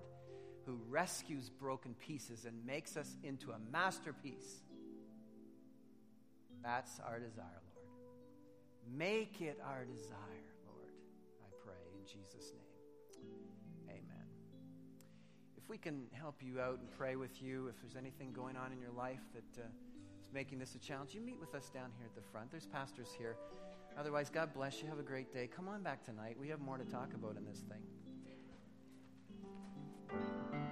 who 0.69 0.77
rescues 0.87 1.49
broken 1.49 1.95
pieces 1.95 2.45
and 2.45 2.63
makes 2.63 2.95
us 2.95 3.17
into 3.23 3.51
a 3.51 3.57
masterpiece. 3.71 4.61
That's 6.61 6.99
our 6.99 7.19
desire, 7.19 7.63
Lord. 7.75 7.87
Make 8.95 9.41
it 9.41 9.59
our 9.65 9.85
desire, 9.85 10.53
Lord, 10.67 10.93
I 11.41 11.49
pray 11.65 11.81
in 11.97 12.05
Jesus' 12.05 12.51
name. 12.53 13.97
Amen. 13.97 14.27
If 15.57 15.67
we 15.67 15.77
can 15.79 16.05
help 16.11 16.35
you 16.43 16.59
out 16.59 16.77
and 16.79 16.91
pray 16.91 17.15
with 17.15 17.41
you, 17.41 17.67
if 17.67 17.81
there's 17.81 17.95
anything 17.95 18.31
going 18.31 18.55
on 18.55 18.71
in 18.71 18.79
your 18.79 18.91
life 18.91 19.21
that 19.33 19.63
uh, 19.63 19.67
is 20.21 20.29
making 20.31 20.59
this 20.59 20.75
a 20.75 20.79
challenge, 20.79 21.15
you 21.15 21.21
meet 21.21 21.39
with 21.39 21.55
us 21.55 21.69
down 21.69 21.89
here 21.97 22.05
at 22.05 22.15
the 22.15 22.29
front. 22.31 22.51
There's 22.51 22.67
pastors 22.67 23.09
here. 23.17 23.37
Otherwise, 23.97 24.29
God 24.29 24.53
bless 24.53 24.83
you. 24.83 24.87
Have 24.87 24.99
a 24.99 25.03
great 25.03 25.33
day. 25.33 25.47
Come 25.47 25.67
on 25.67 25.81
back 25.81 26.03
tonight. 26.03 26.37
We 26.39 26.47
have 26.49 26.59
more 26.59 26.77
to 26.77 26.85
talk 26.85 27.15
about 27.15 27.37
in 27.37 27.45
this 27.45 27.61
thing. 27.61 27.81
Thank 30.11 30.23
you. 30.53 30.68